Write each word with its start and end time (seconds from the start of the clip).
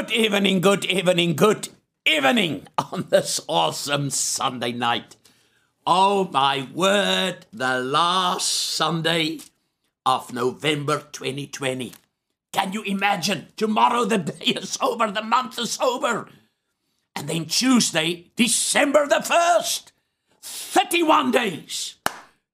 Good 0.00 0.12
evening, 0.12 0.62
good 0.62 0.86
evening, 0.86 1.36
good 1.36 1.68
evening 2.06 2.66
on 2.78 3.08
this 3.10 3.38
awesome 3.46 4.08
Sunday 4.08 4.72
night. 4.72 5.16
Oh 5.86 6.24
my 6.32 6.66
word, 6.72 7.44
the 7.52 7.80
last 7.80 8.48
Sunday 8.48 9.40
of 10.06 10.32
November 10.32 11.04
2020. 11.12 11.92
Can 12.50 12.72
you 12.72 12.82
imagine? 12.84 13.48
Tomorrow 13.58 14.06
the 14.06 14.16
day 14.16 14.52
is 14.52 14.78
over, 14.80 15.10
the 15.10 15.22
month 15.22 15.58
is 15.58 15.78
over. 15.78 16.30
And 17.14 17.28
then 17.28 17.44
Tuesday, 17.44 18.30
December 18.36 19.06
the 19.06 19.16
1st, 19.16 19.92
31 20.40 21.30
days 21.30 21.96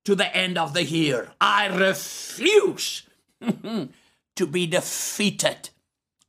to 0.05 0.17
the 0.17 0.37
end 0.37 0.59
of 0.59 0.75
the 0.75 0.83
year. 0.83 1.31
I 1.41 1.69
refuse 1.69 3.05
to 3.41 4.47
be 4.51 4.67
defeated 4.67 5.71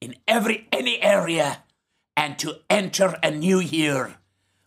in 0.01 0.15
every 0.27 0.67
any 0.71 1.01
area 1.01 1.63
and 2.15 2.37
to 2.39 2.59
enter 2.69 3.17
a 3.23 3.31
new 3.31 3.59
year 3.59 4.15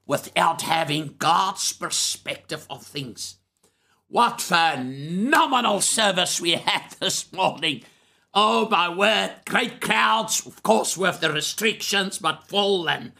without 0.06 0.62
having 0.62 1.14
God's 1.18 1.72
perspective 1.72 2.66
of 2.68 2.82
things. 2.82 3.36
What 4.08 4.40
phenomenal 4.40 5.80
service 5.80 6.40
we 6.40 6.52
had 6.52 6.90
this 7.00 7.32
morning. 7.32 7.82
Oh 8.32 8.68
my 8.68 8.88
word, 8.88 9.34
great 9.46 9.80
crowds, 9.80 10.46
of 10.46 10.62
course, 10.62 10.96
with 10.96 11.20
the 11.20 11.32
restrictions, 11.32 12.18
but 12.18 12.46
full 12.46 12.88
and 12.88 13.12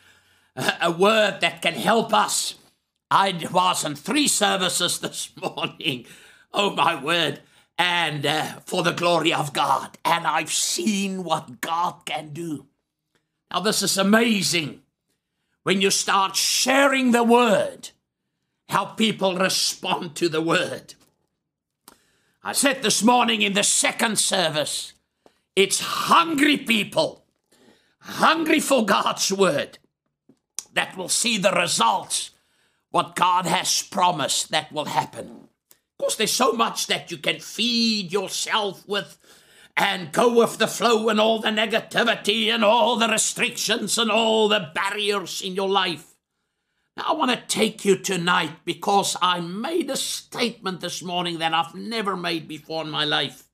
uh, 0.56 0.70
a 0.80 0.90
word 0.90 1.40
that 1.40 1.62
can 1.62 1.74
help 1.74 2.14
us. 2.14 2.54
I 3.10 3.40
was 3.50 3.84
in 3.84 3.96
three 3.96 4.28
services 4.28 4.98
this 5.00 5.32
morning. 5.36 6.06
Oh 6.52 6.74
my 6.74 7.02
word 7.02 7.40
and 7.80 8.26
uh, 8.26 8.44
for 8.66 8.82
the 8.82 8.92
glory 8.92 9.32
of 9.32 9.54
God. 9.54 9.96
And 10.04 10.26
I've 10.26 10.52
seen 10.52 11.24
what 11.24 11.62
God 11.62 12.04
can 12.04 12.34
do. 12.34 12.66
Now, 13.50 13.60
this 13.60 13.82
is 13.82 13.96
amazing 13.96 14.82
when 15.62 15.80
you 15.80 15.90
start 15.90 16.36
sharing 16.36 17.12
the 17.12 17.24
word, 17.24 17.88
how 18.68 18.84
people 18.84 19.34
respond 19.34 20.14
to 20.16 20.28
the 20.28 20.42
word. 20.42 20.92
I 22.44 22.52
said 22.52 22.82
this 22.82 23.02
morning 23.02 23.40
in 23.40 23.54
the 23.54 23.64
second 23.64 24.18
service, 24.18 24.92
it's 25.56 25.80
hungry 25.80 26.58
people, 26.58 27.24
hungry 28.00 28.60
for 28.60 28.84
God's 28.84 29.32
word, 29.32 29.78
that 30.74 30.98
will 30.98 31.08
see 31.08 31.38
the 31.38 31.52
results, 31.52 32.30
what 32.90 33.16
God 33.16 33.46
has 33.46 33.82
promised 33.82 34.50
that 34.50 34.70
will 34.70 34.84
happen 34.84 35.48
course, 36.00 36.16
there's 36.16 36.32
so 36.32 36.52
much 36.52 36.86
that 36.86 37.10
you 37.10 37.18
can 37.18 37.38
feed 37.38 38.12
yourself 38.12 38.86
with 38.88 39.18
and 39.76 40.12
go 40.12 40.34
with 40.34 40.58
the 40.58 40.66
flow 40.66 41.08
and 41.08 41.20
all 41.20 41.40
the 41.40 41.48
negativity 41.48 42.46
and 42.46 42.64
all 42.64 42.96
the 42.96 43.08
restrictions 43.08 43.96
and 43.98 44.10
all 44.10 44.48
the 44.48 44.70
barriers 44.74 45.40
in 45.42 45.54
your 45.54 45.68
life. 45.68 46.14
Now, 46.96 47.04
I 47.08 47.12
want 47.12 47.30
to 47.30 47.46
take 47.56 47.84
you 47.84 47.96
tonight 47.96 48.64
because 48.64 49.16
I 49.22 49.40
made 49.40 49.90
a 49.90 49.96
statement 49.96 50.80
this 50.80 51.02
morning 51.02 51.38
that 51.38 51.54
I've 51.54 51.74
never 51.74 52.16
made 52.16 52.48
before 52.48 52.82
in 52.82 52.90
my 52.90 53.04
life. 53.04 53.44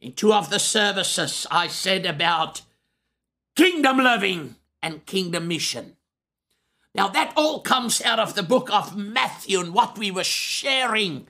In 0.00 0.12
two 0.12 0.32
of 0.32 0.50
the 0.50 0.58
services, 0.58 1.46
I 1.50 1.68
said 1.68 2.06
about 2.06 2.62
kingdom 3.56 3.98
living 3.98 4.56
and 4.82 5.06
kingdom 5.06 5.48
mission. 5.48 5.96
Now, 6.94 7.08
that 7.08 7.32
all 7.36 7.60
comes 7.60 8.02
out 8.02 8.18
of 8.18 8.34
the 8.34 8.42
book 8.42 8.70
of 8.72 8.96
Matthew 8.96 9.60
and 9.60 9.72
what 9.72 9.98
we 9.98 10.10
were 10.10 10.24
sharing 10.24 11.28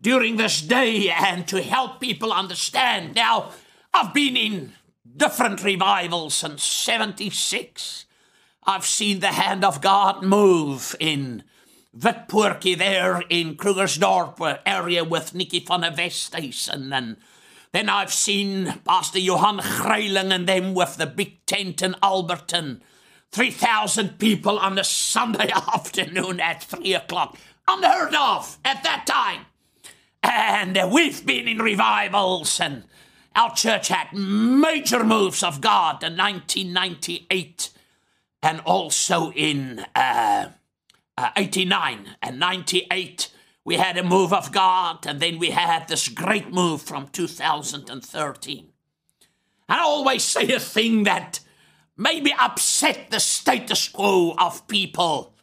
during 0.00 0.36
this 0.36 0.60
day 0.60 1.10
and 1.10 1.46
to 1.48 1.62
help 1.62 2.00
people 2.00 2.32
understand. 2.32 3.14
Now, 3.14 3.50
I've 3.92 4.12
been 4.12 4.36
in 4.36 4.72
different 5.16 5.62
revivals 5.62 6.34
since 6.34 6.62
76. 6.64 8.06
I've 8.66 8.86
seen 8.86 9.20
the 9.20 9.28
hand 9.28 9.64
of 9.64 9.80
God 9.80 10.22
move 10.22 10.96
in 10.98 11.44
Witpoortjie 11.96 12.76
there 12.76 13.22
in 13.28 13.56
Krugersdorp 13.56 14.60
area 14.66 15.04
with 15.04 15.34
Nikki 15.34 15.60
van 15.60 15.82
der 15.82 15.92
Westhuizen 15.92 16.92
and 16.92 17.16
then 17.74 17.88
I've 17.88 18.12
seen 18.12 18.80
Pastor 18.84 19.18
Johan 19.18 19.58
Greiling 19.58 20.32
and 20.32 20.48
them 20.48 20.74
with 20.74 20.96
the 20.96 21.06
big 21.06 21.44
tent 21.44 21.82
in 21.82 21.94
Alberton. 22.04 22.80
3,000 23.32 24.20
people 24.20 24.60
on 24.60 24.78
a 24.78 24.84
Sunday 24.84 25.50
afternoon 25.74 26.38
at 26.38 26.62
3 26.62 26.94
o'clock. 26.94 27.36
Unheard 27.66 28.14
of 28.14 28.58
at 28.64 28.84
that 28.84 29.06
time. 29.08 29.46
And 30.24 30.90
we've 30.90 31.24
been 31.24 31.46
in 31.46 31.58
revivals, 31.58 32.58
and 32.58 32.84
our 33.36 33.54
church 33.54 33.88
had 33.88 34.12
major 34.14 35.04
moves 35.04 35.42
of 35.42 35.60
God 35.60 36.02
in 36.02 36.16
1998 36.16 37.70
and 38.42 38.60
also 38.60 39.32
in 39.32 39.84
uh, 39.94 40.48
uh, 41.18 41.30
89 41.36 42.16
and 42.22 42.38
98. 42.38 43.30
We 43.66 43.76
had 43.76 43.98
a 43.98 44.02
move 44.02 44.32
of 44.32 44.50
God, 44.50 45.06
and 45.06 45.20
then 45.20 45.38
we 45.38 45.50
had 45.50 45.88
this 45.88 46.08
great 46.08 46.52
move 46.52 46.80
from 46.80 47.08
2013. 47.08 48.68
I 49.68 49.78
always 49.80 50.22
say 50.22 50.50
a 50.52 50.60
thing 50.60 51.04
that 51.04 51.40
maybe 51.98 52.32
upset 52.38 53.10
the 53.10 53.20
status 53.20 53.88
quo 53.88 54.34
of 54.38 54.66
people 54.68 55.34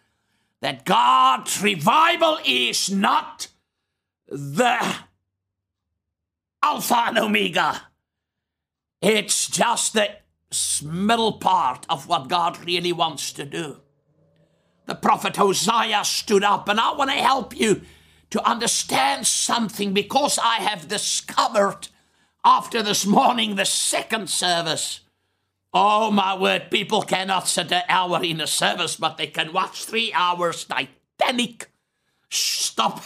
that 0.62 0.86
God's 0.86 1.62
revival 1.62 2.40
is 2.46 2.90
not 2.90 3.47
the 4.31 4.96
Alpha 6.64 7.03
and 7.08 7.18
Omega. 7.18 7.81
It's 9.02 9.50
just 9.50 9.94
the 9.94 10.09
middle 10.84 11.34
part 11.34 11.86
of 11.90 12.08
what 12.08 12.30
God 12.30 12.66
really 12.66 12.94
wants 12.94 13.34
to 13.34 13.46
do. 13.46 13.81
The 14.86 14.96
prophet 14.96 15.36
Hosea 15.36 16.03
stood 16.06 16.44
up, 16.44 16.70
and 16.70 16.80
I 16.80 16.94
want 16.94 17.12
to 17.12 17.18
help 17.18 17.58
you 17.59 17.81
to 18.30 18.50
understand 18.50 19.28
something 19.28 19.94
because 19.94 20.40
I 20.40 20.56
have 20.58 20.88
discovered 20.88 21.90
after 22.44 22.81
this 22.81 23.06
morning, 23.06 23.56
the 23.56 23.66
second 23.66 24.30
service. 24.30 25.02
Oh 25.74 26.09
my 26.09 26.38
word, 26.38 26.72
people 26.72 27.02
cannot 27.03 27.47
sit 27.47 27.72
an 27.72 27.84
hour 27.88 28.24
in 28.24 28.41
a 28.41 28.47
service, 28.47 28.96
but 28.96 29.18
they 29.18 29.28
can 29.28 29.53
watch 29.53 29.86
three 29.86 30.12
hours 30.14 30.66
Titanic 30.66 31.71
stop 32.31 33.03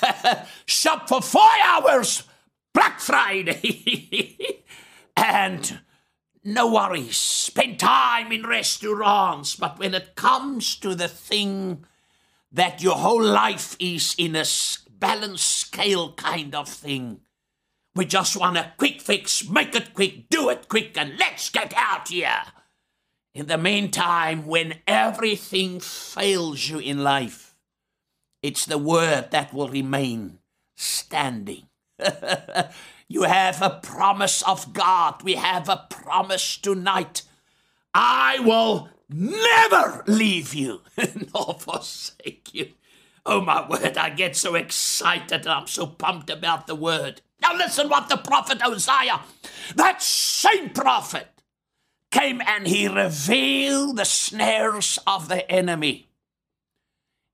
shop 0.66 1.10
for 1.10 1.22
four 1.22 1.50
hours 1.64 2.24
Black 2.74 3.00
Friday. 3.00 4.64
and 5.18 5.80
no 6.44 6.72
worries, 6.72 7.16
spend 7.16 7.80
time 7.80 8.32
in 8.32 8.46
restaurants. 8.46 9.56
But 9.56 9.80
when 9.80 9.94
it 9.96 10.16
comes 10.16 10.76
to 10.78 10.94
the 10.94 11.08
thing 11.08 11.86
that 12.52 12.84
your 12.84 12.96
whole 12.96 13.24
life 13.24 13.76
is 13.80 14.14
in 14.18 14.36
a 14.36 14.46
balanced 14.90 15.48
scale 15.48 16.14
kind 16.14 16.54
of 16.54 16.68
thing, 16.68 17.22
we 17.96 18.06
just 18.06 18.36
want 18.36 18.58
a 18.58 18.74
quick 18.78 19.02
fix, 19.02 19.48
make 19.48 19.74
it 19.74 19.94
quick, 19.94 20.30
do 20.30 20.50
it 20.50 20.68
quick, 20.68 20.98
and 20.98 21.18
let's 21.18 21.50
get 21.50 21.74
out 21.78 22.10
here. 22.10 22.42
In 23.34 23.48
the 23.48 23.58
meantime, 23.58 24.46
when 24.46 24.80
everything 24.86 25.80
fails 25.80 26.70
you 26.70 26.80
in 26.80 27.04
life, 27.04 27.45
it's 28.46 28.68
the 28.68 28.78
word 28.78 29.32
that 29.32 29.52
will 29.56 29.70
remain 29.70 30.38
standing. 30.76 31.64
you 33.08 33.24
have 33.24 33.60
a 33.60 33.80
promise 33.82 34.44
of 34.44 34.72
God. 34.72 35.24
We 35.24 35.34
have 35.34 35.68
a 35.68 35.88
promise 35.90 36.58
tonight. 36.58 37.24
I 37.96 38.38
will 38.42 38.90
never 39.10 40.04
leave 40.06 40.54
you 40.54 40.82
nor 41.34 41.56
forsake 41.58 42.54
you. 42.54 42.74
Oh 43.26 43.42
my 43.42 43.68
word, 43.68 43.98
I 43.98 44.12
get 44.12 44.36
so 44.36 44.54
excited 44.54 45.42
and 45.42 45.50
I'm 45.50 45.66
so 45.66 45.88
pumped 45.88 46.30
about 46.30 46.68
the 46.68 46.76
word. 46.76 47.24
Now 47.42 47.56
listen 47.56 47.90
what 47.90 48.10
the 48.10 48.18
prophet 48.18 48.62
Hosea, 48.62 49.22
that 49.76 50.04
same 50.04 50.70
prophet, 50.70 51.30
came 52.12 52.44
and 52.46 52.68
he 52.68 52.88
revealed 52.88 53.98
the 53.98 54.06
snares 54.06 55.00
of 55.08 55.30
the 55.30 55.50
enemy. 55.50 56.05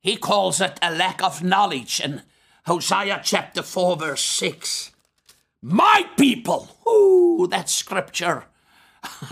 He 0.01 0.17
calls 0.17 0.59
it 0.59 0.79
a 0.81 0.91
lack 0.91 1.21
of 1.23 1.43
knowledge 1.43 1.99
in 1.99 2.23
Hosea 2.65 3.21
chapter 3.23 3.61
4, 3.61 3.97
verse 3.97 4.21
6. 4.21 4.91
My 5.61 6.09
people, 6.17 6.75
ooh, 6.87 7.47
that 7.51 7.69
scripture 7.69 8.45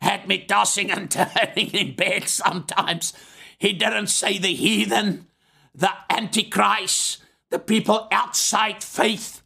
had 0.00 0.28
me 0.28 0.44
tossing 0.44 0.92
and 0.92 1.10
turning 1.10 1.70
in 1.72 1.96
bed 1.96 2.28
sometimes. 2.28 3.12
He 3.58 3.72
didn't 3.72 4.08
say 4.08 4.38
the 4.38 4.54
heathen, 4.54 5.26
the 5.74 5.90
antichrist, 6.08 7.22
the 7.50 7.58
people 7.58 8.06
outside 8.12 8.82
faith. 8.82 9.42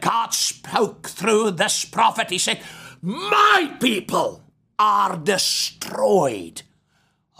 God 0.00 0.34
spoke 0.34 1.08
through 1.08 1.52
this 1.52 1.84
prophet. 1.84 2.30
He 2.30 2.38
said, 2.38 2.60
My 3.00 3.76
people 3.80 4.44
are 4.78 5.16
destroyed 5.16 6.62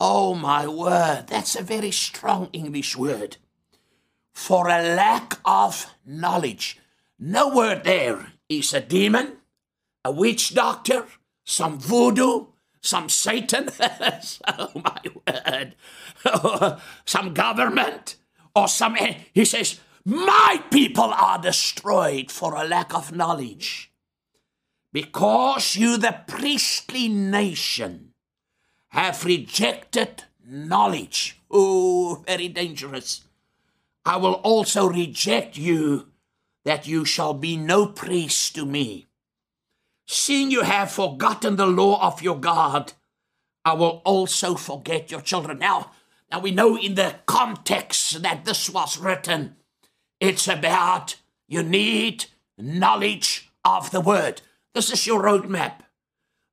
Oh 0.05 0.35
my 0.35 0.67
word, 0.67 1.27
that's 1.29 1.55
a 1.55 1.63
very 1.63 1.93
strong 1.93 2.49
English 2.53 2.97
word. 2.97 3.37
For 4.35 4.67
a 4.67 4.83
lack 4.83 5.39
of 5.45 5.95
knowledge. 6.05 6.81
No 7.21 7.55
word 7.55 7.85
there 7.85 8.33
is 8.49 8.75
a 8.75 8.81
demon, 8.81 9.37
a 10.05 10.11
witch 10.11 10.57
doctor, 10.57 11.07
some 11.45 11.79
voodoo, 11.79 12.47
some 12.81 13.09
Satan, 13.09 13.69
oh 14.59 14.73
my 14.75 15.03
word, 15.25 15.77
some 17.05 17.33
government, 17.33 18.17
or 18.57 18.67
some. 18.67 18.97
He 19.33 19.45
says, 19.45 19.79
My 20.05 20.65
people 20.73 21.13
are 21.15 21.39
destroyed 21.41 22.33
for 22.33 22.57
a 22.57 22.67
lack 22.67 22.93
of 22.93 23.15
knowledge. 23.15 23.93
Because 24.93 25.77
you, 25.77 25.97
the 25.97 26.23
priestly 26.27 27.09
nation, 27.09 28.12
have 28.93 29.25
rejected 29.25 30.25
knowledge. 30.47 31.39
Oh, 31.51 32.23
very 32.27 32.49
dangerous. 32.49 33.25
I 34.05 34.19
will 34.19 34.35
also 34.35 34.87
reject 34.87 35.57
you, 35.57 36.09
that 36.67 36.87
you 36.87 37.07
shall 37.07 37.33
be 37.33 37.57
no 37.57 37.87
priest 37.87 38.55
to 38.55 38.67
me. 38.67 39.07
Seeing 40.07 40.51
you 40.51 40.63
have 40.63 40.93
forgotten 40.93 41.57
the 41.57 41.67
law 41.67 42.07
of 42.07 42.21
your 42.21 42.39
God, 42.39 42.93
I 43.65 43.73
will 43.73 44.03
also 44.05 44.57
forget 44.57 45.11
your 45.11 45.23
children. 45.23 45.59
Now, 45.59 45.93
now 46.31 46.41
we 46.41 46.51
know 46.51 46.77
in 46.77 46.95
the 46.95 47.15
context 47.25 48.23
that 48.23 48.45
this 48.45 48.69
was 48.69 48.99
written, 48.99 49.57
it's 50.21 50.47
about 50.49 51.17
you 51.49 51.63
need 51.63 52.27
knowledge 52.59 53.51
of 53.65 53.91
the 53.91 54.03
word. 54.03 54.43
This 54.75 54.93
is 54.93 55.07
your 55.07 55.23
roadmap. 55.23 55.82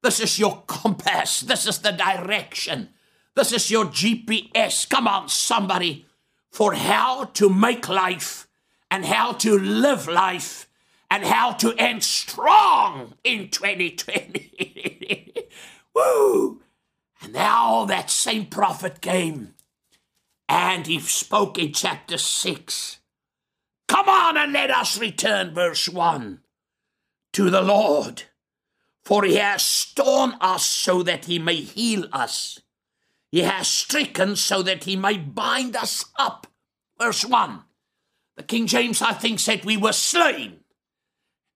This 0.02 0.20
is 0.20 0.40
your 0.40 0.64
compass. 0.68 1.42
This 1.42 1.66
is 1.66 1.80
the 1.80 1.92
direction. 1.92 2.90
This 3.36 3.52
is 3.52 3.70
your 3.70 3.86
GPS. 3.86 4.90
Come 4.90 5.08
on, 5.08 5.30
somebody, 5.30 6.06
for 6.52 6.74
how 6.74 7.26
to 7.26 7.50
make 7.50 7.88
life 7.90 8.48
and 8.90 9.06
how 9.06 9.34
to 9.34 9.58
live 9.58 10.08
life 10.08 10.70
and 11.12 11.24
how 11.24 11.52
to 11.54 11.74
end 11.74 12.04
strong 12.04 13.14
in 13.24 13.50
2020. 13.50 15.34
Woo! 15.96 16.62
And 17.22 17.34
now 17.34 17.86
that 17.86 18.10
same 18.10 18.46
prophet 18.46 19.02
came 19.02 19.56
and 20.48 20.88
he 20.88 21.00
spoke 21.00 21.58
in 21.60 21.74
chapter 21.74 22.18
6. 22.18 23.00
Come 23.88 24.10
on 24.10 24.38
and 24.38 24.54
let 24.54 24.72
us 24.72 25.00
return, 25.00 25.54
verse 25.54 25.90
1, 25.90 26.40
to 27.34 27.50
the 27.50 27.62
Lord, 27.62 28.24
for 29.10 29.24
he 29.24 29.38
has 29.38 29.86
torn 29.96 30.36
us 30.40 30.64
so 30.64 31.02
that 31.02 31.26
he 31.26 31.40
may 31.40 31.56
heal 31.56 32.06
us. 32.14 32.60
He 33.32 33.40
has 33.40 33.68
stricken 33.68 34.36
so 34.36 34.62
that 34.62 34.84
he 34.84 34.96
may 34.96 35.18
bind 35.18 35.76
us 35.76 36.06
up. 36.20 36.46
Verse 37.00 37.26
1. 37.26 37.64
The 38.38 38.44
King 38.44 38.68
James, 38.68 39.02
I 39.02 39.14
think, 39.14 39.40
said 39.40 39.66
we 39.66 39.78
were 39.78 39.94
slain 39.94 40.60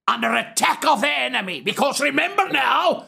under 0.07 0.33
attack 0.33 0.83
of 0.83 1.01
the 1.01 1.07
enemy. 1.07 1.61
Because 1.61 2.01
remember 2.01 2.49
now, 2.49 3.05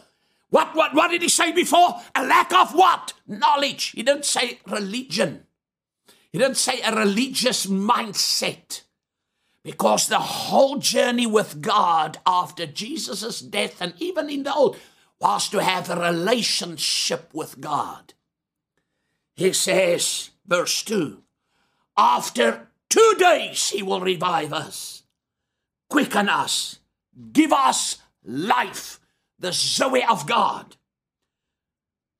what, 0.51 0.75
what, 0.75 0.93
what 0.93 1.09
did 1.09 1.23
he 1.23 1.29
say 1.29 1.51
before? 1.51 1.99
A 2.13 2.23
lack 2.23 2.53
of 2.53 2.75
what? 2.75 3.13
Knowledge. 3.25 3.93
He 3.95 4.03
didn't 4.03 4.25
say 4.25 4.59
religion. 4.67 5.47
He 6.31 6.37
didn't 6.37 6.57
say 6.57 6.81
a 6.81 6.95
religious 6.95 7.65
mindset. 7.65 8.83
Because 9.65 10.07
the 10.07 10.19
whole 10.19 10.77
journey 10.77 11.25
with 11.25 11.59
God 11.59 12.19
after 12.23 12.67
Jesus' 12.67 13.39
death 13.39 13.81
and 13.81 13.95
even 13.97 14.29
in 14.29 14.43
the 14.43 14.53
old 14.53 14.77
was 15.19 15.49
to 15.49 15.57
have 15.57 15.89
a 15.89 15.99
relationship 15.99 17.31
with 17.33 17.59
God. 17.59 18.13
He 19.33 19.53
says, 19.53 20.29
verse 20.45 20.83
2 20.83 21.23
After 21.97 22.67
two 22.91 23.15
days 23.17 23.69
he 23.69 23.81
will 23.81 24.01
revive 24.01 24.53
us, 24.53 25.01
quicken 25.89 26.29
us, 26.29 26.77
give 27.33 27.51
us 27.51 27.97
life, 28.23 28.99
the 29.39 29.51
Zoe 29.51 30.03
of 30.03 30.27
God. 30.27 30.75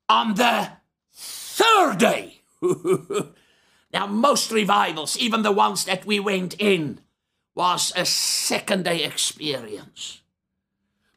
On 0.10 0.34
the 0.34 0.72
third 1.14 2.00
day, 2.00 2.42
now 3.94 4.08
most 4.08 4.52
revivals, 4.52 5.16
even 5.16 5.44
the 5.44 5.52
ones 5.52 5.86
that 5.86 6.08
we 6.08 6.20
went 6.20 6.56
in, 6.60 7.02
was 7.56 7.94
a 7.96 8.06
second 8.06 8.84
day 8.84 9.04
experience. 9.04 10.22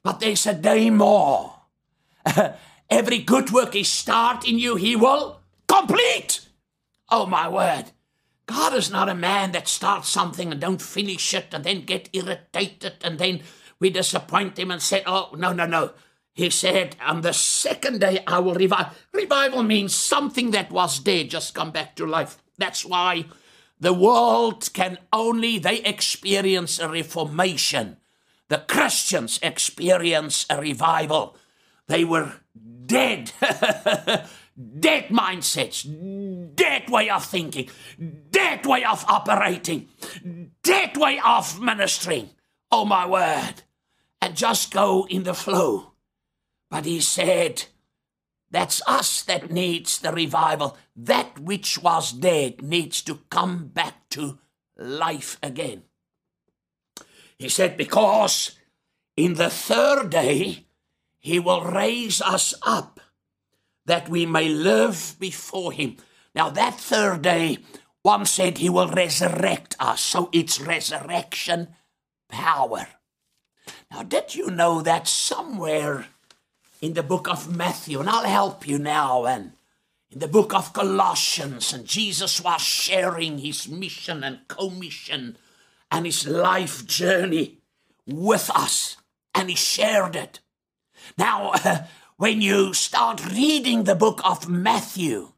But 0.03 0.21
there's 0.21 0.47
a 0.47 0.55
day 0.55 0.89
more. 0.89 1.55
Every 2.91 3.19
good 3.19 3.51
work 3.51 3.75
he 3.75 3.85
start 3.85 4.49
in 4.49 4.59
you, 4.59 4.77
he 4.77 4.97
will 4.97 5.41
complete. 5.67 6.49
Oh 7.11 7.27
my 7.27 7.49
word. 7.49 7.93
God 8.47 8.73
is 8.73 8.91
not 8.91 9.11
a 9.11 9.15
man 9.15 9.53
that 9.53 9.69
starts 9.69 10.09
something 10.09 10.51
and 10.51 10.61
don't 10.61 10.81
finish 10.81 11.35
it 11.35 11.49
and 11.53 11.65
then 11.65 11.85
get 11.85 12.09
irritated 12.15 12.95
and 13.03 13.19
then 13.19 13.43
we 13.79 13.91
disappoint 13.91 14.59
him 14.59 14.71
and 14.71 14.81
say, 14.81 15.03
oh, 15.07 15.31
no, 15.37 15.53
no, 15.53 15.67
no. 15.67 15.93
He 16.33 16.51
said, 16.51 16.97
on 17.05 17.21
the 17.21 17.33
second 17.33 18.01
day 18.01 18.23
I 18.27 18.39
will 18.39 18.55
revive. 18.55 19.07
Revival 19.13 19.63
means 19.63 19.95
something 19.95 20.53
that 20.53 20.71
was 20.71 20.99
dead 21.01 21.31
just 21.31 21.55
come 21.55 21.73
back 21.73 21.97
to 21.97 22.07
life. 22.07 22.39
That's 22.57 22.85
why 22.85 23.27
the 23.81 23.93
world 23.93 24.73
can 24.73 24.99
only, 25.13 25.59
they 25.59 25.79
experience 25.79 26.79
a 26.79 26.89
reformation. 26.89 27.99
The 28.49 28.59
Christians 28.59 29.39
experience 29.43 30.47
a 30.51 30.61
revival. 30.61 31.37
They 31.87 32.05
were 32.05 32.35
dead, 32.87 33.33
dead 33.41 35.09
mindsets, 35.09 35.85
dead 36.55 36.91
way 36.91 37.11
of 37.11 37.25
thinking, 37.25 37.69
dead 38.31 38.67
way 38.67 38.85
of 38.85 39.05
operating, 39.07 39.89
dead 40.63 40.97
way 40.97 41.21
of 41.25 41.61
ministering. 41.61 42.31
Oh 42.71 42.85
my 42.85 43.07
word 43.07 43.63
and 44.21 44.37
just 44.37 44.73
go 44.73 45.07
in 45.09 45.23
the 45.23 45.35
flow. 45.35 45.93
But 46.71 46.85
he 46.85 47.01
said, 47.01 47.65
that's 48.51 48.81
us 48.87 49.23
that 49.25 49.51
needs 49.51 49.99
the 49.99 50.13
revival. 50.13 50.77
That 50.97 51.39
which 51.39 51.79
was 51.79 52.13
dead 52.13 52.63
needs 52.63 53.03
to 53.03 53.21
come 53.31 53.69
back 53.69 54.09
to 54.11 54.39
life 54.77 55.39
again. 55.43 55.83
He 57.39 57.49
said, 57.49 57.77
because 57.77 58.59
in 59.17 59.35
the 59.35 59.51
third 59.51 60.11
day 60.11 60.67
he 61.19 61.39
will 61.39 61.63
raise 61.63 62.23
us 62.23 62.55
up 62.63 63.01
that 63.87 64.09
we 64.09 64.27
may 64.27 64.49
live 64.49 65.17
before 65.19 65.73
him. 65.73 65.97
Now, 66.35 66.51
that 66.51 66.75
third 66.75 67.23
day, 67.23 67.59
one 68.03 68.27
said 68.27 68.59
he 68.59 68.69
will 68.69 68.89
resurrect 68.89 69.77
us. 69.81 70.01
So 70.01 70.29
it's 70.33 70.61
resurrection 70.61 71.69
power. 72.29 72.87
Now, 73.91 74.03
did 74.03 74.35
you 74.35 74.51
know 74.51 74.83
that 74.83 75.09
somewhere 75.09 76.07
in 76.81 76.95
the 76.95 77.03
book 77.03 77.29
of 77.29 77.55
Matthew, 77.55 78.01
and 78.01 78.09
I'll 78.09 78.25
help 78.25 78.67
you 78.67 78.79
now, 78.79 79.25
and 79.27 79.53
in 80.11 80.21
the 80.21 80.29
book 80.29 80.55
of 80.55 80.73
Colossians, 80.73 81.73
and 81.73 81.85
Jesus 81.85 82.41
was 82.41 82.61
sharing 82.61 83.39
his 83.39 83.69
mission 83.69 84.25
and 84.25 84.47
commission 84.49 85.37
and 85.91 86.07
his 86.07 86.27
life 86.27 86.87
journey 86.87 87.59
with 88.07 88.51
us, 88.55 88.97
and 89.35 89.51
he 89.51 89.57
shared 89.57 90.17
it. 90.17 90.41
Now, 91.17 91.51
uh, 91.65 91.85
when 92.17 92.41
you 92.41 92.75
start 92.75 93.25
reading 93.33 93.85
the 93.85 93.95
book 93.95 94.21
of 94.25 94.49
Matthew, 94.49 95.33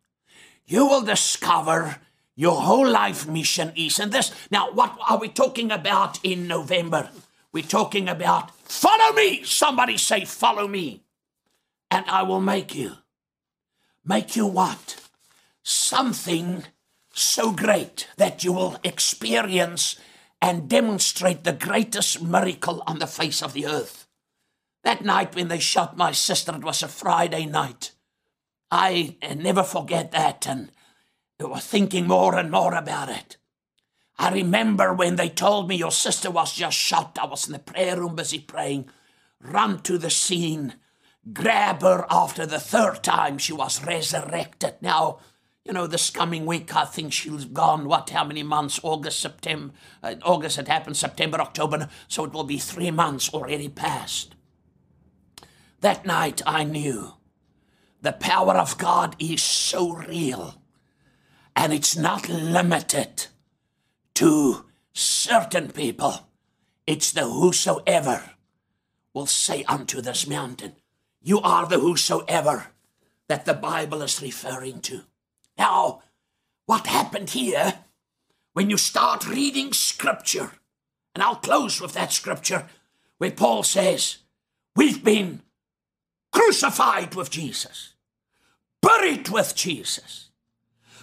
you 0.67 0.87
will 0.87 1.03
discover 1.03 1.97
your 2.37 2.61
whole 2.61 2.89
life 2.89 3.27
mission 3.27 3.73
is. 3.77 3.99
And 3.99 4.13
this, 4.13 4.33
now, 4.51 4.71
what 4.73 4.97
are 5.09 5.19
we 5.19 5.29
talking 5.29 5.71
about 5.71 6.21
in 6.23 6.47
November? 6.47 7.11
We're 7.53 7.65
talking 7.65 8.09
about 8.09 8.57
follow 8.65 9.13
me. 9.15 9.43
Somebody 9.43 9.99
say, 9.99 10.25
follow 10.25 10.69
me. 10.69 11.03
And 11.91 12.05
I 12.09 12.23
will 12.23 12.41
make 12.41 12.75
you. 12.75 12.93
Make 14.05 14.37
you 14.37 14.47
what? 14.47 14.97
Something 15.63 16.65
so 17.13 17.53
great 17.53 18.09
that 18.17 18.45
you 18.45 18.53
will 18.53 18.79
experience 18.85 19.99
and 20.41 20.69
demonstrate 20.69 21.45
the 21.45 21.53
greatest 21.53 22.23
miracle 22.23 22.83
on 22.87 22.99
the 22.99 23.07
face 23.07 23.43
of 23.43 23.53
the 23.53 23.67
earth. 23.67 24.07
That 24.85 25.05
night 25.05 25.35
when 25.35 25.49
they 25.49 25.59
shot 25.59 25.97
my 25.97 26.13
sister, 26.13 26.55
it 26.55 26.65
was 26.65 26.83
a 26.83 26.89
Friday 26.89 27.45
night. 27.45 27.93
I 28.71 29.17
uh, 29.23 29.35
never 29.35 29.63
forget 29.63 30.13
that 30.13 30.47
and 30.47 30.71
I 31.41 31.45
was 31.45 31.67
thinking 31.67 32.07
more 32.07 32.37
and 32.37 32.51
more 32.51 32.75
about 32.75 33.09
it. 33.09 33.37
I 34.19 34.31
remember 34.31 34.93
when 34.93 35.17
they 35.17 35.29
told 35.29 35.69
me 35.69 35.77
your 35.77 35.91
sister 35.91 36.31
was 36.31 36.55
just 36.55 36.77
shot. 36.77 37.19
I 37.21 37.27
was 37.27 37.47
in 37.47 37.53
the 37.53 37.59
prayer 37.59 37.99
room 37.99 38.17
busy 38.17 38.39
praying. 38.39 38.91
Run 39.41 39.81
to 39.83 39.97
the 39.97 40.11
scene, 40.11 40.75
grab 41.33 41.83
her 41.83 42.07
after 42.11 42.47
the 42.47 42.61
third 42.61 43.03
time 43.03 43.39
she 43.39 43.53
was 43.53 43.85
resurrected. 43.85 44.75
Now, 44.81 45.19
you 45.65 45.73
know, 45.73 45.87
this 45.87 46.11
coming 46.11 46.47
week, 46.47 46.75
I 46.75 46.85
think 46.85 47.13
she's 47.13 47.45
gone, 47.45 47.87
what, 47.87 48.11
how 48.11 48.25
many 48.25 48.43
months? 48.43 48.81
August, 48.83 49.21
September, 49.21 49.75
uh, 50.03 50.15
August 50.23 50.59
it 50.59 50.69
happened, 50.69 50.97
September, 50.97 51.41
October, 51.41 51.89
so 52.09 52.25
it 52.25 52.33
will 52.33 52.45
be 52.45 52.59
three 52.59 52.91
months 52.91 53.29
already 53.33 53.69
past. 53.69 54.35
That 55.81 56.05
night 56.05 56.43
I 56.47 56.65
knew 56.65 57.15
the 58.03 58.13
power 58.13 58.55
of 58.55 58.79
God 58.79 59.17
is 59.19 59.43
so 59.43 59.93
real 59.93 60.61
and 61.55 61.73
it's 61.73 61.97
not 61.97 62.29
limited 62.29 63.27
to 64.15 64.65
certain 64.93 65.71
people. 65.71 66.29
It's 66.87 67.13
the 67.13 67.27
whosoever 67.27 68.31
will 69.13 69.27
say 69.27 69.65
unto 69.65 70.01
this 70.01 70.27
mountain, 70.27 70.77
You 71.23 71.41
are 71.41 71.67
the 71.67 71.79
whosoever. 71.79 72.69
that 73.29 73.45
the 73.45 73.55
Bible 73.55 74.03
is 74.03 74.21
referring 74.21 74.81
to. 74.81 75.03
Now, 75.57 76.03
what 76.67 76.89
happened 76.89 77.31
here 77.31 77.75
when 78.55 78.69
you 78.71 78.77
start 78.77 79.29
reading 79.29 79.73
scripture, 79.73 80.51
and 81.15 81.23
I'll 81.23 81.37
close 81.37 81.81
with 81.81 81.93
that 81.93 82.13
scripture 82.13 82.67
where 83.19 83.31
Paul 83.31 83.63
says, 83.63 84.19
We've 84.75 85.05
been 85.05 85.43
crucified 86.33 87.15
with 87.15 87.31
Jesus, 87.31 87.95
buried 88.83 89.29
with 89.29 89.55
Jesus, 89.55 90.31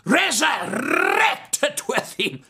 resurrected 0.03 1.81
with 1.88 2.13
him. 2.19 2.41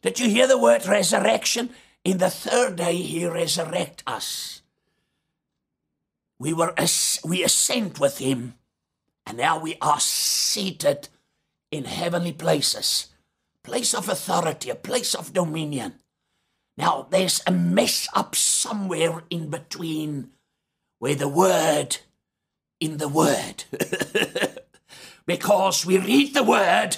Did 0.00 0.18
you 0.18 0.30
hear 0.30 0.46
the 0.46 0.56
word 0.58 0.86
resurrection? 0.86 1.70
In 2.04 2.16
the 2.18 2.30
third 2.30 2.76
day, 2.76 2.96
he 2.96 3.26
resurrect 3.26 4.02
us. 4.06 4.62
We 6.38 6.52
were 6.52 6.74
we 7.24 7.44
ascend 7.44 7.98
with 7.98 8.18
him, 8.18 8.54
and 9.26 9.38
now 9.38 9.58
we 9.58 9.76
are 9.80 10.00
seated 10.00 11.08
in 11.70 11.84
heavenly 11.84 12.32
places, 12.32 13.08
place 13.62 13.94
of 13.94 14.08
authority, 14.08 14.70
a 14.70 14.74
place 14.74 15.14
of 15.14 15.32
dominion. 15.32 15.94
Now 16.76 17.06
there's 17.10 17.40
a 17.46 17.50
mess 17.50 18.08
up 18.14 18.34
somewhere 18.34 19.22
in 19.30 19.48
between 19.48 20.30
where 20.98 21.14
the 21.14 21.28
word 21.28 21.98
in 22.80 22.98
the 22.98 23.08
word. 23.08 23.64
because 25.26 25.84
we 25.84 25.98
read 25.98 26.34
the 26.34 26.42
word 26.42 26.96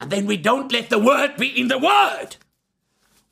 and 0.00 0.10
then 0.10 0.26
we 0.26 0.36
don't 0.36 0.72
let 0.72 0.90
the 0.90 0.98
word 0.98 1.36
be 1.36 1.48
in 1.48 1.68
the 1.68 1.78
word. 1.78 2.36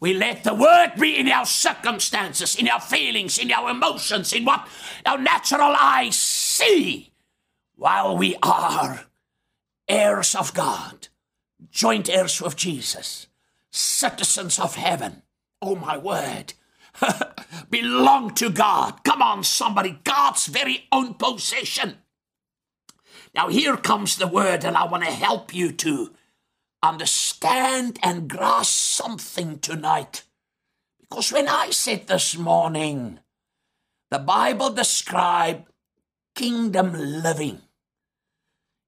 We 0.02 0.14
let 0.14 0.42
the 0.42 0.52
word 0.52 0.94
be 0.98 1.16
in 1.16 1.28
our 1.28 1.46
circumstances, 1.46 2.56
in 2.56 2.66
our 2.66 2.80
feelings, 2.80 3.38
in 3.38 3.52
our 3.52 3.70
emotions, 3.70 4.32
in 4.32 4.44
what 4.44 4.66
our 5.06 5.16
natural 5.16 5.76
eyes 5.78 6.16
see, 6.16 7.12
while 7.76 8.16
we 8.16 8.34
are 8.42 9.04
heirs 9.88 10.34
of 10.34 10.54
God, 10.54 11.06
joint 11.70 12.10
heirs 12.10 12.42
with 12.42 12.56
Jesus, 12.56 13.28
citizens 13.70 14.58
of 14.58 14.74
heaven. 14.74 15.22
Oh, 15.62 15.76
my 15.76 15.96
word. 15.96 16.54
belong 17.70 18.34
to 18.34 18.50
God. 18.50 19.04
Come 19.04 19.22
on, 19.22 19.44
somebody. 19.44 20.00
God's 20.02 20.46
very 20.46 20.88
own 20.90 21.14
possession. 21.14 21.98
Now, 23.36 23.50
here 23.50 23.76
comes 23.76 24.16
the 24.16 24.26
word, 24.26 24.64
and 24.64 24.76
I 24.76 24.84
want 24.84 25.04
to 25.04 25.12
help 25.12 25.54
you 25.54 25.70
to 25.70 26.10
understand 26.82 27.98
and 28.02 28.28
grasp 28.28 28.72
something 28.72 29.58
tonight. 29.58 30.24
Because 31.00 31.32
when 31.32 31.48
I 31.48 31.70
said 31.70 32.06
this 32.06 32.36
morning, 32.36 33.20
the 34.10 34.18
Bible 34.18 34.70
described 34.70 35.64
kingdom 36.34 36.92
living. 36.92 37.62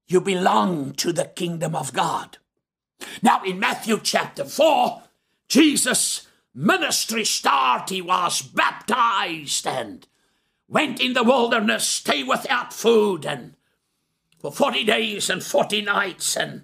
You 0.07 0.21
belong 0.21 0.93
to 0.93 1.13
the 1.13 1.25
kingdom 1.25 1.75
of 1.75 1.93
God. 1.93 2.37
Now, 3.21 3.43
in 3.43 3.59
Matthew 3.59 3.99
chapter 4.01 4.45
4, 4.45 5.03
Jesus' 5.47 6.27
ministry 6.53 7.25
start, 7.25 7.89
he 7.89 8.01
was 8.01 8.41
baptized 8.41 9.67
and 9.67 10.07
went 10.67 10.99
in 10.99 11.13
the 11.13 11.23
wilderness, 11.23 11.87
stay 11.87 12.23
without 12.23 12.73
food, 12.73 13.25
and 13.25 13.55
for 14.39 14.51
40 14.51 14.83
days 14.83 15.29
and 15.29 15.43
40 15.43 15.81
nights, 15.81 16.35
and 16.35 16.63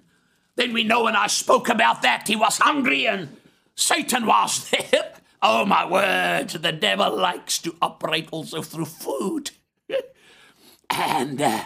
then 0.56 0.72
we 0.72 0.84
know, 0.84 1.06
and 1.06 1.16
I 1.16 1.26
spoke 1.26 1.68
about 1.68 2.02
that, 2.02 2.28
he 2.28 2.36
was 2.36 2.58
hungry 2.58 3.06
and 3.06 3.36
Satan 3.74 4.26
was 4.26 4.70
there. 4.90 5.14
Oh, 5.40 5.64
my 5.64 5.88
word, 5.88 6.50
the 6.50 6.72
devil 6.72 7.16
likes 7.16 7.58
to 7.58 7.74
operate 7.82 8.28
also 8.30 8.62
through 8.62 8.84
food. 8.84 9.50
and 10.90 11.42
uh, 11.42 11.64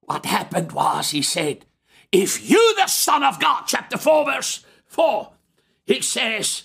what 0.00 0.26
happened 0.26 0.72
was, 0.72 1.10
he 1.10 1.22
said, 1.22 1.64
If 2.12 2.48
you, 2.48 2.74
the 2.76 2.86
Son 2.86 3.24
of 3.24 3.40
God, 3.40 3.64
chapter 3.66 3.98
4, 3.98 4.26
verse 4.26 4.64
4, 4.86 5.32
he 5.86 6.00
says, 6.02 6.64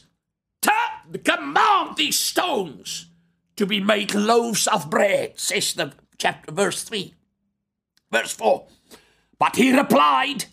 Command 1.23 1.97
these 1.97 2.19
stones 2.19 3.07
to 3.55 3.65
be 3.65 3.79
made 3.79 4.13
loaves 4.13 4.67
of 4.67 4.89
bread, 4.89 5.39
says 5.39 5.73
the 5.73 5.93
chapter, 6.17 6.51
verse 6.51 6.83
3. 6.83 7.13
Verse 8.11 8.33
4. 8.33 8.67
But 9.39 9.55
he 9.55 9.75
replied, 9.75 10.45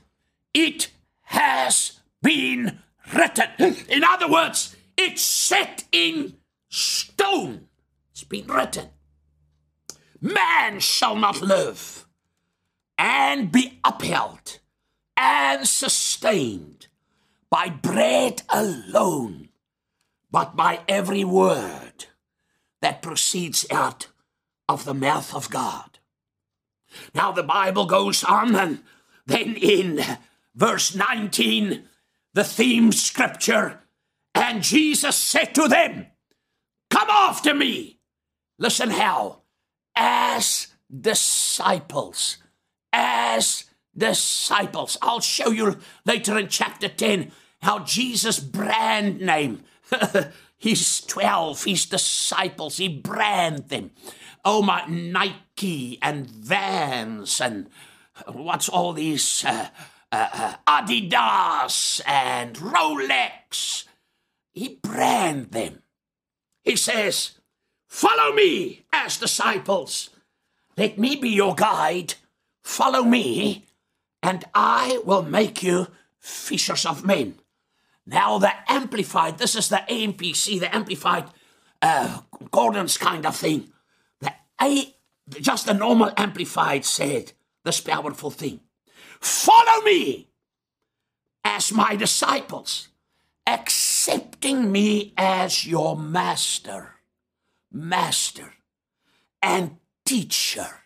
it 0.57 0.89
has 1.25 2.01
been 2.23 2.79
written. 3.15 3.77
In 3.91 4.03
other 4.03 4.27
words, 4.27 4.75
it's 4.97 5.21
set 5.21 5.85
in 5.93 6.39
stone. 6.71 7.69
It's 8.11 8.25
been 8.25 8.47
written. 8.47 8.89
Man 10.19 10.81
shall 10.81 11.15
not 11.15 11.43
live 11.43 12.07
and 12.97 13.53
be 13.53 13.79
upheld 13.85 14.59
and 15.15 15.69
sustained 15.69 16.87
by 17.51 17.69
bread 17.69 18.43
alone, 18.49 19.51
but 20.31 20.57
by 20.57 20.81
every 20.89 21.23
word 21.23 22.07
that 22.81 23.03
proceeds 23.03 23.67
out 23.71 24.09
of 24.71 24.87
the 24.87 24.95
mouth 24.95 25.35
of 25.35 25.51
God. 25.51 25.99
Now 27.15 27.31
the 27.31 27.43
Bible 27.43 27.85
goes 27.85 28.25
on, 28.25 28.57
and 28.57 28.83
then 29.27 29.55
in 29.57 30.01
verse 30.57 30.95
19, 30.95 31.85
the 32.35 32.45
theme 32.45 32.91
scripture, 32.91 33.81
and 34.35 34.63
Jesus 34.63 35.17
said 35.17 35.55
to 35.55 35.69
them, 35.69 36.07
Come 36.91 37.09
after 37.11 37.55
me. 37.55 38.01
Listen 38.59 38.91
how, 38.91 39.43
as 39.95 40.69
disciples, 41.01 42.39
as 42.93 43.65
disciples. 43.97 44.97
I'll 45.03 45.21
show 45.21 45.51
you 45.51 45.79
later 46.05 46.39
in 46.39 46.49
chapter 46.49 46.89
10 46.89 47.33
how 47.61 47.81
Jesus' 47.81 48.39
brand 48.41 49.21
name, 49.21 49.63
his 50.59 51.01
12, 51.03 51.65
his 51.65 51.87
disciples, 51.87 52.79
he 52.79 52.89
brand 52.89 53.69
them. 53.69 53.91
Oh, 54.45 54.63
my 54.63 54.87
Nike 54.87 55.99
and 56.01 56.31
Vans 56.31 57.41
and 57.41 57.69
what's 58.27 58.69
all 58.69 58.93
these 58.93 59.45
uh, 59.45 59.69
uh, 60.17 60.55
Adidas 60.67 62.01
and 62.07 62.57
Rolex. 62.57 63.85
He 64.53 64.79
brand 64.83 65.53
them. 65.53 65.83
He 66.63 66.77
says, 66.77 67.33
Follow 67.87 68.33
me 68.33 68.85
as 68.93 69.19
disciples. 69.19 70.11
Let 70.77 70.99
me 70.99 71.17
be 71.17 71.31
your 71.31 71.55
guide. 71.55 72.15
Follow 72.63 73.03
me, 73.03 73.67
and 74.23 74.45
I 74.55 75.01
will 75.05 75.23
make 75.23 75.63
you 75.63 75.87
fishers 76.19 76.85
of 76.85 77.05
men. 77.05 77.37
Now, 78.07 78.39
the 78.39 78.53
Amplified, 78.69 79.39
this 79.39 79.55
is 79.55 79.69
the 79.69 79.83
AMPC, 79.89 80.61
the 80.61 80.75
Amplified 80.75 81.25
uh, 81.81 82.21
Gordon's 82.51 82.99
kind 82.99 83.25
of 83.25 83.37
thing. 83.37 83.73
The 84.21 84.33
A, 84.61 84.95
just 85.41 85.67
the 85.67 85.75
normal 85.75 86.13
Amplified 86.17 86.85
said 86.85 87.33
this 87.65 87.81
powerful 87.81 88.31
thing. 88.31 88.61
Follow 89.21 89.83
me 89.83 90.29
as 91.45 91.73
my 91.73 91.97
disciples, 91.97 92.89
accepting 93.47 94.71
me 94.73 95.15
as 95.17 95.67
your 95.67 95.97
master, 95.97 96.97
master, 97.73 98.55
and 99.43 99.77
teacher, 100.05 100.83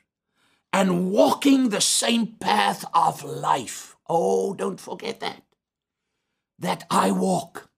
and 0.72 1.10
walking 1.10 1.68
the 1.68 1.80
same 1.80 2.26
path 2.26 2.84
of 2.94 3.24
life. 3.24 3.96
Oh, 4.08 4.54
don't 4.54 4.80
forget 4.80 5.20
that. 5.20 5.42
That 6.58 6.84
I 6.90 7.10
walk. 7.10 7.70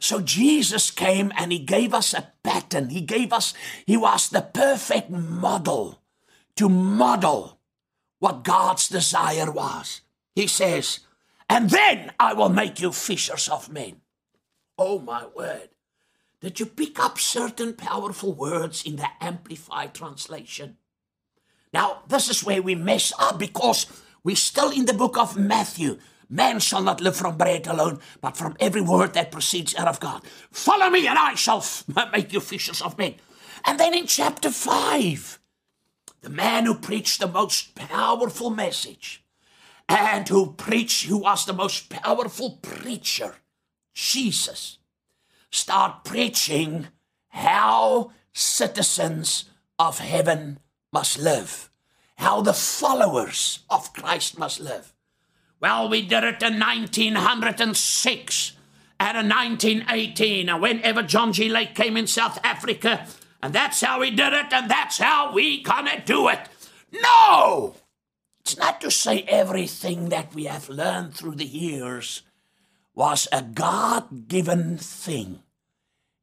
So 0.00 0.20
Jesus 0.20 0.90
came 0.90 1.32
and 1.36 1.52
he 1.52 1.58
gave 1.58 1.94
us 1.94 2.14
a 2.14 2.32
pattern. 2.42 2.88
He 2.90 3.00
gave 3.02 3.32
us, 3.32 3.54
he 3.86 3.96
was 3.96 4.28
the 4.28 4.42
perfect 4.42 5.10
model 5.10 6.02
to 6.56 6.68
model 6.68 7.55
what 8.18 8.44
God's 8.44 8.88
desire 8.88 9.50
was. 9.50 10.00
He 10.34 10.46
says, 10.46 11.00
and 11.48 11.70
then 11.70 12.12
I 12.18 12.34
will 12.34 12.48
make 12.48 12.80
you 12.80 12.92
fishers 12.92 13.48
of 13.48 13.72
men. 13.72 14.00
Oh 14.78 14.98
my 14.98 15.26
word. 15.34 15.70
Did 16.40 16.60
you 16.60 16.66
pick 16.66 16.98
up 17.00 17.18
certain 17.18 17.74
powerful 17.74 18.32
words 18.32 18.84
in 18.84 18.96
the 18.96 19.08
Amplified 19.20 19.94
translation? 19.94 20.76
Now, 21.72 22.02
this 22.08 22.28
is 22.28 22.44
where 22.44 22.62
we 22.62 22.74
mess 22.74 23.12
up 23.18 23.38
because 23.38 23.86
we're 24.22 24.36
still 24.36 24.70
in 24.70 24.86
the 24.86 24.92
book 24.92 25.16
of 25.16 25.36
Matthew. 25.36 25.98
Man 26.28 26.58
shall 26.58 26.82
not 26.82 27.00
live 27.00 27.16
from 27.16 27.38
bread 27.38 27.66
alone, 27.66 28.00
but 28.20 28.36
from 28.36 28.56
every 28.58 28.80
word 28.80 29.14
that 29.14 29.30
proceeds 29.30 29.74
out 29.76 29.88
of 29.88 30.00
God. 30.00 30.22
Follow 30.50 30.90
me, 30.90 31.06
and 31.06 31.18
I 31.18 31.34
shall 31.34 31.64
make 32.12 32.32
you 32.32 32.40
fishers 32.40 32.82
of 32.82 32.98
men. 32.98 33.14
And 33.64 33.78
then 33.80 33.94
in 33.94 34.06
chapter 34.06 34.50
5, 34.50 35.38
the 36.26 36.32
man 36.32 36.66
who 36.66 36.74
preached 36.74 37.20
the 37.20 37.28
most 37.28 37.76
powerful 37.76 38.50
message 38.50 39.22
and 39.88 40.28
who 40.28 40.54
preached, 40.54 41.04
who 41.04 41.18
was 41.18 41.44
the 41.44 41.52
most 41.52 41.88
powerful 41.88 42.58
preacher, 42.62 43.36
Jesus, 43.94 44.78
start 45.52 46.02
preaching 46.02 46.88
how 47.28 48.10
citizens 48.32 49.44
of 49.78 50.00
heaven 50.00 50.58
must 50.92 51.16
live. 51.16 51.70
how 52.18 52.40
the 52.40 52.54
followers 52.54 53.60
of 53.68 53.92
Christ 53.92 54.38
must 54.38 54.58
live. 54.58 54.94
Well, 55.60 55.88
we 55.88 56.00
did 56.00 56.24
it 56.24 56.42
in 56.42 56.58
1906 56.58 58.52
and 58.98 59.18
in 59.18 59.28
1918, 59.28 60.48
and 60.48 60.62
whenever 60.62 61.02
John 61.02 61.32
G. 61.34 61.48
Lake 61.50 61.74
came 61.74 61.96
in 61.96 62.06
South 62.06 62.40
Africa, 62.42 63.06
and 63.42 63.52
that's 63.52 63.80
how 63.80 64.00
we 64.00 64.10
did 64.10 64.32
it, 64.32 64.52
and 64.52 64.70
that's 64.70 64.98
how 64.98 65.32
we 65.32 65.62
gonna 65.62 66.02
do 66.04 66.28
it. 66.28 66.40
No! 66.92 67.74
It's 68.40 68.56
not 68.56 68.80
to 68.82 68.90
say 68.90 69.22
everything 69.22 70.08
that 70.10 70.34
we 70.34 70.44
have 70.44 70.68
learned 70.68 71.14
through 71.14 71.34
the 71.34 71.44
years 71.44 72.22
was 72.94 73.28
a 73.32 73.42
God 73.42 74.28
given 74.28 74.78
thing. 74.78 75.40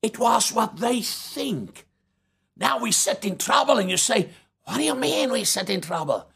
It 0.02 0.18
was 0.20 0.52
what 0.52 0.78
they 0.78 1.02
think. 1.02 1.86
Now 2.58 2.80
we 2.80 2.92
sit 2.92 3.26
in 3.26 3.38
trouble, 3.38 3.78
and 3.78 3.90
you 3.90 3.98
say, 3.98 4.30
What 4.66 4.78
do 4.78 4.84
you 4.84 4.96
mean 4.96 5.32
we 5.32 5.44
sit 5.44 5.70
in 5.70 5.82
trouble? 5.82 6.30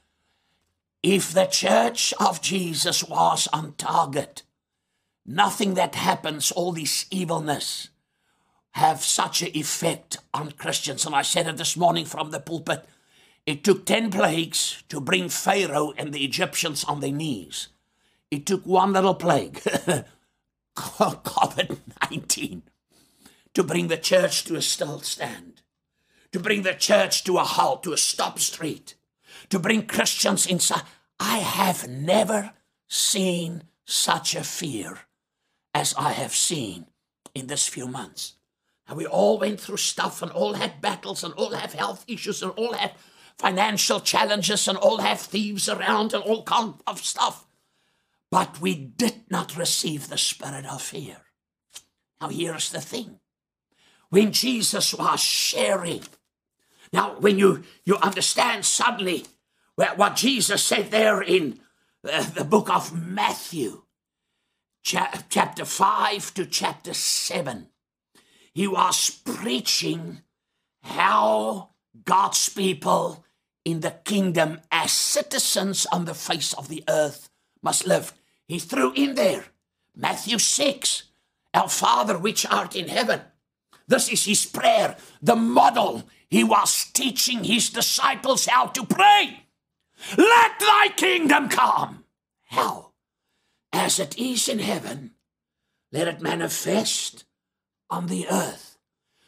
If 1.04 1.32
the 1.32 1.46
church 1.46 2.14
of 2.20 2.42
Jesus 2.42 3.04
was 3.04 3.48
on 3.54 3.74
target, 3.74 4.44
nothing 5.26 5.76
that 5.76 5.96
happens, 5.96 6.52
all 6.52 6.72
this 6.72 7.06
evilness, 7.12 7.90
have 8.78 9.04
such 9.04 9.42
an 9.42 9.50
effect 9.56 10.18
on 10.36 10.52
Christians. 10.52 11.06
And 11.06 11.16
I 11.16 11.24
said 11.24 11.48
it 11.48 11.58
this 11.58 11.76
morning 11.76 12.06
from 12.06 12.30
the 12.30 12.40
pulpit. 12.40 12.88
It 13.46 13.64
took 13.64 13.86
10 13.86 14.12
plagues 14.12 14.84
to 14.90 15.02
bring 15.02 15.30
Pharaoh 15.30 15.94
and 15.98 16.14
the 16.14 16.24
Egyptians 16.24 16.84
on 16.84 17.00
their 17.00 17.12
knees. 17.12 17.70
It 18.30 18.46
took 18.46 18.66
one 18.66 18.94
little 18.94 19.16
plague, 19.16 19.62
COVID 20.76 21.78
19, 22.12 22.62
to 23.56 23.64
bring 23.64 23.88
the 23.88 23.98
church 23.98 24.44
to 24.44 24.56
a 24.56 24.62
still 24.62 25.00
stand, 25.00 25.64
to 26.32 26.40
bring 26.40 26.62
the 26.62 26.74
church 26.74 27.24
to 27.24 27.38
a 27.38 27.44
halt, 27.44 27.84
to 27.84 27.94
a 27.94 27.98
stop 27.98 28.38
street, 28.38 28.94
to 29.50 29.58
bring 29.58 29.88
Christians 29.88 30.46
inside. 30.46 30.84
I 31.20 31.40
have 31.40 31.88
never 31.88 32.52
seen 32.88 33.64
such 33.86 34.36
a 34.36 34.44
fear 34.44 35.00
as 35.74 35.96
I 35.98 36.12
have 36.12 36.36
seen 36.36 36.86
in 37.34 37.48
this 37.48 37.68
few 37.68 37.88
months. 37.88 38.37
And 38.88 38.98
we 38.98 39.06
all 39.06 39.38
went 39.38 39.60
through 39.60 39.78
stuff 39.78 40.22
and 40.22 40.32
all 40.32 40.54
had 40.54 40.82
battles 40.82 41.24
and 41.24 41.34
all 41.34 41.52
have 41.52 41.74
health 41.74 42.06
issues 42.08 42.42
and 42.42 42.52
all 42.54 42.74
have 42.74 42.94
financial 43.38 44.00
challenges 44.00 44.68
and 44.68 44.78
all 44.78 45.00
have 45.00 45.20
thieves 45.20 45.68
around 45.68 46.14
and 46.14 46.24
all 46.24 46.44
kind 46.44 46.76
of 46.88 47.04
stuff. 47.04 47.46
But 48.32 48.62
we 48.62 48.76
did 48.76 49.24
not 49.30 49.58
receive 49.58 50.08
the 50.08 50.18
spirit 50.18 50.66
of 50.66 50.82
fear. 50.82 51.18
Now 52.22 52.30
here's 52.30 52.72
the 52.72 52.82
thing. 52.82 53.20
When 54.10 54.32
Jesus 54.32 54.94
was 54.94 55.20
sharing, 55.20 56.04
now 56.94 57.20
when 57.20 57.38
you, 57.38 57.64
you 57.86 57.98
understand 57.98 58.66
suddenly 58.66 59.26
what 59.76 60.16
Jesus 60.16 60.64
said 60.64 60.92
there 60.92 61.22
in 61.22 61.60
uh, 62.10 62.24
the 62.32 62.46
book 62.46 62.70
of 62.70 62.98
Matthew, 62.98 63.84
chapter 64.82 65.66
5 65.66 66.34
to 66.36 66.46
chapter 66.46 66.94
7, 66.94 67.68
he 68.58 68.66
was 68.66 69.12
preaching 69.24 70.24
how 70.82 71.70
God's 72.04 72.50
people 72.50 73.24
in 73.64 73.82
the 73.82 73.92
kingdom 74.04 74.62
as 74.72 74.92
citizens 74.92 75.86
on 75.92 76.06
the 76.06 76.16
face 76.16 76.54
of 76.54 76.68
the 76.68 76.84
earth 76.90 77.30
must 77.62 77.86
live. 77.86 78.14
He 78.48 78.58
threw 78.58 78.94
in 78.94 79.14
there 79.14 79.46
Matthew 79.96 80.40
6, 80.40 81.04
Our 81.54 81.70
Father 81.70 82.18
which 82.18 82.48
art 82.48 82.76
in 82.76 82.88
heaven. 82.88 83.22
This 83.88 84.10
is 84.10 84.26
his 84.26 84.48
prayer, 84.48 84.98
the 85.22 85.36
model. 85.36 86.10
He 86.28 86.44
was 86.44 86.86
teaching 86.94 87.44
his 87.44 87.70
disciples 87.70 88.48
how 88.48 88.70
to 88.70 88.84
pray. 88.84 89.46
Let 90.18 90.60
thy 90.60 90.88
kingdom 90.98 91.50
come. 91.50 92.06
How? 92.46 92.94
As 93.72 94.00
it 94.00 94.18
is 94.18 94.50
in 94.50 94.58
heaven, 94.58 95.12
let 95.92 96.08
it 96.08 96.22
manifest 96.22 97.26
on 97.90 98.08
the 98.08 98.28
earth. 98.30 98.78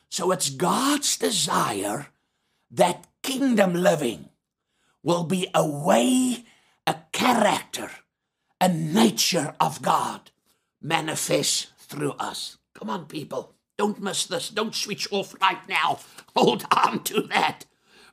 So 0.10 0.32
it's 0.32 0.50
God's 0.50 1.18
desire 1.18 2.08
that 2.72 3.08
kingdom 3.24 3.74
living 3.74 4.30
will 5.04 5.24
be 5.24 5.48
a 5.54 5.68
way, 5.68 6.46
a 6.86 6.96
character, 7.12 7.90
a 8.60 8.68
nature 8.68 9.56
of 9.60 9.82
God 9.82 10.32
manifest 10.82 11.72
through 11.78 12.12
us. 12.14 12.58
Come 12.74 12.90
on, 12.90 13.06
people. 13.06 13.54
Don't 13.78 14.02
miss 14.02 14.26
this. 14.26 14.50
Don't 14.50 14.76
switch 14.76 15.08
off 15.12 15.36
right 15.42 15.68
now. 15.68 16.00
Hold 16.36 16.66
on 16.72 17.04
to 17.06 17.22
that 17.24 17.66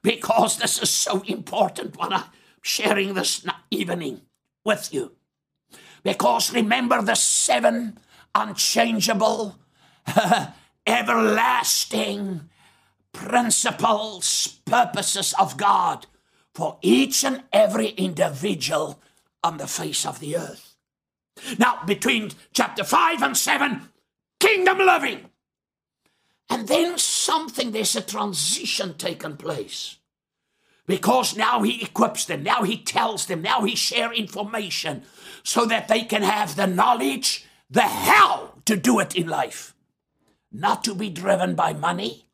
because 0.03 0.59
this 0.59 0.81
is 0.81 0.91
so 0.91 1.23
important 1.23 1.97
what 1.99 2.13
I'm 2.13 2.25
sharing 2.63 3.15
this 3.15 3.45
evening 3.71 4.23
with 4.65 4.95
you. 4.95 5.13
Because 6.03 6.53
remember 6.53 7.03
the 7.03 7.17
seven 7.17 7.99
unchangeable 8.35 9.57
everlasting 10.87 12.49
principles, 13.13 14.59
purposes 14.65 15.35
of 15.39 15.57
God 15.57 16.07
for 16.55 16.79
each 16.83 17.25
and 17.25 17.43
every 17.53 17.89
individual 17.89 19.01
on 19.43 19.59
the 19.59 19.67
face 19.67 20.07
of 20.07 20.21
the 20.21 20.37
earth. 20.37 20.75
Now, 21.59 21.83
between 21.85 22.31
chapter 22.53 22.85
5 22.85 23.23
and 23.23 23.37
7, 23.37 23.89
kingdom 24.41 24.79
living. 24.79 25.31
And 26.49 26.69
then 26.69 26.97
something, 26.99 27.73
there's 27.73 27.97
a 27.97 28.01
transition 28.01 28.95
taken 28.95 29.37
place. 29.37 29.99
Because 30.87 31.37
now 31.37 31.63
he 31.63 31.83
equips 31.83 32.25
them, 32.25 32.45
now 32.45 32.63
he 32.63 32.79
tells 32.79 33.27
them, 33.27 33.43
now 33.43 33.63
he 33.63 33.75
share 33.75 34.13
information 34.13 35.03
so 35.43 35.65
that 35.67 35.89
they 35.89 36.03
can 36.03 36.23
have 36.23 36.55
the 36.55 36.67
knowledge 36.67 37.45
the 37.69 37.83
how 37.83 38.53
to 38.65 38.77
do 38.77 39.01
it 39.01 39.17
in 39.17 39.27
life. 39.27 39.75
Not 40.59 40.85
to 40.85 40.95
be 40.95 41.11
driven 41.11 41.55
by 41.55 41.75
money, 41.75 42.29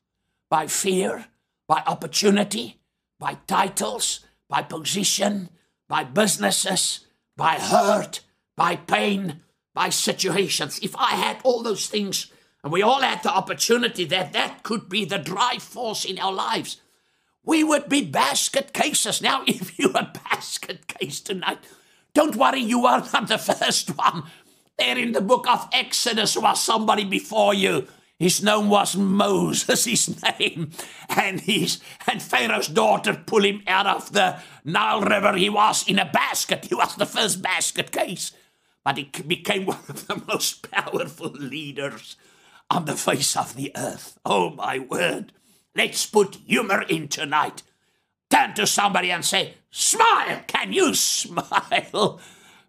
by 0.48 0.68
fear, 0.68 1.26
by 1.66 1.82
opportunity, 1.88 2.78
by 3.18 3.38
titles, 3.48 4.20
by 4.48 4.62
position, 4.62 5.48
by 5.88 6.04
businesses, 6.04 7.04
by 7.36 7.54
hurt, 7.54 8.20
by 8.56 8.76
pain, 8.76 9.40
by 9.74 9.88
situations. 9.88 10.78
If 10.84 10.94
I 10.94 11.16
had 11.16 11.38
all 11.42 11.64
those 11.64 11.88
things 11.88 12.30
and 12.62 12.72
we 12.72 12.80
all 12.80 13.00
had 13.00 13.24
the 13.24 13.34
opportunity 13.34 14.04
that 14.04 14.32
that 14.34 14.62
could 14.62 14.88
be 14.88 15.04
the 15.04 15.18
drive 15.18 15.64
force 15.64 16.04
in 16.04 16.20
our 16.20 16.32
lives, 16.32 16.80
we 17.44 17.64
would 17.64 17.88
be 17.88 18.04
basket 18.04 18.72
cases. 18.72 19.20
Now, 19.20 19.42
if 19.48 19.76
you're 19.76 19.90
a 19.90 20.12
basket 20.30 20.86
case 20.86 21.20
tonight, 21.20 21.58
don't 22.14 22.36
worry, 22.36 22.60
you 22.60 22.86
are 22.86 23.00
not 23.12 23.26
the 23.26 23.38
first 23.58 23.98
one. 23.98 24.22
There 24.78 24.96
in 24.96 25.10
the 25.10 25.20
book 25.20 25.48
of 25.48 25.68
Exodus 25.72 26.36
was 26.36 26.62
somebody 26.62 27.02
before 27.02 27.52
you. 27.52 27.88
His 28.22 28.40
name 28.40 28.68
was 28.68 28.94
Moses, 28.94 29.84
his 29.84 30.22
name. 30.38 30.70
And 31.08 31.40
he's 31.40 31.80
and 32.06 32.22
Pharaoh's 32.22 32.68
daughter 32.68 33.14
pulled 33.14 33.44
him 33.44 33.64
out 33.66 33.88
of 33.88 34.12
the 34.12 34.38
Nile 34.64 35.00
River. 35.00 35.32
He 35.36 35.48
was 35.48 35.88
in 35.88 35.98
a 35.98 36.04
basket. 36.04 36.66
He 36.68 36.74
was 36.76 36.94
the 36.94 37.04
first 37.04 37.42
basket 37.42 37.90
case. 37.90 38.30
But 38.84 38.98
he 38.98 39.10
became 39.26 39.66
one 39.66 39.80
of 39.88 40.06
the 40.06 40.22
most 40.28 40.70
powerful 40.70 41.30
leaders 41.30 42.14
on 42.70 42.84
the 42.84 42.94
face 42.94 43.36
of 43.36 43.56
the 43.56 43.72
earth. 43.74 44.20
Oh 44.24 44.50
my 44.50 44.78
word. 44.78 45.32
Let's 45.74 46.06
put 46.06 46.36
humor 46.46 46.82
in 46.82 47.08
tonight. 47.08 47.64
Turn 48.30 48.54
to 48.54 48.68
somebody 48.68 49.10
and 49.10 49.24
say, 49.24 49.54
Smile! 49.72 50.42
Can 50.46 50.72
you 50.72 50.94
smile? 50.94 52.20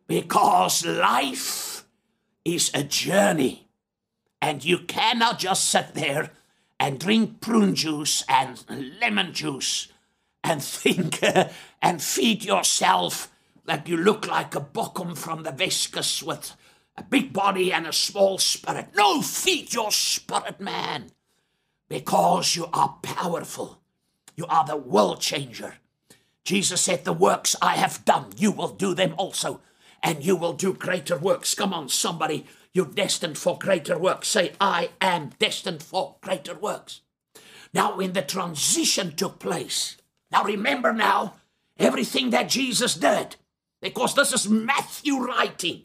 Because 0.08 0.84
life 0.84 1.86
is 2.44 2.72
a 2.74 2.84
journey. 2.84 3.64
And 4.44 4.66
you 4.66 4.80
cannot 4.80 5.40
just 5.40 5.70
sit 5.70 5.94
there 5.94 6.32
and 6.78 7.00
drink 7.00 7.40
prune 7.40 7.76
juice 7.76 8.26
and 8.28 8.62
lemon 9.00 9.32
juice 9.32 9.88
and 10.44 10.62
think 10.82 11.24
uh, 11.24 11.48
and 11.82 12.02
feed 12.04 12.44
yourself 12.44 13.32
like 13.66 13.88
you 13.88 13.96
look 13.96 14.28
like 14.28 14.54
a 14.54 14.60
bokkum 14.60 15.18
from 15.18 15.44
the 15.44 15.52
Weskus 15.52 16.22
with 16.22 16.58
a 16.98 17.04
big 17.04 17.32
body 17.32 17.72
and 17.72 17.88
a 17.88 17.94
small 17.94 18.38
spirit. 18.38 18.90
No, 18.98 19.22
feed 19.22 19.74
your 19.74 19.92
spirit, 19.92 20.60
man, 20.60 21.12
because 21.88 22.54
you 22.58 22.68
are 22.74 22.98
powerful. 23.02 23.80
You 24.36 24.46
are 24.48 24.66
the 24.66 24.76
world 24.76 25.22
changer. 25.22 25.76
Jesus 26.44 26.82
said, 26.82 27.06
The 27.06 27.14
works 27.14 27.56
I 27.62 27.76
have 27.78 28.04
done, 28.04 28.34
you 28.36 28.52
will 28.52 28.76
do 28.76 28.94
them 28.94 29.16
also 29.18 29.62
and 30.04 30.24
you 30.24 30.36
will 30.36 30.54
do 30.54 30.74
greater 30.74 31.18
works. 31.18 31.56
Come 31.56 31.74
on, 31.74 31.88
somebody, 31.88 32.46
you're 32.74 32.86
destined 32.86 33.38
for 33.38 33.58
greater 33.60 33.98
works. 33.98 34.28
Say, 34.28 34.54
I 34.60 34.90
am 35.00 35.32
destined 35.40 35.84
for 35.84 36.16
greater 36.22 36.56
works. 36.56 37.02
Now, 37.74 37.98
when 37.98 38.14
the 38.14 38.22
transition 38.22 39.16
took 39.16 39.40
place, 39.40 39.98
now 40.32 40.44
remember 40.44 40.94
now 40.94 41.36
everything 41.78 42.32
that 42.32 42.50
Jesus 42.50 42.96
did, 42.96 43.36
because 43.82 44.16
this 44.16 44.34
is 44.34 44.50
Matthew 44.50 45.18
writing. 45.18 45.84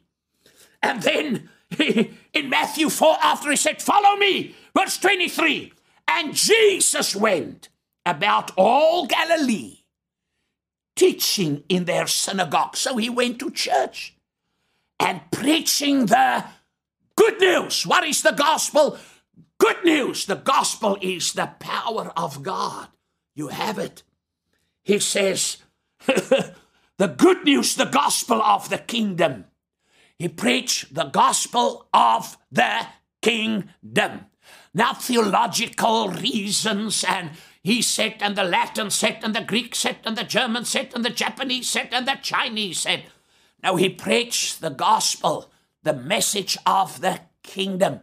And 0.83 1.03
then 1.03 1.49
in 1.79 2.49
Matthew 2.49 2.89
4, 2.89 3.17
after 3.23 3.51
he 3.51 3.57
said, 3.57 3.83
Follow 3.83 4.17
me, 4.17 4.55
verse 4.75 4.99
23, 4.99 5.73
and 6.07 6.35
Jesus 6.35 7.15
went 7.15 7.69
about 8.07 8.53
all 8.57 9.07
Galilee 9.07 9.79
teaching 10.97 11.63
in 11.69 11.85
their 11.85 12.07
synagogue. 12.07 12.77
So 12.77 12.97
he 12.97 13.09
went 13.09 13.39
to 13.39 13.51
church 13.51 14.15
and 14.99 15.21
preaching 15.31 16.07
the 16.07 16.45
good 17.19 17.41
news. 17.41 17.87
What 17.87 18.05
is 18.05 18.23
the 18.23 18.33
gospel? 18.33 18.97
Good 19.59 19.85
news. 19.85 20.27
The 20.27 20.37
gospel 20.37 20.97
is 21.01 21.33
the 21.33 21.51
power 21.59 22.13
of 22.17 22.43
God. 22.43 22.89
You 23.35 23.49
have 23.49 23.79
it. 23.79 24.05
He 24.85 24.99
says, 25.01 25.59
the 26.07 27.15
good 27.17 27.45
news, 27.45 27.75
the 27.75 27.85
gospel 27.87 28.41
of 28.41 28.71
the 28.71 28.79
kingdom. 28.79 29.47
He 30.19 30.29
preached 30.29 30.95
the 30.95 31.05
gospel 31.05 31.89
of 31.93 32.39
the 32.51 32.87
kingdom. 33.21 34.27
Not 34.73 35.03
theological 35.03 36.09
reasons 36.09 37.05
and 37.07 37.31
he 37.63 37.83
said, 37.83 38.17
and 38.21 38.37
the 38.37 38.45
Latin 38.45 38.91
said, 38.91 39.19
and 39.23 39.35
the 39.35 39.43
Greek 39.43 39.75
said, 39.75 39.99
and 40.05 40.17
the 40.17 40.25
German 40.25 40.65
said, 40.65 40.93
and 40.95 41.05
the 41.05 41.11
Japanese 41.11 41.69
said, 41.69 41.89
and 41.93 42.07
the 42.07 42.17
Chinese 42.23 42.79
said. 42.79 43.05
Now 43.63 43.77
he 43.77 43.89
preached 43.89 44.61
the 44.61 44.71
gospel, 44.71 45.51
the 45.89 45.95
message 45.95 46.59
of 46.67 47.01
the 47.01 47.19
kingdom. 47.43 48.01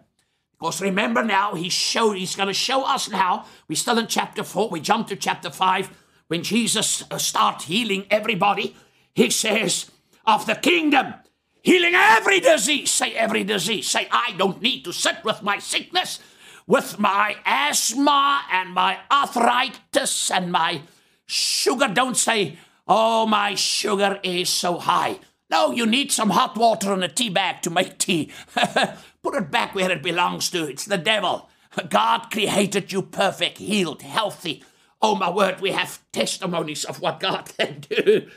Because 0.58 0.82
remember 0.82 1.24
now, 1.24 1.54
he 1.54 1.70
showed, 1.70 2.14
he's 2.14 2.36
going 2.36 2.48
to 2.48 2.54
show 2.54 2.84
us 2.84 3.08
now. 3.12 3.46
We're 3.68 3.76
still 3.76 4.00
in 4.00 4.08
chapter 4.08 4.44
4. 4.44 4.70
We 4.70 4.80
jump 4.80 5.08
to 5.10 5.16
chapter 5.16 5.52
5. 5.52 5.96
When 6.28 6.42
Jesus 6.42 7.04
uh, 7.12 7.20
start 7.20 7.62
healing 7.62 8.08
everybody, 8.10 8.76
he 9.14 9.30
says, 9.30 9.92
of 10.26 10.48
the 10.48 10.56
kingdom, 10.56 11.14
healing 11.62 11.94
every 11.94 12.40
disease. 12.40 12.90
Say 12.90 13.14
every 13.14 13.44
disease. 13.44 13.88
Say, 13.88 14.08
I 14.10 14.34
don't 14.36 14.64
need 14.64 14.84
to 14.86 14.92
sit 14.92 15.24
with 15.24 15.44
my 15.44 15.60
sickness, 15.60 16.20
with 16.66 16.98
my 16.98 17.36
asthma 17.46 18.42
and 18.52 18.74
my 18.74 18.98
arthritis 19.12 20.32
and 20.32 20.52
my 20.52 20.82
sugar. 21.28 21.88
Don't 21.88 22.18
say, 22.18 22.58
oh, 22.88 23.28
my 23.28 23.54
sugar 23.54 24.20
is 24.24 24.50
so 24.50 24.80
high. 24.80 25.20
No, 25.50 25.72
you 25.72 25.86
need 25.86 26.12
some 26.12 26.32
hot 26.32 26.58
water 26.58 26.92
and 26.92 27.04
a 27.04 27.08
tea 27.08 27.30
bag 27.30 27.62
to 27.62 27.70
make 27.70 28.00
tea. 28.00 28.32
Put 29.24 29.36
it 29.36 29.52
back 29.52 29.76
where 29.76 29.92
it 29.92 30.02
belongs 30.02 30.50
to. 30.52 30.68
It's 30.68 30.86
the 30.86 30.98
devil. 30.98 31.50
God 31.90 32.32
created 32.32 32.92
you 32.92 33.02
perfect, 33.02 33.60
healed, 33.60 34.02
healthy. 34.02 34.64
Oh, 35.02 35.16
my 35.16 35.30
word, 35.30 35.62
we 35.62 35.72
have 35.72 36.00
testimonies 36.12 36.84
of 36.84 37.02
what 37.02 37.20
God 37.20 37.52
can 37.58 37.82
do. 37.82 38.28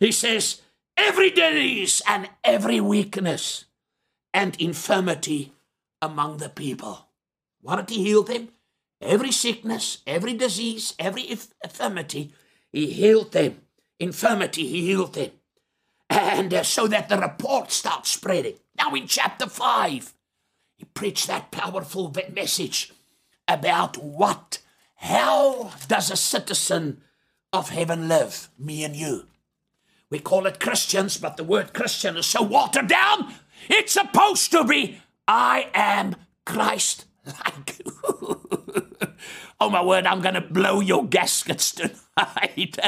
He 0.00 0.12
says, 0.12 0.62
every 0.96 1.30
disease 1.30 2.00
and 2.08 2.28
every 2.42 2.80
weakness 2.80 3.66
and 4.32 4.58
infirmity 4.60 5.52
among 6.00 6.38
the 6.38 6.48
people. 6.48 7.08
What 7.60 7.86
did 7.86 7.96
he 7.96 8.04
heal 8.04 8.22
them? 8.22 8.48
Every 9.00 9.32
sickness, 9.32 9.98
every 10.06 10.32
disease, 10.32 10.94
every 10.98 11.28
infirmity, 11.28 12.32
he 12.72 12.92
healed 12.92 13.32
them. 13.32 13.60
Infirmity, 13.98 14.66
he 14.66 14.86
healed 14.86 15.14
them 15.14 15.32
and 16.10 16.52
uh, 16.52 16.62
so 16.62 16.86
that 16.86 17.08
the 17.08 17.18
report 17.18 17.72
starts 17.72 18.10
spreading. 18.10 18.54
Now, 18.76 18.94
in 18.94 19.06
chapter 19.06 19.46
5, 19.46 20.14
he 20.76 20.84
preached 20.84 21.26
that 21.26 21.50
powerful 21.50 22.14
message 22.32 22.92
about 23.48 23.96
what, 23.96 24.58
how 24.96 25.72
does 25.88 26.10
a 26.10 26.16
citizen 26.16 27.02
of 27.52 27.70
heaven 27.70 28.08
live, 28.08 28.50
me 28.58 28.84
and 28.84 28.94
you. 28.94 29.26
We 30.10 30.18
call 30.18 30.46
it 30.46 30.60
Christians, 30.60 31.16
but 31.16 31.36
the 31.36 31.44
word 31.44 31.74
Christian 31.74 32.16
is 32.16 32.26
so 32.26 32.42
watered 32.42 32.88
down. 32.88 33.34
It's 33.68 33.92
supposed 33.92 34.52
to 34.52 34.64
be, 34.64 35.00
I 35.26 35.70
am 35.74 36.16
Christ 36.44 37.06
like. 37.24 37.80
oh 39.60 39.70
my 39.70 39.82
word, 39.82 40.06
I'm 40.06 40.20
going 40.20 40.34
to 40.34 40.40
blow 40.40 40.80
your 40.80 41.06
gaskets 41.06 41.72
tonight. 41.72 42.78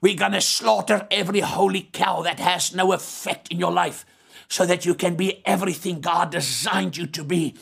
We're 0.00 0.16
going 0.16 0.32
to 0.32 0.40
slaughter 0.40 1.06
every 1.10 1.40
holy 1.40 1.88
cow 1.92 2.22
that 2.22 2.40
has 2.40 2.74
no 2.74 2.92
effect 2.92 3.48
in 3.50 3.58
your 3.58 3.72
life 3.72 4.04
so 4.48 4.66
that 4.66 4.84
you 4.84 4.94
can 4.94 5.14
be 5.14 5.42
everything 5.46 6.00
God 6.00 6.30
designed 6.30 6.96
you 6.96 7.06
to 7.06 7.24
be 7.24 7.56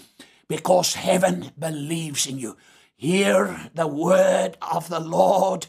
because 0.49 0.95
heaven 0.95 1.53
believes 1.59 2.27
in 2.27 2.39
you. 2.39 2.57
Hear 2.97 3.71
the 3.75 3.87
word 3.87 4.57
of 4.61 4.89
the 4.89 5.01
Lord. 5.01 5.67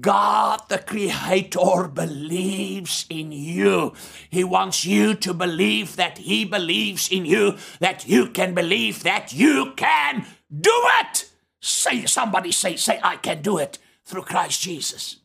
God, 0.00 0.60
the 0.68 0.78
Creator, 0.78 1.88
believes 1.94 3.06
in 3.08 3.32
you. 3.32 3.94
He 4.28 4.44
wants 4.44 4.84
you 4.84 5.14
to 5.14 5.32
believe 5.32 5.96
that 5.96 6.18
He 6.18 6.44
believes 6.44 7.08
in 7.10 7.24
you, 7.24 7.56
that 7.80 8.06
you 8.06 8.28
can 8.28 8.54
believe 8.54 9.02
that 9.02 9.32
you 9.32 9.72
can 9.76 10.26
do 10.54 10.70
it. 11.00 11.29
Say, 11.60 12.06
somebody 12.06 12.52
say, 12.52 12.76
say, 12.76 13.00
I 13.02 13.16
can 13.16 13.42
do 13.42 13.58
it 13.58 13.78
through 14.04 14.22
Christ 14.22 14.62
Jesus. 14.62 15.16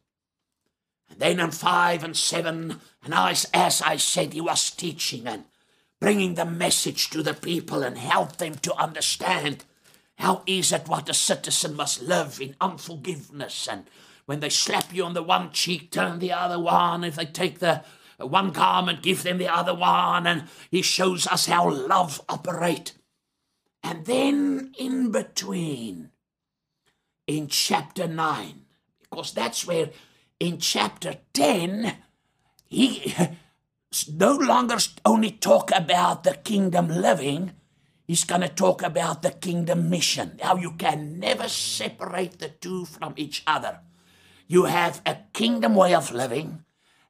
And 1.09 1.19
then 1.19 1.39
in 1.39 1.51
five 1.51 2.03
and 2.03 2.15
seven, 2.15 2.81
and 3.03 3.13
as, 3.13 3.45
as 3.53 3.81
I 3.81 3.97
said, 3.97 4.33
he 4.33 4.41
was 4.41 4.71
teaching 4.71 5.27
and 5.27 5.45
bringing 5.99 6.35
the 6.35 6.45
message 6.45 7.09
to 7.11 7.23
the 7.23 7.33
people 7.33 7.83
and 7.83 7.97
help 7.97 8.37
them 8.37 8.55
to 8.55 8.75
understand 8.75 9.63
how 10.17 10.43
is 10.45 10.71
it 10.71 10.87
what 10.87 11.09
a 11.09 11.13
citizen 11.13 11.75
must 11.75 12.01
live 12.01 12.39
in 12.41 12.55
unforgiveness 12.59 13.67
and 13.69 13.85
when 14.25 14.39
they 14.39 14.49
slap 14.49 14.93
you 14.93 15.03
on 15.05 15.13
the 15.13 15.23
one 15.23 15.51
cheek, 15.51 15.91
turn 15.91 16.19
the 16.19 16.31
other 16.31 16.59
one. 16.59 17.03
If 17.03 17.15
they 17.15 17.25
take 17.25 17.59
the 17.59 17.83
one 18.17 18.51
garment, 18.51 19.03
give 19.03 19.23
them 19.23 19.37
the 19.37 19.47
other 19.47 19.75
one. 19.75 20.25
And 20.25 20.45
he 20.71 20.81
shows 20.81 21.27
us 21.27 21.45
how 21.45 21.69
love 21.69 22.21
operate. 22.27 22.93
And 23.83 24.05
then 24.05 24.73
in 24.77 25.11
between, 25.11 26.09
in 27.27 27.47
chapter 27.47 28.07
9, 28.07 28.61
because 29.01 29.33
that's 29.33 29.65
where 29.65 29.89
in 30.39 30.59
chapter 30.59 31.17
10, 31.33 31.95
he 32.67 33.13
no 34.13 34.33
longer 34.33 34.77
only 35.05 35.31
talk 35.31 35.71
about 35.73 36.23
the 36.23 36.35
kingdom 36.35 36.87
living, 36.87 37.53
he's 38.07 38.23
going 38.23 38.41
to 38.41 38.49
talk 38.49 38.83
about 38.83 39.21
the 39.21 39.31
kingdom 39.31 39.89
mission. 39.89 40.37
How 40.41 40.57
you 40.57 40.71
can 40.71 41.19
never 41.19 41.47
separate 41.47 42.39
the 42.39 42.49
two 42.49 42.85
from 42.85 43.13
each 43.15 43.43
other. 43.47 43.79
You 44.47 44.65
have 44.65 45.01
a 45.05 45.17
kingdom 45.33 45.75
way 45.75 45.95
of 45.95 46.11
living, 46.11 46.63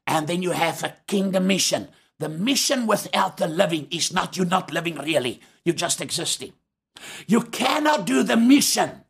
and 0.07 0.27
then 0.27 0.41
you 0.41 0.51
have 0.51 0.83
a 0.83 0.95
kingdom 1.07 1.47
mission. 1.47 1.89
The 2.19 2.29
mission 2.29 2.87
without 2.87 3.37
the 3.37 3.47
living 3.47 3.87
is 3.91 4.13
not 4.13 4.37
you 4.37 4.45
not 4.45 4.71
living 4.71 4.95
really, 4.95 5.41
you're 5.65 5.75
just 5.75 5.99
existing. 5.99 6.53
You 7.27 7.41
cannot 7.41 8.05
do 8.05 8.23
the 8.23 8.37
mission 8.37 9.04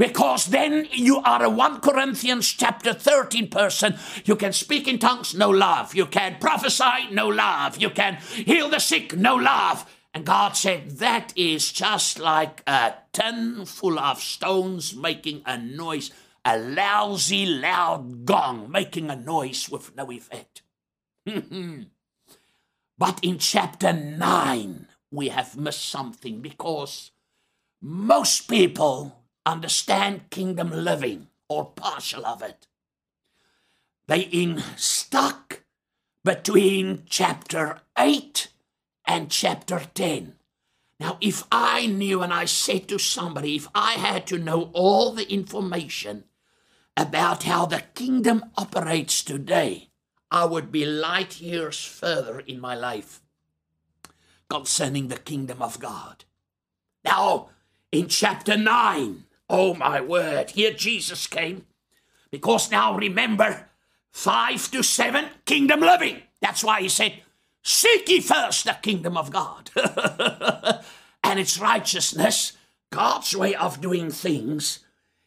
because 0.00 0.46
then 0.46 0.88
you 0.92 1.18
are 1.18 1.44
a 1.44 1.50
1 1.50 1.80
Corinthians 1.80 2.48
chapter 2.48 2.94
13 2.94 3.50
person. 3.50 3.98
You 4.24 4.34
can 4.34 4.54
speak 4.54 4.88
in 4.88 4.98
tongues, 4.98 5.34
no 5.34 5.50
love. 5.50 5.94
You 5.94 6.06
can 6.06 6.38
prophesy, 6.40 7.10
no 7.12 7.28
love. 7.28 7.76
You 7.76 7.90
can 7.90 8.14
heal 8.14 8.70
the 8.70 8.78
sick, 8.78 9.14
no 9.14 9.34
love. 9.34 9.84
And 10.14 10.24
God 10.24 10.56
said, 10.56 10.92
That 11.00 11.34
is 11.36 11.70
just 11.70 12.18
like 12.18 12.62
a 12.66 12.94
tin 13.12 13.66
full 13.66 13.98
of 13.98 14.22
stones 14.22 14.96
making 14.96 15.42
a 15.44 15.58
noise 15.58 16.10
a 16.46 16.56
lousy, 16.58 17.44
loud 17.44 18.24
gong 18.24 18.70
making 18.70 19.10
a 19.10 19.16
noise 19.16 19.68
with 19.68 19.94
no 19.94 20.10
effect. 20.10 20.62
but 21.26 23.20
in 23.22 23.36
chapter 23.36 23.92
9, 23.92 24.86
we 25.10 25.28
have 25.28 25.58
missed 25.58 25.86
something 25.86 26.40
because 26.40 27.10
most 27.82 28.48
people 28.48 29.19
understand 29.46 30.30
kingdom 30.30 30.70
living 30.70 31.28
or 31.48 31.66
partial 31.66 32.24
of 32.26 32.42
it. 32.42 32.66
They 34.06 34.20
in 34.20 34.62
stuck 34.76 35.62
between 36.24 37.04
chapter 37.06 37.80
8 37.98 38.48
and 39.06 39.30
chapter 39.30 39.82
10. 39.94 40.34
Now, 40.98 41.16
if 41.20 41.44
I 41.50 41.86
knew 41.86 42.22
and 42.22 42.32
I 42.32 42.44
said 42.44 42.88
to 42.88 42.98
somebody, 42.98 43.56
if 43.56 43.68
I 43.74 43.92
had 43.92 44.26
to 44.28 44.38
know 44.38 44.70
all 44.74 45.12
the 45.12 45.32
information 45.32 46.24
about 46.96 47.44
how 47.44 47.64
the 47.64 47.84
kingdom 47.94 48.44
operates 48.58 49.22
today, 49.22 49.88
I 50.30 50.44
would 50.44 50.70
be 50.70 50.84
light 50.84 51.40
years 51.40 51.84
further 51.84 52.40
in 52.40 52.60
my 52.60 52.74
life 52.74 53.22
concerning 54.48 55.08
the 55.08 55.16
kingdom 55.16 55.62
of 55.62 55.80
God. 55.80 56.24
Now, 57.04 57.48
in 57.90 58.08
chapter 58.08 58.56
9, 58.56 59.24
oh 59.50 59.74
my 59.74 60.00
word, 60.00 60.52
here 60.52 60.72
Jesus 60.72 61.26
came. 61.26 61.66
Because 62.30 62.70
now 62.70 62.96
remember, 62.96 63.68
5 64.12 64.70
to 64.70 64.82
7, 64.82 65.26
kingdom 65.44 65.80
living. 65.80 66.22
That's 66.40 66.64
why 66.64 66.80
he 66.80 66.88
said, 66.88 67.20
Seek 67.62 68.08
ye 68.08 68.20
first 68.20 68.64
the 68.64 68.78
kingdom 68.80 69.18
of 69.18 69.30
God 69.30 69.70
and 71.22 71.38
its 71.38 71.58
righteousness, 71.58 72.54
God's 72.90 73.36
way 73.36 73.54
of 73.54 73.82
doing 73.82 74.10
things 74.10 74.78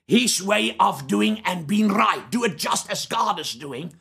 his 0.08 0.44
way 0.44 0.76
of 0.80 1.08
doing 1.08 1.42
and 1.46 1.68
being 1.68 1.88
right. 1.88 2.30
Do 2.30 2.44
it 2.44 2.58
just 2.58 2.92
as 2.92 3.06
God 3.06 3.40
is 3.40 3.54
doing. 3.54 3.94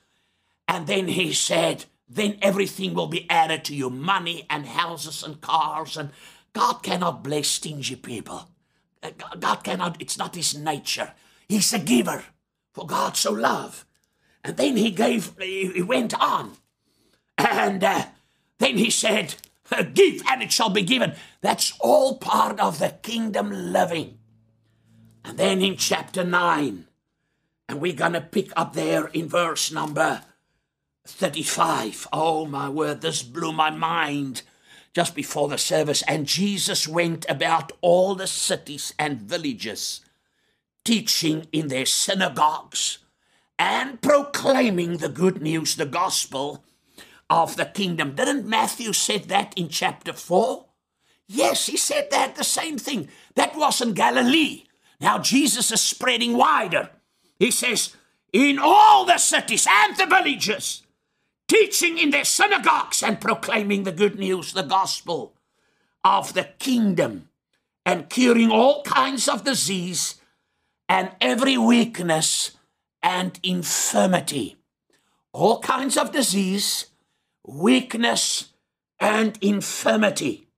And 0.68 0.86
then 0.86 1.08
he 1.08 1.32
said, 1.32 1.84
then 2.08 2.38
everything 2.42 2.94
will 2.94 3.06
be 3.06 3.28
added 3.30 3.64
to 3.66 3.74
you 3.74 3.88
money 3.88 4.46
and 4.50 4.66
houses 4.66 5.22
and 5.22 5.40
cars. 5.40 5.96
And 5.96 6.10
God 6.52 6.82
cannot 6.82 7.24
bless 7.24 7.48
stingy 7.48 7.96
people. 7.96 8.48
Uh, 9.02 9.10
God 9.38 9.64
cannot, 9.64 10.00
it's 10.00 10.18
not 10.18 10.34
his 10.34 10.56
nature. 10.56 11.12
He's 11.48 11.72
a 11.72 11.78
giver. 11.78 12.24
For 12.72 12.86
God 12.86 13.16
so 13.16 13.32
loved 13.32 13.84
And 14.42 14.56
then 14.56 14.76
he 14.76 14.90
gave, 14.90 15.36
he 15.38 15.82
went 15.82 16.18
on. 16.18 16.52
And 17.36 17.84
uh, 17.84 18.06
then 18.58 18.78
he 18.78 18.90
said, 18.90 19.34
Give 19.94 20.22
and 20.28 20.42
it 20.42 20.52
shall 20.52 20.70
be 20.70 20.82
given. 20.82 21.14
That's 21.40 21.72
all 21.80 22.18
part 22.18 22.60
of 22.60 22.78
the 22.78 22.90
kingdom 23.02 23.50
living. 23.50 24.18
And 25.24 25.38
then 25.38 25.62
in 25.62 25.76
chapter 25.76 26.24
9, 26.24 26.86
and 27.68 27.80
we're 27.80 27.92
going 27.92 28.12
to 28.12 28.20
pick 28.20 28.52
up 28.56 28.74
there 28.74 29.06
in 29.08 29.28
verse 29.28 29.70
number 29.70 30.22
35. 31.06 32.08
Oh, 32.12 32.44
my 32.46 32.68
word, 32.68 33.00
this 33.00 33.22
blew 33.22 33.52
my 33.52 33.70
mind 33.70 34.42
just 34.94 35.14
before 35.14 35.48
the 35.48 35.58
service. 35.58 36.02
And 36.02 36.26
Jesus 36.26 36.86
went 36.86 37.24
about 37.28 37.72
all 37.80 38.14
the 38.14 38.26
cities 38.26 38.94
and 38.98 39.20
villages, 39.20 40.00
teaching 40.84 41.46
in 41.52 41.68
their 41.68 41.86
synagogues 41.86 42.98
and 43.58 44.00
proclaiming 44.02 44.96
the 44.96 45.08
good 45.08 45.40
news, 45.40 45.76
the 45.76 45.86
gospel 45.86 46.64
of 47.30 47.56
the 47.56 47.64
kingdom. 47.64 48.14
Didn't 48.14 48.46
Matthew 48.46 48.92
said 48.92 49.24
that 49.24 49.56
in 49.56 49.68
chapter 49.68 50.12
4? 50.12 50.66
Yes, 51.28 51.66
he 51.66 51.76
said 51.76 52.08
that 52.10 52.34
the 52.34 52.44
same 52.44 52.76
thing. 52.76 53.08
That 53.36 53.56
was 53.56 53.80
in 53.80 53.94
Galilee. 53.94 54.64
Now 55.00 55.18
Jesus 55.18 55.70
is 55.72 55.80
spreading 55.80 56.36
wider. 56.36 56.90
He 57.38 57.50
says, 57.50 57.96
in 58.32 58.58
all 58.60 59.04
the 59.04 59.18
cities 59.18 59.66
and 59.68 59.96
the 59.96 60.06
villages, 60.06 60.81
teaching 61.52 61.98
in 61.98 62.08
their 62.08 62.24
synagogues 62.24 63.02
and 63.02 63.20
proclaiming 63.20 63.82
the 63.82 63.92
good 63.92 64.18
news, 64.18 64.54
the 64.54 64.62
gospel 64.62 65.34
of 66.02 66.32
the 66.32 66.44
kingdom, 66.58 67.28
and 67.84 68.08
curing 68.08 68.50
all 68.50 68.82
kinds 68.84 69.28
of 69.28 69.44
disease 69.44 70.14
and 70.88 71.10
every 71.20 71.58
weakness 71.58 72.52
and 73.02 73.38
infirmity. 73.42 74.56
All 75.34 75.60
kinds 75.60 75.98
of 75.98 76.12
disease, 76.12 76.86
weakness, 77.46 78.52
and 78.98 79.38
infirmity. 79.42 80.48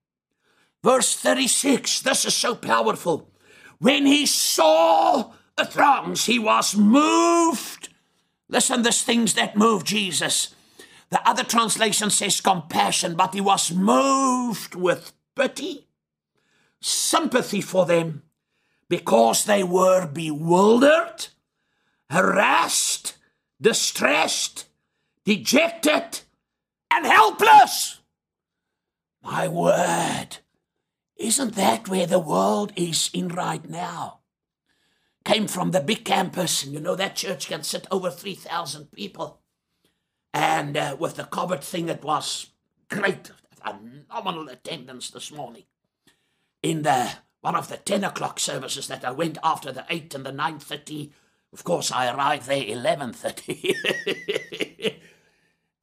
Verse 0.85 1.17
36, 1.17 2.03
this 2.03 2.25
is 2.25 2.35
so 2.35 2.55
powerful. 2.55 3.29
When 3.79 4.07
he 4.07 4.27
saw 4.27 5.33
the 5.57 5.65
throngs, 5.65 6.27
he 6.27 6.39
was 6.39 6.77
moved. 6.77 7.89
Listen, 8.49 8.83
there's 8.83 9.03
things 9.03 9.35
that 9.35 9.57
move 9.57 9.83
Jesus. 9.83 10.55
The 11.15 11.29
other 11.29 11.45
translation 11.45 12.11
says 12.11 12.41
compassion, 12.41 13.15
but 13.15 13.35
he 13.35 13.41
was 13.41 13.71
moved 13.71 14.75
with 14.75 15.13
pity, 15.37 15.87
sympathy 16.81 17.61
for 17.61 17.87
them, 17.87 18.25
because 18.89 19.45
they 19.45 19.63
were 19.63 20.09
bewildered, 20.09 21.29
harassed, 22.11 23.17
distressed, 23.61 24.67
dejected, 25.25 26.23
and 26.91 27.07
helpless. 27.07 28.01
My 29.23 29.47
word, 29.47 30.39
isn't 31.15 31.55
that 31.55 31.87
where 31.87 32.09
the 32.09 32.19
world 32.19 32.73
is 32.75 33.09
in 33.15 33.29
right 33.29 33.71
now? 33.71 34.19
Came 35.25 35.47
from 35.47 35.71
the 35.71 35.81
big 35.81 36.05
campus, 36.05 36.65
and 36.65 36.73
you 36.73 36.81
know 36.81 36.97
that 36.97 37.15
church 37.15 37.47
can 37.47 37.63
sit 37.63 37.87
over 37.93 38.11
3,000 38.11 38.91
people. 38.91 39.44
And 40.35 40.77
uh, 40.77 40.97
with 40.99 41.15
the 41.15 41.23
COVID 41.23 41.63
thing, 41.63 41.89
it 41.89 42.03
was 42.03 42.49
great, 42.91 43.31
phenomenal 43.53 44.49
attendance 44.49 45.11
this 45.11 45.31
morning. 45.31 45.63
In 46.61 46.83
the 46.83 47.13
one 47.41 47.55
of 47.55 47.69
the 47.69 47.77
10 47.77 48.03
o'clock 48.03 48.41
services 48.41 48.89
that 48.89 49.05
I 49.05 49.13
went 49.13 49.39
after 49.45 49.71
the 49.71 49.85
8 49.89 50.13
and 50.17 50.27
the 50.27 50.33
9.30, 50.33 51.11
of 51.53 51.63
course, 51.63 51.93
I 51.93 52.13
arrived 52.13 52.47
there 52.47 52.65
11.30. 52.65 54.97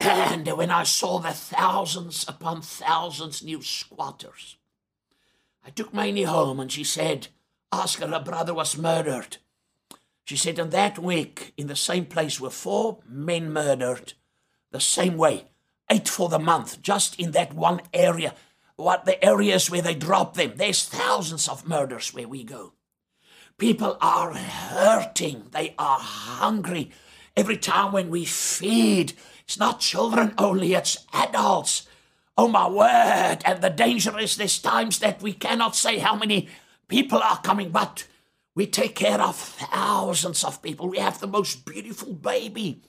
and 0.00 0.46
when 0.48 0.70
I 0.70 0.82
saw 0.82 1.18
the 1.18 1.30
thousands 1.30 2.26
upon 2.28 2.60
thousands 2.60 3.42
new 3.42 3.62
squatters, 3.62 4.58
I 5.64 5.70
took 5.70 5.94
Mamie 5.94 6.24
home 6.24 6.60
and 6.60 6.70
she 6.70 6.84
said, 6.84 7.28
Oscar, 7.70 8.08
her, 8.08 8.18
her 8.18 8.24
brother 8.24 8.52
was 8.52 8.76
murdered. 8.76 9.38
She 10.24 10.36
said, 10.36 10.58
in 10.58 10.68
that 10.70 10.98
week, 10.98 11.54
in 11.56 11.68
the 11.68 11.76
same 11.76 12.04
place, 12.04 12.38
were 12.38 12.50
four 12.50 12.98
men 13.08 13.50
murdered 13.50 14.12
the 14.72 14.80
same 14.80 15.16
way. 15.16 15.44
Eight 15.90 16.08
for 16.08 16.28
the 16.28 16.38
month, 16.38 16.82
just 16.82 17.18
in 17.18 17.32
that 17.32 17.54
one 17.54 17.80
area. 17.92 18.34
What 18.76 19.04
the 19.04 19.22
areas 19.24 19.70
where 19.70 19.82
they 19.82 19.94
drop 19.94 20.34
them. 20.34 20.54
There's 20.56 20.84
thousands 20.84 21.48
of 21.48 21.68
murders 21.68 22.12
where 22.12 22.26
we 22.26 22.42
go. 22.42 22.72
People 23.58 23.96
are 24.00 24.32
hurting. 24.32 25.44
They 25.52 25.74
are 25.78 25.98
hungry. 26.00 26.90
Every 27.36 27.56
time 27.56 27.92
when 27.92 28.10
we 28.10 28.24
feed, 28.24 29.12
it's 29.44 29.58
not 29.58 29.80
children 29.80 30.34
only, 30.38 30.74
it's 30.74 31.06
adults. 31.12 31.86
Oh 32.36 32.48
my 32.48 32.68
word. 32.68 33.38
And 33.44 33.62
the 33.62 33.70
danger 33.70 34.18
is 34.18 34.36
there's 34.36 34.58
times 34.58 34.98
that 35.00 35.22
we 35.22 35.32
cannot 35.32 35.76
say 35.76 35.98
how 35.98 36.16
many 36.16 36.48
people 36.88 37.18
are 37.18 37.40
coming, 37.40 37.70
but 37.70 38.06
we 38.54 38.66
take 38.66 38.94
care 38.94 39.20
of 39.20 39.36
thousands 39.36 40.44
of 40.44 40.62
people. 40.62 40.88
We 40.88 40.98
have 40.98 41.20
the 41.20 41.26
most 41.26 41.64
beautiful 41.64 42.14
baby 42.14 42.82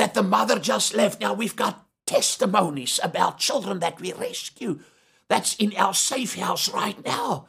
that 0.00 0.14
the 0.14 0.22
mother 0.22 0.58
just 0.58 0.94
left. 0.94 1.20
Now 1.20 1.34
we've 1.34 1.54
got 1.54 1.86
testimonies 2.06 2.98
about 3.02 3.36
children 3.36 3.80
that 3.80 4.00
we 4.00 4.14
rescue. 4.14 4.80
That's 5.28 5.54
in 5.56 5.76
our 5.76 5.92
safe 5.92 6.36
house 6.36 6.72
right 6.72 7.04
now. 7.04 7.48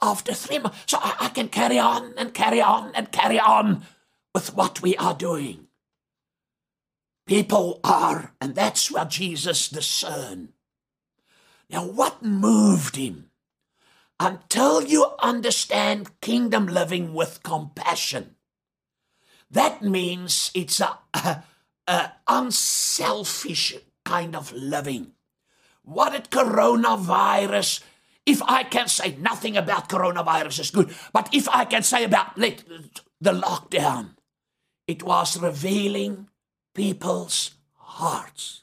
After 0.00 0.32
three 0.32 0.60
months. 0.60 0.78
So 0.86 0.96
I, 0.98 1.14
I 1.20 1.28
can 1.28 1.48
carry 1.48 1.78
on 1.78 2.14
and 2.16 2.32
carry 2.32 2.62
on 2.62 2.92
and 2.94 3.12
carry 3.12 3.38
on 3.38 3.82
with 4.34 4.54
what 4.54 4.80
we 4.80 4.96
are 4.96 5.12
doing. 5.12 5.66
People 7.26 7.80
are, 7.84 8.32
and 8.40 8.54
that's 8.54 8.90
what 8.90 9.10
Jesus 9.10 9.68
discerned. 9.68 10.54
Now, 11.68 11.84
what 11.84 12.22
moved 12.22 12.96
him? 12.96 13.26
Until 14.18 14.82
you 14.82 15.06
understand 15.22 16.18
kingdom 16.22 16.66
living 16.66 17.12
with 17.12 17.42
compassion, 17.42 18.36
that 19.50 19.82
means 19.82 20.50
it's 20.54 20.80
a, 20.80 20.98
a, 21.12 21.42
uh, 21.86 22.08
unselfish 22.28 23.74
kind 24.04 24.34
of 24.36 24.52
living. 24.52 25.12
What 25.82 26.12
did 26.12 26.30
coronavirus, 26.30 27.82
if 28.26 28.42
I 28.42 28.62
can 28.64 28.88
say 28.88 29.16
nothing 29.18 29.56
about 29.56 29.88
coronavirus 29.88 30.60
is 30.60 30.70
good, 30.70 30.94
but 31.12 31.28
if 31.32 31.48
I 31.48 31.64
can 31.64 31.82
say 31.82 32.04
about 32.04 32.38
let, 32.38 32.64
the 33.20 33.32
lockdown, 33.32 34.10
it 34.86 35.02
was 35.02 35.40
revealing 35.40 36.28
people's 36.74 37.52
hearts. 37.74 38.62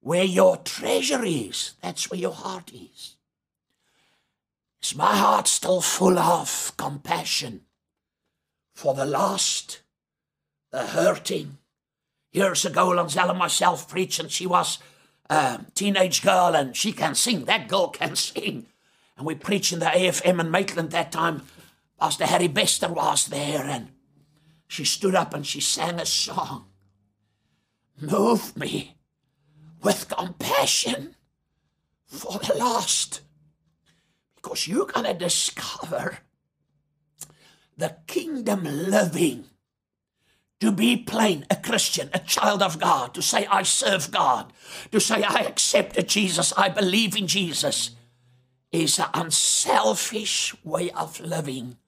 Where 0.00 0.24
your 0.24 0.56
treasure 0.56 1.24
is, 1.24 1.74
that's 1.82 2.10
where 2.10 2.20
your 2.20 2.32
heart 2.32 2.72
is. 2.72 3.16
Is 4.82 4.96
my 4.96 5.14
heart 5.14 5.46
still 5.46 5.82
full 5.82 6.18
of 6.18 6.72
compassion 6.78 7.62
for 8.74 8.94
the 8.94 9.04
lost, 9.04 9.82
the 10.70 10.86
hurting, 10.86 11.58
years 12.32 12.64
ago, 12.64 12.88
Lanzella 12.88 13.36
myself 13.36 13.88
preached, 13.88 14.20
and 14.20 14.30
she 14.30 14.46
was 14.46 14.78
a 15.28 15.60
teenage 15.74 16.22
girl, 16.22 16.54
and 16.54 16.76
she 16.76 16.92
can 16.92 17.14
sing. 17.14 17.44
That 17.44 17.68
girl 17.68 17.88
can 17.88 18.16
sing. 18.16 18.66
And 19.16 19.26
we 19.26 19.34
preached 19.34 19.72
in 19.72 19.80
the 19.80 19.86
AFM 19.86 20.40
in 20.40 20.50
Maitland 20.50 20.90
that 20.90 21.12
time. 21.12 21.42
Pastor 21.98 22.26
Harry 22.26 22.48
Bester 22.48 22.88
was 22.88 23.26
there, 23.26 23.64
and 23.64 23.90
she 24.66 24.84
stood 24.84 25.14
up 25.14 25.34
and 25.34 25.46
she 25.46 25.60
sang 25.60 26.00
a 26.00 26.06
song. 26.06 26.66
Move 28.00 28.56
me 28.56 28.96
with 29.82 30.08
compassion 30.08 31.16
for 32.06 32.38
the 32.38 32.54
lost. 32.54 33.20
Because 34.36 34.66
you're 34.66 34.86
going 34.86 35.06
to 35.06 35.12
discover 35.12 36.18
the 37.76 37.96
kingdom 38.06 38.64
living 38.64 39.46
to 40.60 40.70
be 40.70 40.96
plain 40.96 41.46
a 41.50 41.56
Christian, 41.56 42.10
a 42.12 42.18
child 42.18 42.62
of 42.62 42.78
God, 42.78 43.14
to 43.14 43.22
say, 43.22 43.46
I 43.46 43.62
serve 43.62 44.10
God, 44.10 44.52
to 44.92 45.00
say, 45.00 45.22
I 45.22 45.40
accept 45.40 46.06
Jesus, 46.06 46.52
I 46.56 46.68
believe 46.68 47.16
in 47.16 47.26
Jesus, 47.26 47.92
is 48.70 48.98
an 48.98 49.08
unselfish 49.14 50.54
way 50.62 50.90
of 50.90 51.18
living. 51.18 51.78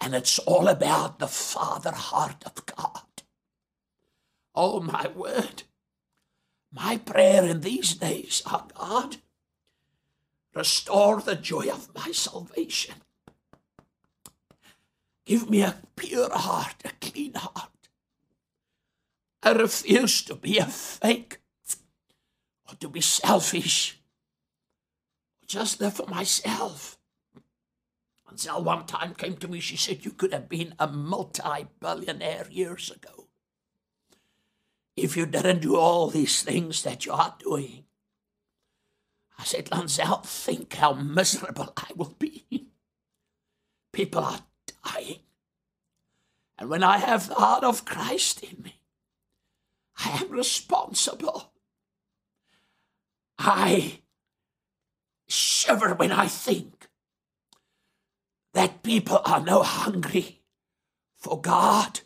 And 0.00 0.14
it's 0.14 0.38
all 0.40 0.68
about 0.68 1.18
the 1.18 1.26
Father 1.26 1.92
heart 1.92 2.44
of 2.44 2.66
God. 2.66 3.00
Oh, 4.54 4.80
my 4.80 5.08
word. 5.14 5.62
My 6.70 6.98
prayer 6.98 7.44
in 7.44 7.60
these 7.60 7.94
days, 7.94 8.42
oh 8.46 8.66
God, 8.78 9.16
restore 10.54 11.20
the 11.20 11.36
joy 11.36 11.68
of 11.70 11.88
my 11.94 12.10
salvation. 12.12 12.96
Give 15.24 15.48
me 15.48 15.62
a 15.62 15.76
pure 15.96 16.30
heart, 16.36 16.82
a 16.84 16.90
clean 17.00 17.34
heart 17.34 17.70
I 19.44 19.52
refuse 19.52 20.22
to 20.22 20.34
be 20.34 20.58
a 20.58 20.66
fake 20.66 21.38
or 22.68 22.74
to 22.76 22.88
be 22.88 23.00
selfish 23.00 24.00
just 25.46 25.80
live 25.80 25.94
for 25.94 26.06
myself. 26.06 26.98
Zell 28.36 28.64
one 28.64 28.84
time 28.86 29.14
came 29.14 29.36
to 29.36 29.46
me, 29.46 29.60
she 29.60 29.76
said, 29.76 30.04
You 30.04 30.10
could 30.10 30.32
have 30.32 30.48
been 30.48 30.74
a 30.80 30.88
multi 30.88 31.66
billionaire 31.78 32.48
years 32.50 32.90
ago. 32.90 33.28
if 34.96 35.16
you 35.16 35.26
didn't 35.26 35.60
do 35.62 35.76
all 35.76 36.08
these 36.08 36.42
things 36.42 36.82
that 36.82 37.06
you 37.06 37.12
are 37.12 37.36
doing. 37.38 37.84
I 39.38 39.44
said, 39.44 39.66
Lancel, 39.66 40.24
think 40.24 40.74
how 40.74 40.92
miserable 40.94 41.72
I 41.76 41.90
will 41.94 42.14
be. 42.18 42.66
People 43.92 44.24
are 44.24 44.40
dying. 44.84 45.20
And 46.58 46.68
when 46.68 46.82
I 46.82 46.98
have 46.98 47.28
the 47.28 47.34
heart 47.34 47.64
of 47.64 47.84
Christ 47.84 48.42
in 48.42 48.62
me, 48.62 48.80
I 49.98 50.18
am 50.22 50.30
responsible. 50.30 51.52
I 53.38 54.00
shiver 55.28 55.94
when 55.94 56.12
I 56.12 56.26
think 56.26 56.88
that 58.52 58.82
people 58.82 59.20
are 59.24 59.40
no 59.40 59.62
hungry 59.62 60.42
for 61.16 61.40
God 61.40 62.00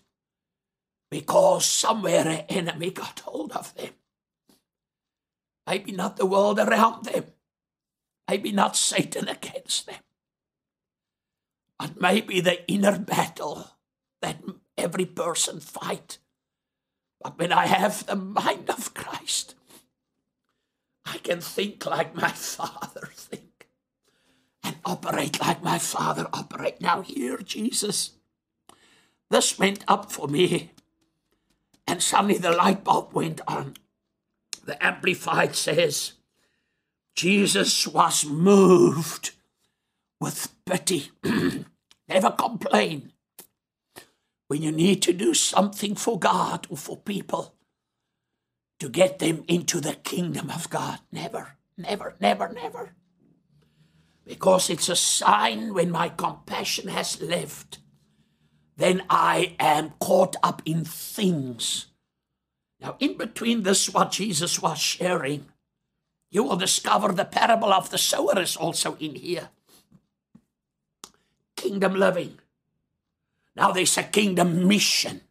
because 1.10 1.66
somewhere 1.66 2.26
an 2.26 2.44
enemy 2.48 2.90
got 2.90 3.20
hold 3.20 3.52
of 3.52 3.74
them. 3.74 3.92
Maybe 5.66 5.92
not 5.92 6.16
the 6.16 6.26
world 6.26 6.58
around 6.58 7.04
them, 7.04 7.24
maybe 8.28 8.52
not 8.52 8.76
Satan 8.76 9.28
against 9.28 9.86
them, 9.86 10.00
but 11.78 12.00
maybe 12.00 12.40
the 12.40 12.66
inner 12.70 12.98
battle 12.98 13.68
that 14.22 14.42
every 14.78 15.04
person 15.04 15.60
fight. 15.60 16.18
But 17.20 17.38
when 17.38 17.52
I 17.52 17.66
have 17.66 18.06
the 18.06 18.16
mind 18.16 18.70
of 18.70 18.94
Christ, 18.94 19.54
I 21.04 21.18
can 21.18 21.40
think 21.40 21.84
like 21.86 22.14
my 22.14 22.30
Father 22.30 23.08
think 23.14 23.68
and 24.62 24.76
operate 24.84 25.40
like 25.40 25.62
my 25.62 25.78
Father 25.78 26.26
operate. 26.32 26.80
Now 26.80 27.00
here, 27.00 27.38
Jesus, 27.38 28.12
this 29.30 29.58
went 29.58 29.84
up 29.88 30.12
for 30.12 30.28
me, 30.28 30.70
and 31.86 32.02
suddenly 32.02 32.38
the 32.38 32.52
light 32.52 32.84
bulb 32.84 33.12
went 33.12 33.40
on. 33.48 33.74
The 34.64 34.82
Amplified 34.84 35.56
says, 35.56 36.12
Jesus 37.16 37.86
was 37.86 38.24
moved 38.26 39.32
with 40.20 40.54
pity. 40.66 41.10
Never 42.08 42.30
complain. 42.30 43.12
When 44.48 44.62
you 44.62 44.72
need 44.72 45.02
to 45.02 45.12
do 45.12 45.34
something 45.34 45.94
for 45.94 46.18
God 46.18 46.66
or 46.70 46.76
for 46.76 46.96
people 46.96 47.54
to 48.80 48.88
get 48.88 49.18
them 49.18 49.44
into 49.46 49.80
the 49.80 49.94
kingdom 49.94 50.50
of 50.50 50.70
God, 50.70 51.00
never, 51.12 51.56
never, 51.76 52.16
never, 52.20 52.52
never. 52.52 52.94
Because 54.24 54.70
it's 54.70 54.88
a 54.88 54.96
sign 54.96 55.74
when 55.74 55.90
my 55.90 56.08
compassion 56.08 56.88
has 56.88 57.20
left, 57.20 57.78
then 58.76 59.02
I 59.08 59.56
am 59.58 59.92
caught 60.00 60.36
up 60.42 60.62
in 60.64 60.84
things. 60.84 61.86
Now, 62.80 62.96
in 63.00 63.16
between 63.16 63.62
this, 63.62 63.92
what 63.92 64.12
Jesus 64.12 64.60
was 64.62 64.78
sharing, 64.78 65.46
you 66.30 66.44
will 66.44 66.56
discover 66.56 67.12
the 67.12 67.24
parable 67.24 67.72
of 67.72 67.90
the 67.90 67.98
sower 67.98 68.38
is 68.40 68.56
also 68.56 68.96
in 69.00 69.14
here 69.14 69.50
kingdom 71.58 71.94
living. 71.94 72.38
Now 73.58 73.72
there's 73.72 73.98
a 73.98 74.04
kingdom 74.04 74.68
mission. 74.68 75.22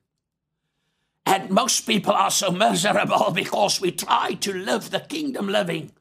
And 1.25 1.49
most 1.49 1.87
people 1.87 2.11
are 2.11 2.29
so 2.29 2.51
miserable 2.51 3.31
because 3.33 3.79
we 3.79 3.91
try 3.91 4.33
to 4.33 4.53
live 4.53 4.91
the 4.91 4.99
kingdom 4.99 5.47
living 5.47 5.93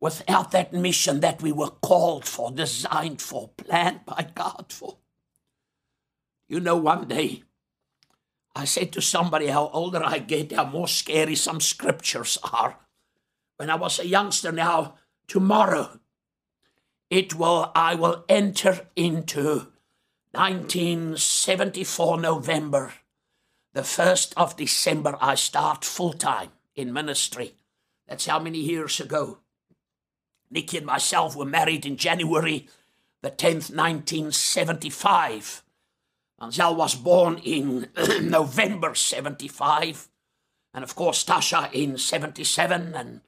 without 0.00 0.52
that 0.52 0.72
mission 0.72 1.18
that 1.20 1.42
we 1.42 1.50
were 1.50 1.70
called 1.70 2.24
for, 2.24 2.52
designed 2.52 3.20
for, 3.20 3.48
planned 3.56 4.04
by 4.06 4.28
God 4.34 4.66
for. 4.68 4.98
You 6.48 6.60
know, 6.60 6.76
one 6.76 7.08
day 7.08 7.42
I 8.54 8.64
said 8.64 8.92
to 8.92 9.02
somebody 9.02 9.48
how 9.48 9.68
older 9.72 10.02
I 10.04 10.18
get, 10.18 10.52
how 10.52 10.66
more 10.66 10.88
scary 10.88 11.34
some 11.34 11.60
scriptures 11.60 12.38
are. 12.52 12.78
When 13.56 13.68
I 13.68 13.74
was 13.74 13.98
a 13.98 14.06
youngster, 14.06 14.52
now 14.52 14.94
tomorrow 15.26 15.98
it 17.10 17.34
will 17.34 17.72
I 17.74 17.96
will 17.96 18.24
enter 18.28 18.86
into 18.94 19.71
1974 20.32 22.20
November. 22.20 22.92
The 23.74 23.82
1st 23.82 24.32
of 24.36 24.56
December 24.56 25.16
I 25.20 25.34
start 25.34 25.84
full 25.84 26.12
time 26.14 26.50
in 26.74 26.92
ministry. 26.92 27.54
That's 28.08 28.26
how 28.26 28.38
many 28.38 28.58
years 28.58 28.98
ago. 28.98 29.38
Nikki 30.50 30.78
and 30.78 30.86
myself 30.86 31.36
were 31.36 31.44
married 31.44 31.86
in 31.86 31.96
January 31.96 32.68
the 33.22 33.30
10th, 33.30 33.70
1975. 33.74 35.62
Ansel 36.40 36.74
was 36.74 36.94
born 36.94 37.38
in 37.38 37.88
November 38.22 38.94
75. 38.94 40.08
And 40.74 40.82
of 40.82 40.94
course, 40.94 41.24
Tasha 41.24 41.72
in 41.72 41.98
77. 41.98 42.94
And 42.94 43.20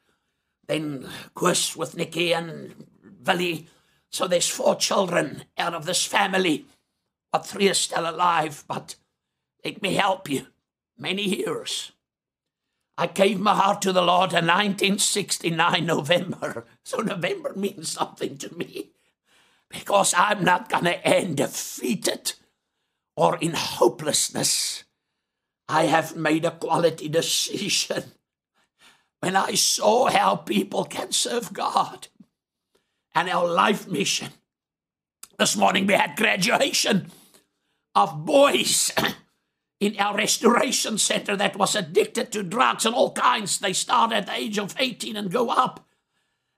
then 0.67 1.09
Chris 1.35 1.77
with 1.77 1.97
Nikki 1.97 2.33
and 2.33 2.87
Billy 3.23 3.69
so 4.15 4.29
there's 4.29 4.49
four 4.49 4.77
children 4.77 5.43
out 5.59 5.75
of 5.75 5.87
this 5.87 6.07
family, 6.07 6.67
but 7.35 7.45
three 7.45 7.69
are 7.69 7.75
still 7.75 8.09
alive. 8.09 8.63
But 8.69 8.95
let 9.65 9.83
me 9.83 9.95
help 9.95 10.31
you. 10.31 10.47
Many 10.97 11.23
years. 11.25 11.91
I 12.97 13.09
gave 13.09 13.41
my 13.41 13.57
heart 13.57 13.83
to 13.83 13.93
the 13.93 14.03
Lord 14.03 14.31
in 14.31 14.47
1969 14.47 15.85
November. 15.85 16.65
So 16.85 16.99
November 16.99 17.53
means 17.57 17.91
something 17.91 18.39
to 18.39 18.55
me 18.55 18.91
because 19.69 20.15
I'm 20.17 20.45
not 20.45 20.69
going 20.69 20.85
to 20.85 21.05
end 21.05 21.39
defeated 21.39 22.35
or 23.17 23.37
in 23.39 23.55
hopelessness. 23.55 24.85
I 25.69 25.87
have 25.87 26.15
made 26.15 26.45
a 26.45 26.53
quality 26.53 27.09
decision 27.09 28.13
when 29.19 29.35
I 29.35 29.55
saw 29.55 30.09
how 30.09 30.37
people 30.37 30.85
can 30.85 31.11
serve 31.11 31.53
God 31.53 32.07
and 33.13 33.29
our 33.29 33.49
life 33.49 33.89
mission. 33.89 34.29
This 35.37 35.57
morning 35.57 35.89
we 35.89 35.95
had 35.95 36.17
graduation 36.17 37.11
of 37.95 38.25
boys 38.25 38.93
in 39.81 39.99
our 39.99 40.17
restoration 40.17 40.99
center 40.99 41.37
that 41.37 41.57
was 41.57 41.75
addicted 41.75 42.33
to 42.33 42.43
drugs 42.43 42.87
and 42.87 42.95
all 42.95 43.13
kinds. 43.13 43.59
They 43.59 43.73
start 43.73 44.13
at 44.13 44.27
the 44.27 44.35
age 44.35 44.59
of 44.59 44.75
18 44.79 45.17
and 45.17 45.31
go 45.31 45.51
up. 45.51 45.87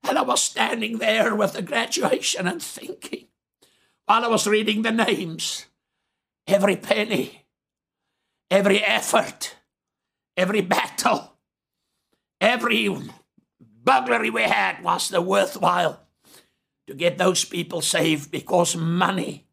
And 0.08 0.18
I 0.18 0.22
was 0.22 0.42
standing 0.42 0.98
there 0.98 1.34
with 1.34 1.54
the 1.54 1.62
graduation 1.62 2.46
and 2.46 2.62
thinking, 2.62 3.26
while 4.06 4.24
I 4.24 4.28
was 4.28 4.46
reading 4.46 4.82
the 4.82 4.92
names, 4.92 5.66
every 6.46 6.76
penny, 6.76 7.46
every 8.50 8.82
effort, 8.84 9.56
every 10.36 10.60
battle, 10.60 11.32
every 12.40 12.88
burglary 13.60 14.30
we 14.30 14.42
had 14.42 14.82
was 14.82 15.08
the 15.08 15.20
worthwhile 15.20 16.00
to 16.86 16.94
get 16.94 17.18
those 17.18 17.44
people 17.44 17.80
saved 17.80 18.30
because 18.30 18.76
money, 18.76 19.45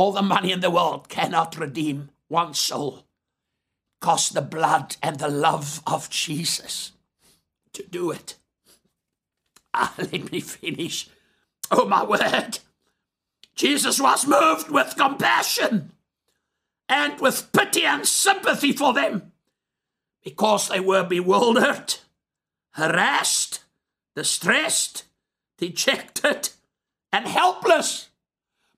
all 0.00 0.12
the 0.12 0.22
money 0.22 0.50
in 0.50 0.60
the 0.60 0.70
world, 0.70 1.10
cannot 1.10 1.58
redeem 1.58 2.08
one 2.28 2.54
soul. 2.54 3.04
Cost 4.00 4.32
the 4.32 4.40
blood 4.40 4.96
and 5.02 5.18
the 5.18 5.28
love 5.28 5.82
of 5.86 6.08
Jesus 6.08 6.92
to 7.74 7.82
do 7.82 8.10
it. 8.10 8.36
Ah, 9.74 9.92
let 9.98 10.32
me 10.32 10.40
finish. 10.40 11.10
Oh, 11.70 11.86
my 11.86 12.02
word. 12.02 12.60
Jesus 13.54 14.00
was 14.00 14.26
moved 14.26 14.70
with 14.70 14.96
compassion 14.96 15.92
and 16.88 17.20
with 17.20 17.52
pity 17.52 17.84
and 17.84 18.08
sympathy 18.08 18.72
for 18.72 18.94
them 18.94 19.32
because 20.24 20.68
they 20.68 20.80
were 20.80 21.04
bewildered, 21.04 21.96
harassed, 22.70 23.64
distressed, 24.16 25.04
dejected, 25.58 26.48
and 27.12 27.26
helpless. 27.26 28.09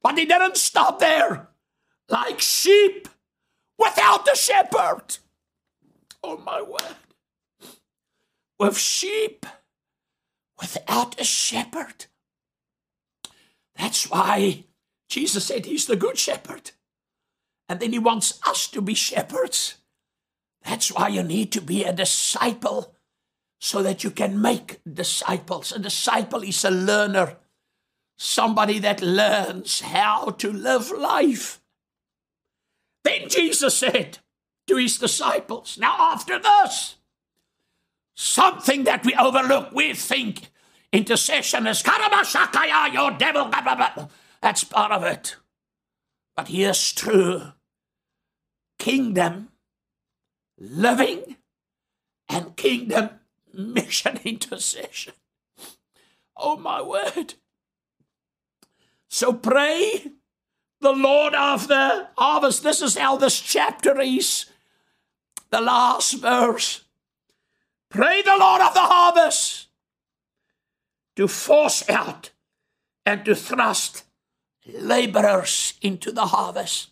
But 0.02 0.18
he 0.18 0.24
didn't 0.24 0.56
stop 0.56 0.98
there. 0.98 1.48
Like 2.08 2.40
sheep 2.40 3.08
without 3.78 4.24
the 4.24 4.34
shepherd. 4.34 5.18
Oh 6.22 6.38
my 6.38 6.60
word. 6.62 6.96
With 8.58 8.78
sheep 8.78 9.46
without 10.60 11.20
a 11.20 11.24
shepherd. 11.24 12.06
That's 13.76 14.08
why 14.10 14.64
Jesus 15.08 15.46
said 15.46 15.66
he's 15.66 15.86
the 15.86 15.96
good 15.96 16.18
shepherd. 16.18 16.72
And 17.68 17.80
then 17.80 17.92
he 17.92 17.98
wants 17.98 18.38
us 18.46 18.68
to 18.68 18.82
be 18.82 18.94
shepherds. 18.94 19.76
That's 20.64 20.92
why 20.92 21.08
you 21.08 21.22
need 21.22 21.50
to 21.52 21.60
be 21.60 21.84
a 21.84 21.92
disciple 21.92 22.94
so 23.60 23.82
that 23.82 24.04
you 24.04 24.10
can 24.10 24.40
make 24.40 24.80
disciples. 24.90 25.72
A 25.72 25.78
disciple 25.78 26.42
is 26.42 26.64
a 26.64 26.70
learner 26.70 27.38
somebody 28.22 28.78
that 28.78 29.02
learns 29.02 29.80
how 29.80 30.26
to 30.30 30.52
live 30.52 30.92
life. 30.92 31.60
Then 33.02 33.28
Jesus 33.28 33.76
said 33.76 34.18
to 34.68 34.76
his 34.76 34.96
disciples, 34.98 35.76
Now, 35.76 35.96
after 35.98 36.38
this, 36.38 36.96
something 38.14 38.84
that 38.84 39.04
we 39.04 39.14
overlook, 39.16 39.72
we 39.72 39.92
think 39.94 40.50
intercession 40.92 41.66
is 41.66 41.82
Karabashakaya, 41.82 42.92
your 42.92 43.10
devil, 43.10 43.50
that's 44.40 44.64
part 44.64 44.92
of 44.92 45.02
it. 45.02 45.36
But 46.36 46.48
here's 46.48 46.92
true 46.92 47.42
kingdom 48.78 49.48
living 50.58 51.36
and 52.28 52.56
kingdom 52.56 53.10
mission 53.52 54.20
intercession. 54.24 55.14
Oh, 56.36 56.56
my 56.56 56.80
word. 56.80 57.34
So 59.12 59.34
pray 59.34 60.10
the 60.80 60.92
Lord 60.92 61.34
of 61.34 61.68
the 61.68 62.08
harvest. 62.16 62.62
This 62.62 62.80
is 62.80 62.96
how 62.96 63.18
this 63.18 63.38
chapter 63.38 64.00
is. 64.00 64.46
The 65.50 65.60
last 65.60 66.14
verse. 66.14 66.84
Pray 67.90 68.22
the 68.22 68.38
Lord 68.38 68.62
of 68.62 68.72
the 68.72 68.80
harvest 68.80 69.68
to 71.16 71.28
force 71.28 71.86
out 71.90 72.30
and 73.04 73.22
to 73.26 73.34
thrust 73.34 74.04
laborers 74.66 75.74
into 75.82 76.10
the 76.10 76.28
harvest. 76.28 76.88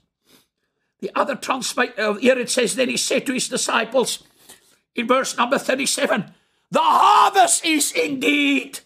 The 0.99 1.11
other 1.15 1.37
translation, 1.37 2.19
here 2.21 2.39
it 2.39 2.51
says, 2.51 2.77
Then 2.77 2.91
he 2.91 2.99
said 2.99 3.25
to 3.27 3.33
his 3.33 3.49
disciples 3.49 4.25
in 4.95 5.09
verse 5.09 5.39
number 5.39 5.59
37 5.59 6.35
The 6.71 6.81
harvest 6.83 7.65
is 7.65 7.93
indeed 7.93 8.81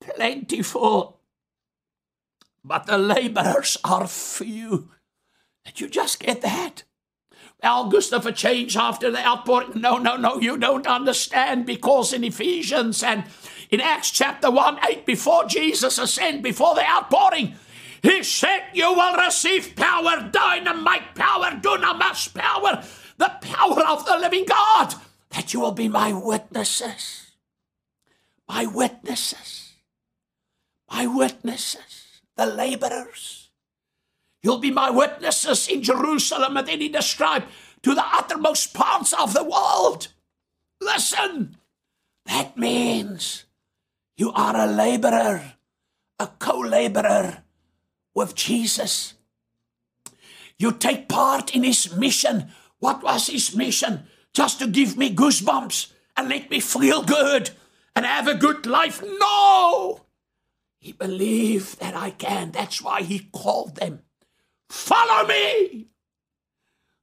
plentiful, 0.00 1.18
but 2.64 2.86
the 2.86 2.98
laborers 2.98 3.76
are 3.84 4.06
few. 4.06 4.90
Did 5.64 5.80
you 5.80 5.88
just 5.88 6.20
get 6.20 6.42
that? 6.42 6.84
Al 7.62 7.88
Gustav 7.88 8.26
a 8.26 8.32
change 8.32 8.76
after 8.76 9.10
the 9.10 9.24
outpouring. 9.24 9.80
No, 9.80 9.96
no, 9.96 10.16
no, 10.16 10.40
you 10.40 10.56
don't 10.56 10.86
understand 10.86 11.64
because 11.64 12.12
in 12.12 12.24
Ephesians 12.24 13.02
and 13.02 13.24
in 13.70 13.80
Acts 13.80 14.10
chapter 14.10 14.50
1 14.50 14.78
8, 14.88 15.06
before 15.06 15.46
Jesus 15.46 15.98
ascended, 15.98 16.42
before 16.42 16.74
the 16.74 16.88
outpouring, 16.88 17.54
he 18.02 18.24
said, 18.24 18.64
You 18.74 18.92
will 18.92 19.16
receive 19.16 19.76
power, 19.76 20.28
dynamite 20.30 21.14
power, 21.14 21.52
dunamis 21.52 22.34
power, 22.34 22.82
the 23.16 23.32
power 23.40 23.86
of 23.86 24.04
the 24.06 24.18
living 24.18 24.44
God, 24.44 24.94
that 25.30 25.54
you 25.54 25.60
will 25.60 25.72
be 25.72 25.88
my 25.88 26.12
witnesses. 26.12 27.30
My 28.48 28.66
witnesses. 28.66 29.74
My 30.90 31.06
witnesses. 31.06 32.01
The 32.36 32.46
laborers. 32.46 33.50
You'll 34.42 34.58
be 34.58 34.70
my 34.70 34.90
witnesses 34.90 35.68
in 35.68 35.82
Jerusalem. 35.82 36.56
And 36.56 36.66
then 36.66 36.80
he 36.80 36.88
described 36.88 37.46
to 37.82 37.94
the 37.94 38.04
uttermost 38.04 38.74
parts 38.74 39.12
of 39.12 39.34
the 39.34 39.44
world. 39.44 40.08
Listen, 40.80 41.56
that 42.26 42.56
means 42.56 43.44
you 44.16 44.32
are 44.32 44.56
a 44.56 44.66
laborer, 44.66 45.54
a 46.18 46.26
co 46.38 46.58
laborer 46.58 47.42
with 48.14 48.34
Jesus. 48.34 49.14
You 50.58 50.72
take 50.72 51.08
part 51.08 51.54
in 51.54 51.64
his 51.64 51.96
mission. 51.96 52.50
What 52.78 53.02
was 53.02 53.28
his 53.28 53.54
mission? 53.54 54.04
Just 54.32 54.58
to 54.60 54.66
give 54.66 54.96
me 54.96 55.14
goosebumps 55.14 55.92
and 56.16 56.28
let 56.28 56.50
me 56.50 56.60
feel 56.60 57.02
good 57.02 57.50
and 57.94 58.04
have 58.06 58.28
a 58.28 58.34
good 58.34 58.66
life? 58.66 59.02
No! 59.02 60.00
He 60.82 60.90
believed 60.90 61.78
that 61.78 61.94
I 61.94 62.10
can. 62.10 62.50
That's 62.50 62.82
why 62.82 63.02
he 63.02 63.20
called 63.32 63.76
them. 63.76 64.00
Follow 64.68 65.28
me 65.28 65.86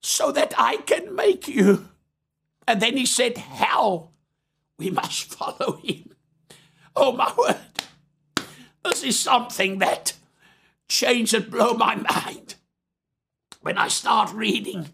so 0.01 0.33
that 0.33 0.53
I 0.57 0.75
can 0.77 1.15
make 1.15 1.47
you. 1.47 1.87
And 2.67 2.81
then 2.81 2.97
he 2.97 3.05
said, 3.05 3.37
How? 3.37 4.09
We 4.77 4.89
must 4.89 5.33
follow 5.33 5.77
him. 5.77 6.11
Oh, 6.93 7.13
my 7.13 7.33
word. 7.37 7.55
This 8.83 9.01
is 9.05 9.17
something 9.17 9.79
that 9.79 10.11
change 10.89 11.31
that 11.31 11.49
blow 11.49 11.73
my 11.73 11.95
mind 11.95 12.55
when 13.61 13.77
I 13.77 13.87
start 13.87 14.33
reading 14.33 14.89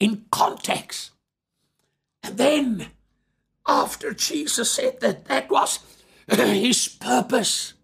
in 0.00 0.24
context. 0.30 1.10
And 2.22 2.38
then, 2.38 2.86
after 3.68 4.14
Jesus 4.14 4.70
said 4.70 5.00
that 5.00 5.26
that 5.26 5.50
was 5.50 5.80
his 6.28 6.88
purpose, 6.88 7.74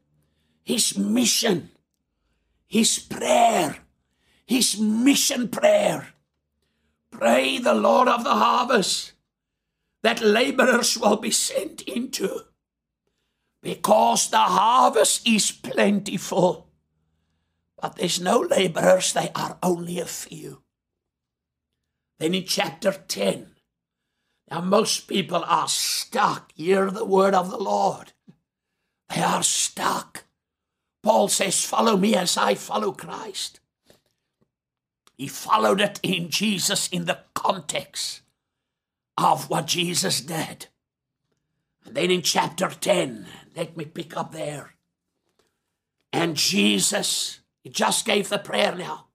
his 0.69 0.99
mission, 0.99 1.71
his 2.67 2.99
prayer, 2.99 3.79
his 4.47 4.79
mission 4.79 5.49
prayer. 5.49 6.09
Pray 7.11 7.59
the 7.59 7.75
Lord 7.75 8.09
of 8.09 8.23
the 8.25 8.35
harvest 8.35 9.13
that 10.03 10.21
laborers 10.21 10.99
will 10.99 11.17
be 11.17 11.31
sent 11.31 11.83
into, 11.83 12.29
because 13.63 14.31
the 14.31 14.37
harvest 14.39 15.27
is 15.27 15.51
plentiful 15.51 16.69
but 17.81 17.97
there's 17.97 18.21
no 18.21 18.41
laborers, 18.41 19.13
they 19.13 19.31
are 19.35 19.57
only 19.63 20.01
a 20.01 20.05
few. 20.05 20.63
Then 22.19 22.35
in 22.35 22.45
chapter 22.45 22.93
10, 22.93 23.55
now 24.51 24.61
most 24.61 25.07
people 25.07 25.45
are 25.47 25.69
stuck. 25.69 26.51
Hear 26.57 26.91
the 26.91 27.05
word 27.05 27.35
of 27.35 27.51
the 27.51 27.59
Lord. 27.59 28.13
They 29.09 29.23
are 29.23 29.45
stuck. 29.45 30.25
Paul 31.03 31.29
says, 31.29 31.65
Follow 31.65 31.97
me 31.97 32.15
as 32.15 32.37
I 32.37 32.55
follow 32.55 32.93
Christ. 32.93 33.61
He 35.17 35.27
followed 35.27 35.81
it 35.81 35.99
in 36.03 36.31
Jesus 36.31 36.89
in 36.89 37.07
the 37.07 37.21
context 37.35 38.23
of 39.17 39.51
what 39.51 39.67
Jesus 39.67 40.21
did. 40.21 40.67
And 41.85 41.97
then 41.97 42.11
in 42.11 42.23
chapter 42.23 42.69
10, 42.69 43.27
let 43.57 43.77
me 43.77 43.85
pick 43.85 44.17
up 44.17 44.33
there. 44.33 44.75
And 46.13 46.37
Jesus 46.37 47.41
he 47.69 47.71
just 47.71 48.07
gave 48.07 48.31
the 48.31 48.39
prayer 48.39 48.75
now. 48.75 49.09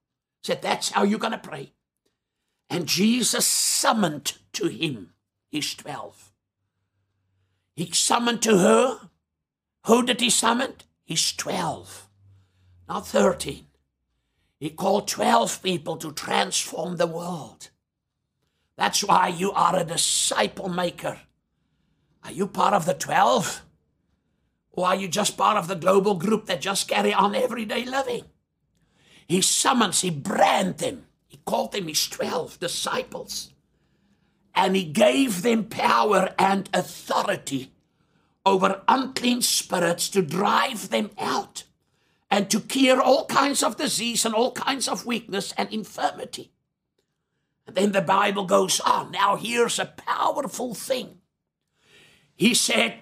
Said, 0.43 0.61
That's 0.61 0.89
how 0.89 1.03
you're 1.03 1.17
going 1.17 1.31
to 1.31 1.39
pray. 1.39 1.73
And 2.69 2.87
Jesus 2.87 3.47
summoned 3.47 4.33
to 4.53 4.67
him 4.67 5.13
his 5.51 5.73
12. 5.73 6.31
He 7.75 7.91
summoned 7.91 8.43
to 8.43 8.57
her. 8.59 9.09
Who 9.87 10.03
did 10.05 10.21
he 10.21 10.29
summon? 10.29 10.73
His 11.13 11.31
12, 11.33 12.09
not 12.89 13.05
13. 13.05 13.67
He 14.59 14.71
called 14.71 15.07
12 15.07 15.61
people 15.61 15.95
to 15.97 16.11
transform 16.11 16.97
the 16.97 17.05
world. 17.05 17.69
That's 18.77 19.03
why 19.03 19.27
you 19.27 19.51
are 19.51 19.75
a 19.75 19.83
disciple 19.83 20.69
maker. 20.69 21.19
Are 22.23 22.31
you 22.31 22.47
part 22.47 22.73
of 22.73 22.87
the 22.87 22.95
12? 22.95 23.61
Or 24.71 24.87
are 24.87 24.95
you 24.95 25.07
just 25.07 25.37
part 25.37 25.55
of 25.55 25.67
the 25.67 25.75
global 25.75 26.15
group 26.15 26.47
that 26.47 26.61
just 26.61 26.87
carry 26.87 27.13
on 27.13 27.35
everyday 27.35 27.85
living? 27.85 28.23
He 29.27 29.41
summons, 29.41 30.01
he 30.01 30.09
branded 30.09 30.79
them. 30.79 31.05
He 31.27 31.37
called 31.45 31.73
them 31.73 31.89
his 31.89 32.07
12 32.07 32.59
disciples. 32.59 33.53
And 34.55 34.75
he 34.75 34.83
gave 34.83 35.43
them 35.43 35.65
power 35.65 36.33
and 36.39 36.71
authority 36.73 37.72
over 38.45 38.81
unclean 38.87 39.41
spirits 39.41 40.09
to 40.09 40.21
drive 40.21 40.89
them 40.89 41.11
out 41.17 41.63
and 42.29 42.49
to 42.49 42.59
cure 42.59 43.01
all 43.01 43.25
kinds 43.25 43.63
of 43.63 43.77
disease 43.77 44.25
and 44.25 44.33
all 44.33 44.51
kinds 44.51 44.87
of 44.87 45.05
weakness 45.05 45.53
and 45.57 45.71
infirmity. 45.71 46.51
And 47.67 47.75
then 47.75 47.91
the 47.91 48.01
Bible 48.01 48.45
goes 48.45 48.79
on. 48.79 49.11
Now, 49.11 49.35
here's 49.35 49.79
a 49.79 49.85
powerful 49.85 50.73
thing. 50.73 51.19
He 52.35 52.53
said, 52.53 52.95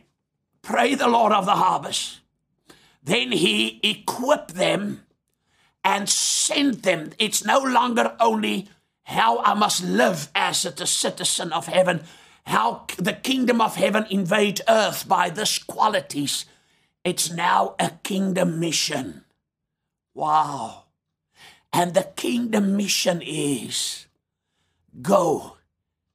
Pray 0.62 0.96
the 0.96 1.08
Lord 1.08 1.34
of 1.34 1.46
the 1.46 1.56
harvest. 1.56 2.20
Then 3.04 3.32
he 3.32 3.80
equipped 3.84 4.54
them 4.54 5.02
and 5.84 6.08
sent 6.08 6.84
them. 6.84 7.12
It's 7.18 7.44
no 7.44 7.60
longer 7.60 8.16
only 8.20 8.70
how 9.04 9.39
I 9.39 9.54
must 9.54 9.84
live 9.84 10.30
as 10.36 10.66
a 10.66 10.86
citizen 10.86 11.52
of 11.52 11.66
heaven, 11.66 12.04
how 12.46 12.86
the 12.98 13.14
kingdom 13.14 13.62
of 13.62 13.76
heaven 13.76 14.06
invade 14.10 14.62
earth 14.68 15.08
by 15.08 15.30
these 15.30 15.60
qualities. 15.60 16.46
It's 17.04 17.32
now 17.32 17.76
a 17.80 17.92
kingdom 18.04 18.60
mission. 18.60 19.24
Wow. 20.14 20.86
And 21.74 21.94
the 21.94 22.12
kingdom 22.16 22.76
mission 22.76 23.22
is 23.22 24.06
go 25.02 25.58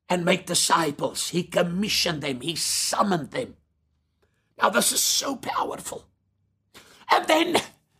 and 0.08 0.24
make 0.24 0.46
disciples. 0.46 1.30
He 1.30 1.42
commissioned 1.42 2.22
them, 2.22 2.40
he 2.40 2.54
summoned 2.56 3.30
them. 3.30 3.56
Now, 4.60 4.70
this 4.70 4.92
is 4.92 5.02
so 5.02 5.36
powerful. 5.36 6.06
And 7.10 7.26
then 7.26 7.56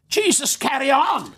Jesus 0.09 0.57
carry 0.57 0.91
on. 0.91 1.35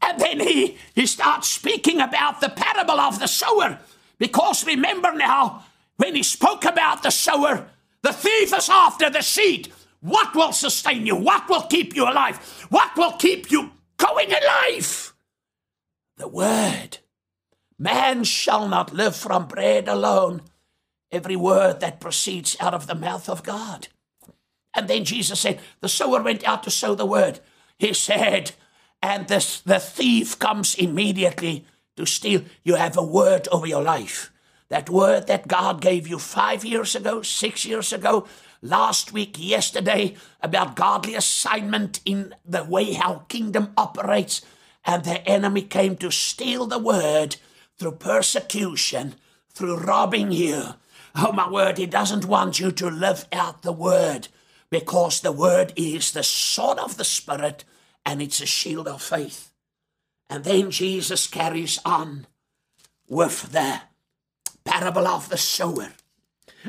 And 0.00 0.20
then 0.20 0.40
he, 0.40 0.76
he 0.94 1.06
starts 1.06 1.48
speaking 1.48 2.00
about 2.00 2.40
the 2.40 2.48
parable 2.48 3.00
of 3.00 3.18
the 3.18 3.26
sower. 3.26 3.80
Because 4.18 4.64
remember 4.64 5.12
now, 5.12 5.64
when 5.98 6.14
he 6.14 6.22
spoke 6.22 6.64
about 6.64 7.02
the 7.02 7.10
sower, 7.10 7.68
the 8.02 8.12
thief 8.12 8.54
is 8.56 8.68
after 8.68 9.10
the 9.10 9.22
seed. 9.22 9.72
What 10.00 10.34
will 10.34 10.52
sustain 10.52 11.06
you? 11.06 11.16
What 11.16 11.48
will 11.48 11.62
keep 11.62 11.94
you 11.94 12.04
alive? 12.04 12.38
What 12.70 12.96
will 12.96 13.12
keep 13.12 13.50
you 13.50 13.72
going 13.96 14.32
alive? 14.32 15.12
The 16.16 16.28
word. 16.28 16.98
Man 17.78 18.24
shall 18.24 18.68
not 18.68 18.94
live 18.94 19.14
from 19.14 19.46
bread 19.46 19.86
alone, 19.86 20.42
every 21.12 21.36
word 21.36 21.80
that 21.80 22.00
proceeds 22.00 22.56
out 22.58 22.74
of 22.74 22.86
the 22.86 22.94
mouth 22.94 23.28
of 23.28 23.42
God. 23.42 23.88
And 24.74 24.88
then 24.88 25.04
Jesus 25.04 25.40
said, 25.40 25.60
The 25.80 25.88
sower 25.88 26.22
went 26.22 26.46
out 26.46 26.62
to 26.64 26.70
sow 26.70 26.94
the 26.94 27.06
word. 27.06 27.40
He 27.78 27.92
said, 27.92 28.52
and 29.02 29.28
the, 29.28 29.60
the 29.64 29.78
thief 29.78 30.38
comes 30.38 30.74
immediately 30.74 31.64
to 31.96 32.06
steal. 32.06 32.42
You 32.64 32.74
have 32.74 32.96
a 32.96 33.02
word 33.02 33.48
over 33.52 33.66
your 33.66 33.82
life. 33.82 34.32
That 34.68 34.90
word 34.90 35.26
that 35.28 35.48
God 35.48 35.80
gave 35.80 36.06
you 36.06 36.18
five 36.18 36.64
years 36.64 36.94
ago, 36.94 37.22
six 37.22 37.64
years 37.64 37.92
ago, 37.92 38.26
last 38.60 39.12
week, 39.12 39.36
yesterday, 39.38 40.14
about 40.42 40.76
godly 40.76 41.14
assignment 41.14 42.00
in 42.04 42.34
the 42.44 42.64
way 42.64 42.92
how 42.92 43.24
kingdom 43.28 43.72
operates, 43.76 44.42
and 44.84 45.04
the 45.04 45.26
enemy 45.26 45.62
came 45.62 45.96
to 45.96 46.10
steal 46.10 46.66
the 46.66 46.78
word 46.78 47.36
through 47.78 47.92
persecution, 47.92 49.14
through 49.50 49.76
robbing 49.76 50.32
you. 50.32 50.74
Oh, 51.14 51.32
my 51.32 51.50
word, 51.50 51.78
he 51.78 51.86
doesn't 51.86 52.26
want 52.26 52.60
you 52.60 52.70
to 52.72 52.90
live 52.90 53.26
out 53.32 53.62
the 53.62 53.72
word 53.72 54.28
because 54.70 55.20
the 55.20 55.32
word 55.32 55.72
is 55.76 56.12
the 56.12 56.22
sword 56.22 56.78
of 56.78 56.96
the 56.96 57.04
Spirit 57.04 57.64
and 58.04 58.20
it's 58.20 58.40
a 58.40 58.46
shield 58.46 58.86
of 58.86 59.02
faith. 59.02 59.50
And 60.30 60.44
then 60.44 60.70
Jesus 60.70 61.26
carries 61.26 61.78
on 61.84 62.26
with 63.08 63.52
the 63.52 63.80
parable 64.68 65.08
of 65.08 65.28
the 65.28 65.38
sower. 65.38 65.92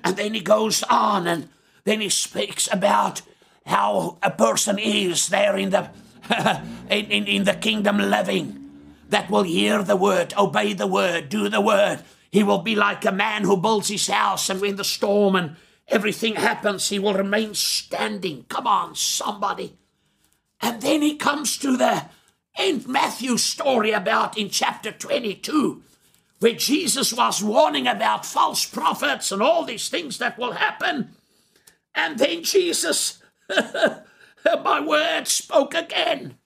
And 0.03 0.15
then 0.15 0.33
he 0.33 0.41
goes 0.41 0.83
on 0.83 1.27
and 1.27 1.49
then 1.83 2.01
he 2.01 2.09
speaks 2.09 2.69
about 2.71 3.21
how 3.65 4.17
a 4.23 4.31
person 4.31 4.79
is 4.79 5.27
there 5.27 5.57
in 5.57 5.71
the 5.71 5.89
in, 6.89 7.05
in, 7.05 7.27
in 7.27 7.43
the 7.43 7.53
kingdom 7.53 7.97
living 7.97 8.69
that 9.09 9.29
will 9.29 9.43
hear 9.43 9.83
the 9.83 9.95
word, 9.95 10.33
obey 10.37 10.73
the 10.73 10.87
word, 10.87 11.29
do 11.29 11.49
the 11.49 11.61
word. 11.61 12.03
He 12.31 12.43
will 12.43 12.59
be 12.59 12.75
like 12.75 13.03
a 13.05 13.11
man 13.11 13.43
who 13.43 13.57
builds 13.57 13.87
his 13.87 14.07
house, 14.07 14.49
and 14.49 14.61
when 14.61 14.75
the 14.75 14.83
storm 14.83 15.35
and 15.35 15.55
everything 15.87 16.35
happens, 16.35 16.89
he 16.89 16.99
will 16.99 17.15
remain 17.15 17.55
standing. 17.55 18.45
Come 18.47 18.67
on, 18.67 18.95
somebody. 18.95 19.77
And 20.61 20.81
then 20.81 21.01
he 21.01 21.15
comes 21.15 21.57
to 21.57 21.75
the 21.75 22.05
end 22.55 22.87
Matthew 22.87 23.37
story 23.37 23.91
about 23.91 24.37
in 24.37 24.49
chapter 24.49 24.91
22, 24.91 25.81
where 26.39 26.53
Jesus 26.53 27.13
was 27.13 27.43
warning 27.43 27.87
about 27.87 28.25
false 28.25 28.65
prophets 28.65 29.31
and 29.31 29.41
all 29.41 29.65
these 29.65 29.89
things 29.89 30.17
that 30.17 30.37
will 30.37 30.53
happen. 30.53 31.15
And 31.93 32.17
then 32.17 32.43
Jesus, 32.43 33.21
my 34.45 34.79
word, 34.79 35.27
spoke 35.27 35.73
again 35.73 36.37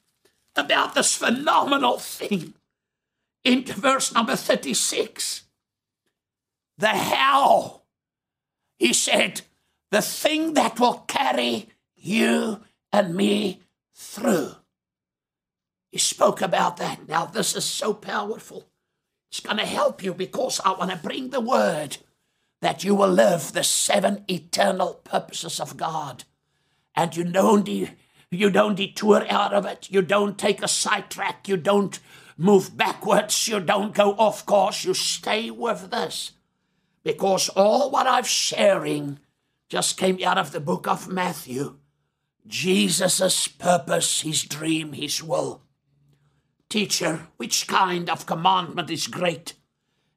about 0.55 0.95
this 0.95 1.15
phenomenal 1.15 1.99
thing 1.99 2.53
in 3.43 3.63
verse 3.63 4.13
number 4.13 4.35
36. 4.35 5.43
The 6.77 6.87
how. 6.87 7.81
He 8.77 8.93
said, 8.93 9.41
the 9.91 10.01
thing 10.01 10.55
that 10.55 10.79
will 10.79 11.05
carry 11.07 11.69
you 11.95 12.61
and 12.91 13.15
me 13.15 13.61
through. 13.93 14.55
He 15.91 15.99
spoke 15.99 16.41
about 16.41 16.77
that. 16.77 17.07
Now, 17.07 17.25
this 17.25 17.55
is 17.55 17.63
so 17.63 17.93
powerful. 17.93 18.67
It's 19.33 19.39
going 19.39 19.57
to 19.57 19.65
help 19.65 20.03
you 20.03 20.13
because 20.13 20.61
I 20.63 20.73
want 20.73 20.91
to 20.91 20.97
bring 20.97 21.31
the 21.31 21.41
word 21.41 21.97
that 22.61 22.83
you 22.83 22.93
will 22.93 23.09
live 23.09 23.51
the 23.51 23.63
seven 23.63 24.23
eternal 24.29 24.93
purposes 25.03 25.59
of 25.59 25.75
God. 25.75 26.23
And 26.95 27.17
you 27.17 27.23
don't, 27.23 27.67
you 28.29 28.49
don't 28.51 28.75
detour 28.75 29.25
out 29.27 29.51
of 29.51 29.65
it. 29.65 29.87
You 29.89 30.03
don't 30.03 30.37
take 30.37 30.61
a 30.61 30.67
sidetrack. 30.67 31.47
You 31.47 31.57
don't 31.57 31.99
move 32.37 32.77
backwards. 32.77 33.47
You 33.47 33.59
don't 33.59 33.95
go 33.95 34.11
off 34.19 34.45
course. 34.45 34.85
You 34.85 34.93
stay 34.93 35.49
with 35.49 35.89
this. 35.89 36.33
Because 37.03 37.49
all 37.49 37.89
what 37.89 38.05
I'm 38.05 38.25
sharing 38.25 39.17
just 39.67 39.97
came 39.97 40.23
out 40.23 40.37
of 40.37 40.51
the 40.51 40.59
book 40.59 40.87
of 40.87 41.07
Matthew. 41.09 41.77
Jesus' 42.45 43.47
purpose, 43.47 44.21
his 44.21 44.43
dream, 44.43 44.93
his 44.93 45.23
will. 45.23 45.63
Teacher, 46.73 47.27
which 47.37 47.67
kind 47.67 48.09
of 48.09 48.25
commandment 48.25 48.89
is 48.89 49.05
great 49.05 49.53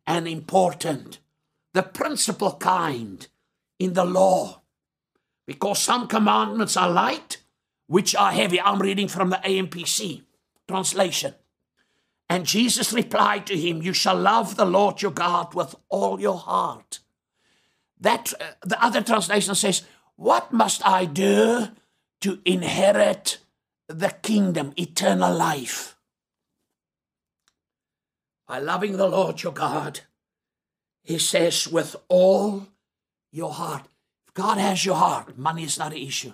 and 0.07 0.27
important? 0.27 1.19
The 1.75 1.83
principal 1.83 2.55
kind 2.55 3.27
in 3.79 3.93
the 3.93 4.07
law. 4.07 4.63
Because 5.47 5.83
some 5.83 6.09
commandments 6.09 6.75
are 6.75 6.89
light 6.89 7.43
which 7.89 8.17
are 8.17 8.33
heavy. 8.33 8.59
I'm 8.59 8.81
reading 8.81 9.07
from 9.07 9.29
the 9.29 9.37
AMPC 9.37 10.23
translation. 10.67 11.35
And 12.31 12.47
Jesus 12.47 12.91
replied 12.91 13.47
to 13.49 13.57
him, 13.59 13.83
You 13.83 13.93
shall 13.93 14.17
love 14.17 14.57
the 14.57 14.65
Lord 14.65 15.03
your 15.03 15.11
God 15.11 15.53
with 15.53 15.75
all 15.91 16.19
your 16.19 16.39
heart. 16.39 17.01
That 18.01 18.33
uh, 18.41 18.53
the 18.65 18.83
other 18.83 19.03
translation 19.03 19.55
says, 19.55 19.83
What 20.15 20.55
must 20.55 20.81
I 20.87 21.05
do 21.05 21.69
to 22.23 22.41
inherit 22.47 23.41
the 23.89 24.15
kingdom, 24.23 24.73
eternal 24.79 25.37
life? 25.37 25.96
By 28.47 28.59
loving 28.59 28.97
the 28.97 29.09
Lord 29.09 29.43
your 29.43 29.53
God, 29.53 30.01
he 31.03 31.19
says, 31.19 31.69
with 31.69 31.97
all 32.09 32.67
your 33.33 33.53
heart. 33.53 33.87
If 34.27 34.35
God 34.35 34.59
has 34.59 34.85
your 34.85 34.97
heart, 34.97 35.39
money 35.39 35.65
is 35.65 35.79
not 35.79 35.93
an 35.93 35.99
issue. 35.99 36.33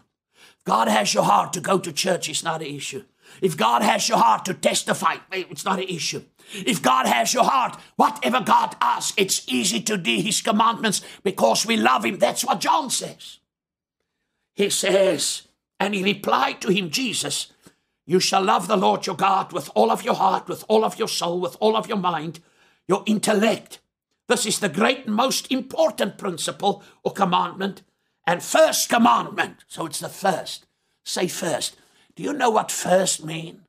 God 0.64 0.88
has 0.88 1.14
your 1.14 1.24
heart 1.24 1.52
to 1.54 1.60
go 1.60 1.78
to 1.78 1.92
church, 1.92 2.28
it's 2.28 2.42
not 2.42 2.62
an 2.62 2.68
issue. 2.68 3.04
If 3.40 3.56
God 3.56 3.82
has 3.82 4.08
your 4.08 4.18
heart 4.18 4.44
to 4.46 4.54
testify, 4.54 5.16
it's 5.30 5.64
not 5.64 5.78
an 5.78 5.88
issue. 5.88 6.22
If 6.54 6.82
God 6.82 7.06
has 7.06 7.32
your 7.32 7.44
heart, 7.44 7.78
whatever 7.96 8.40
God 8.40 8.76
asks, 8.80 9.14
it's 9.16 9.48
easy 9.48 9.80
to 9.82 9.96
do 9.96 10.16
His 10.16 10.42
commandments 10.42 11.00
because 11.22 11.64
we 11.64 11.76
love 11.76 12.04
Him. 12.04 12.18
That's 12.18 12.44
what 12.44 12.60
John 12.60 12.90
says. 12.90 13.38
He 14.54 14.68
says, 14.68 15.48
and 15.80 15.94
he 15.94 16.02
replied 16.04 16.60
to 16.60 16.72
him, 16.72 16.90
Jesus, 16.90 17.52
You 18.04 18.20
shall 18.20 18.42
love 18.42 18.68
the 18.68 18.76
Lord 18.76 19.06
your 19.06 19.16
God 19.16 19.52
with 19.52 19.70
all 19.74 19.90
of 19.90 20.02
your 20.02 20.14
heart, 20.14 20.48
with 20.48 20.64
all 20.68 20.84
of 20.84 20.98
your 20.98 21.08
soul, 21.08 21.40
with 21.40 21.56
all 21.60 21.76
of 21.76 21.88
your 21.88 21.98
mind, 21.98 22.40
your 22.88 23.02
intellect. 23.06 23.80
This 24.28 24.46
is 24.46 24.58
the 24.58 24.68
great, 24.68 25.06
most 25.06 25.50
important 25.52 26.18
principle 26.18 26.82
or 27.02 27.12
commandment 27.12 27.82
and 28.26 28.42
first 28.42 28.88
commandment. 28.88 29.64
So 29.68 29.86
it's 29.86 30.00
the 30.00 30.08
first. 30.08 30.66
Say 31.04 31.28
first. 31.28 31.76
Do 32.14 32.22
you 32.22 32.32
know 32.32 32.50
what 32.50 32.70
first 32.70 33.24
mean? 33.24 33.62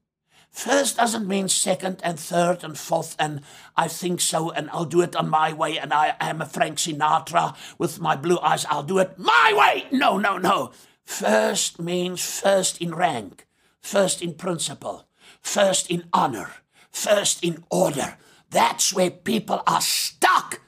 First 0.54 0.98
doesn't 0.98 1.28
mean 1.28 1.50
second 1.50 2.00
and 2.04 2.20
third 2.20 2.64
and 2.64 2.78
fourth 2.78 3.16
and 3.18 3.42
I 3.76 3.88
think 3.88 4.22
so 4.22 4.52
and 4.52 4.70
I'll 4.70 4.86
do 4.86 5.02
it 5.02 5.16
on 5.16 5.28
my 5.28 5.52
way 5.52 5.80
and 5.80 5.92
I 5.92 6.16
am 6.20 6.42
a 6.42 6.46
Frank 6.46 6.78
Sinatra 6.78 7.56
with 7.80 8.00
my 8.00 8.16
blue 8.16 8.38
eyes. 8.40 8.64
I'll 8.70 8.84
do 8.84 9.00
it 9.00 9.18
my 9.18 9.54
way. 9.58 9.88
No, 9.92 10.20
no, 10.20 10.38
no. 10.38 10.72
First 11.04 11.80
means 11.80 12.24
first 12.40 12.80
in 12.80 12.94
rank, 12.94 13.48
first 13.84 14.22
in 14.22 14.34
principle, 14.34 15.08
first 15.42 15.92
in 15.92 16.06
honor, 16.12 16.50
first 16.90 17.44
in 17.44 17.64
order. 17.70 18.18
That's 18.50 18.94
where 18.94 19.12
people 19.12 19.62
are 19.68 19.82
stuck 19.82 20.62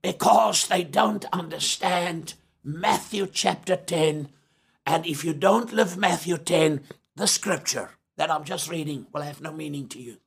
because 0.00 0.68
they 0.68 0.84
don't 0.84 1.26
understand 1.32 2.34
Matthew 2.64 3.26
chapter 3.26 3.76
10. 3.76 4.28
And 4.86 5.06
if 5.06 5.24
you 5.24 5.34
don't 5.34 5.72
live 5.72 5.96
Matthew 5.96 6.38
10, 6.38 6.80
the 7.16 7.26
scripture 7.26 7.90
that 8.16 8.30
I'm 8.30 8.44
just 8.44 8.70
reading 8.70 9.06
will 9.12 9.22
have 9.22 9.40
no 9.40 9.52
meaning 9.52 9.88
to 9.88 10.00
you. 10.00 10.18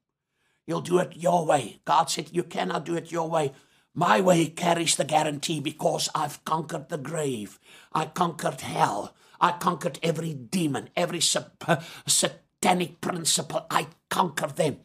You'll 0.67 0.81
do 0.81 0.99
it 0.99 1.15
your 1.15 1.45
way. 1.45 1.79
God 1.85 2.09
said, 2.09 2.29
You 2.31 2.43
cannot 2.43 2.85
do 2.85 2.95
it 2.95 3.11
your 3.11 3.29
way. 3.29 3.53
My 3.93 4.19
way 4.19 4.47
carries 4.47 4.95
the 4.95 5.05
guarantee 5.05 5.59
because 5.61 6.09
I've 6.13 6.43
conquered 6.43 6.89
the 6.89 6.97
grave. 6.97 7.59
I 7.93 8.05
conquered 8.05 8.61
hell. 8.61 9.15
I 9.45 9.51
conquered 9.51 9.99
every 10.01 10.33
demon, 10.33 10.89
every 10.97 11.21
satanic 11.21 12.99
principle. 12.99 13.67
I 13.69 13.89
conquered 14.09 14.55
them 14.55 14.79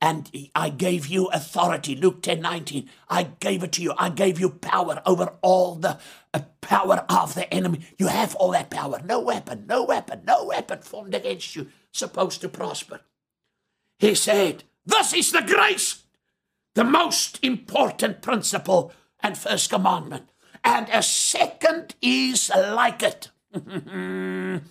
and 0.00 0.30
I 0.54 0.70
gave 0.70 1.06
you 1.06 1.26
authority. 1.26 1.94
Luke 1.94 2.22
10 2.22 2.40
19. 2.40 2.88
I 3.10 3.24
gave 3.24 3.62
it 3.62 3.72
to 3.72 3.82
you. 3.82 3.92
I 3.98 4.08
gave 4.08 4.40
you 4.40 4.48
power 4.48 5.02
over 5.04 5.34
all 5.42 5.74
the 5.74 5.98
uh, 6.32 6.40
power 6.62 7.04
of 7.10 7.34
the 7.34 7.52
enemy. 7.52 7.80
You 7.98 8.06
have 8.06 8.34
all 8.36 8.52
that 8.52 8.70
power. 8.70 9.02
No 9.04 9.20
weapon, 9.20 9.66
no 9.68 9.84
weapon, 9.84 10.22
no 10.26 10.46
weapon 10.46 10.80
formed 10.80 11.14
against 11.14 11.54
you 11.54 11.68
supposed 11.92 12.40
to 12.40 12.48
prosper. 12.48 13.02
He 13.98 14.14
said, 14.14 14.64
This 14.86 15.12
is 15.12 15.30
the 15.30 15.42
grace, 15.42 16.04
the 16.74 16.84
most 16.84 17.38
important 17.42 18.22
principle 18.22 18.94
and 19.20 19.36
first 19.36 19.68
commandment. 19.68 20.30
And 20.64 20.88
a 20.88 21.02
second 21.02 21.96
is 22.00 22.50
like 22.50 23.02
it. 23.02 23.28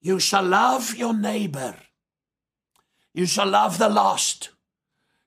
you 0.00 0.18
shall 0.18 0.44
love 0.44 0.94
your 0.96 1.14
neighbor 1.14 1.76
you 3.14 3.26
shall 3.26 3.46
love 3.46 3.78
the 3.78 3.88
lost. 3.88 4.50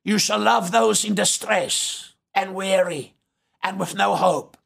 You 0.03 0.19
shall 0.19 0.39
love 0.39 0.71
those 0.71 1.05
in 1.05 1.15
distress 1.15 2.13
and 2.35 2.53
weary 2.53 3.15
and 3.63 3.79
with 3.79 3.95
no 3.95 4.15
hope. 4.15 4.57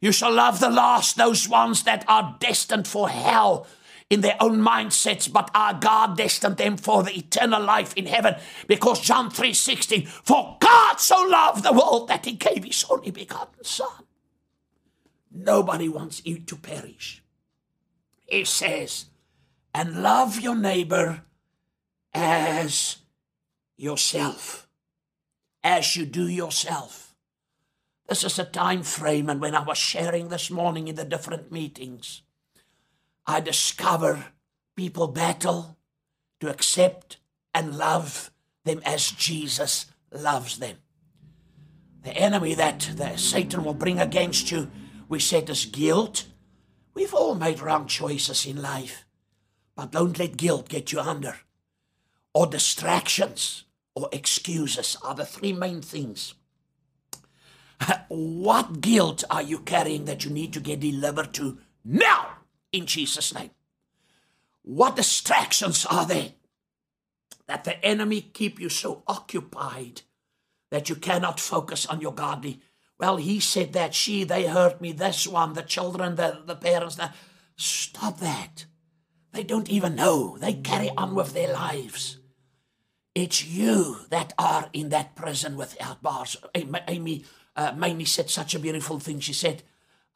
You 0.00 0.10
shall 0.10 0.32
love 0.32 0.58
the 0.60 0.70
lost, 0.70 1.16
those 1.16 1.48
ones 1.48 1.84
that 1.84 2.04
are 2.08 2.36
destined 2.40 2.88
for 2.88 3.08
hell 3.08 3.66
in 4.10 4.20
their 4.20 4.36
own 4.40 4.60
mindsets, 4.60 5.32
but 5.32 5.50
our 5.54 5.72
God 5.72 6.16
destined 6.16 6.58
them 6.58 6.76
for 6.76 7.02
the 7.02 7.16
eternal 7.16 7.62
life 7.62 7.94
in 7.94 8.06
heaven. 8.06 8.34
Because 8.66 9.00
John 9.00 9.30
3:16, 9.30 10.06
for 10.06 10.58
God 10.60 11.00
so 11.00 11.22
loved 11.22 11.62
the 11.62 11.72
world 11.72 12.08
that 12.08 12.24
he 12.24 12.32
gave 12.32 12.64
his 12.64 12.84
only 12.90 13.12
begotten 13.12 13.64
Son. 13.64 14.04
Nobody 15.30 15.88
wants 15.88 16.22
you 16.24 16.38
to 16.40 16.56
perish. 16.56 17.23
He 18.26 18.44
says, 18.44 19.06
and 19.74 20.02
love 20.02 20.40
your 20.40 20.54
neighbor 20.54 21.22
as 22.12 22.98
yourself, 23.76 24.68
as 25.62 25.96
you 25.96 26.06
do 26.06 26.28
yourself. 26.28 27.14
This 28.08 28.22
is 28.22 28.38
a 28.38 28.44
time 28.44 28.82
frame, 28.82 29.28
and 29.28 29.40
when 29.40 29.54
I 29.54 29.62
was 29.62 29.78
sharing 29.78 30.28
this 30.28 30.50
morning 30.50 30.88
in 30.88 30.94
the 30.94 31.04
different 31.04 31.50
meetings, 31.50 32.22
I 33.26 33.40
discover 33.40 34.26
people 34.76 35.08
battle 35.08 35.76
to 36.40 36.50
accept 36.50 37.16
and 37.54 37.78
love 37.78 38.30
them 38.64 38.82
as 38.84 39.10
Jesus 39.10 39.86
loves 40.12 40.58
them. 40.58 40.76
The 42.02 42.16
enemy 42.16 42.54
that, 42.54 42.90
that 42.96 43.18
Satan 43.18 43.64
will 43.64 43.74
bring 43.74 43.98
against 43.98 44.50
you, 44.50 44.70
we 45.08 45.18
said 45.18 45.48
is 45.48 45.64
guilt. 45.64 46.26
We've 46.94 47.14
all 47.14 47.34
made 47.34 47.60
wrong 47.60 47.86
choices 47.86 48.46
in 48.46 48.62
life, 48.62 49.04
but 49.76 49.92
don't 49.92 50.18
let 50.18 50.36
guilt 50.36 50.68
get 50.68 50.92
you 50.92 51.00
under. 51.00 51.36
Or 52.32 52.46
distractions 52.46 53.64
or 53.94 54.08
excuses 54.12 54.96
are 55.02 55.14
the 55.14 55.26
three 55.26 55.52
main 55.52 55.82
things. 55.82 56.34
What 58.08 58.80
guilt 58.80 59.24
are 59.28 59.42
you 59.42 59.58
carrying 59.58 60.04
that 60.04 60.24
you 60.24 60.30
need 60.30 60.52
to 60.52 60.60
get 60.60 60.80
delivered 60.80 61.34
to 61.34 61.58
now 61.84 62.38
in 62.72 62.86
Jesus' 62.86 63.34
name? 63.34 63.50
What 64.62 64.96
distractions 64.96 65.84
are 65.84 66.06
there 66.06 66.32
that 67.46 67.64
the 67.64 67.84
enemy 67.84 68.20
keep 68.20 68.60
you 68.60 68.68
so 68.68 69.02
occupied 69.06 70.02
that 70.70 70.88
you 70.88 70.96
cannot 70.96 71.38
focus 71.40 71.86
on 71.86 72.00
your 72.00 72.14
godly. 72.14 72.60
Well, 73.04 73.16
he 73.16 73.38
said 73.38 73.74
that, 73.74 73.92
she, 73.92 74.24
they 74.24 74.46
hurt 74.46 74.80
me, 74.80 74.90
this 74.90 75.26
one, 75.26 75.52
the 75.52 75.60
children, 75.60 76.16
the, 76.16 76.40
the 76.46 76.56
parents. 76.56 76.96
The... 76.96 77.10
Stop 77.54 78.18
that. 78.20 78.64
They 79.30 79.42
don't 79.42 79.68
even 79.68 79.94
know. 79.94 80.38
They 80.38 80.54
carry 80.54 80.88
on 80.96 81.14
with 81.14 81.34
their 81.34 81.52
lives. 81.52 82.18
It's 83.14 83.44
you 83.44 83.98
that 84.08 84.32
are 84.38 84.70
in 84.72 84.88
that 84.88 85.16
prison 85.16 85.58
without 85.58 86.00
bars. 86.02 86.38
Amy 86.54 87.26
uh, 87.54 87.74
Mamie 87.76 88.06
said 88.06 88.30
such 88.30 88.54
a 88.54 88.58
beautiful 88.58 88.98
thing. 88.98 89.20
She 89.20 89.34
said, 89.34 89.64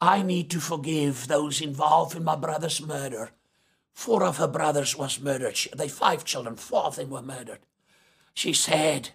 I 0.01 0.23
need 0.23 0.49
to 0.53 0.59
forgive 0.59 1.29
those 1.29 1.61
involved 1.61 2.17
in 2.17 2.25
my 2.25 2.37
brother's 2.37 2.81
murder. 2.81 3.33
Four 3.93 4.25
of 4.25 4.39
her 4.39 4.49
brothers 4.49 4.97
was 4.97 5.21
murdered. 5.21 5.59
She, 5.59 5.69
they 5.77 5.89
five 5.89 6.25
children, 6.25 6.57
four 6.57 6.85
of 6.85 6.97
them 6.97 7.11
were 7.11 7.21
murdered. 7.21 7.61
She 8.33 8.55
said, 8.55 9.11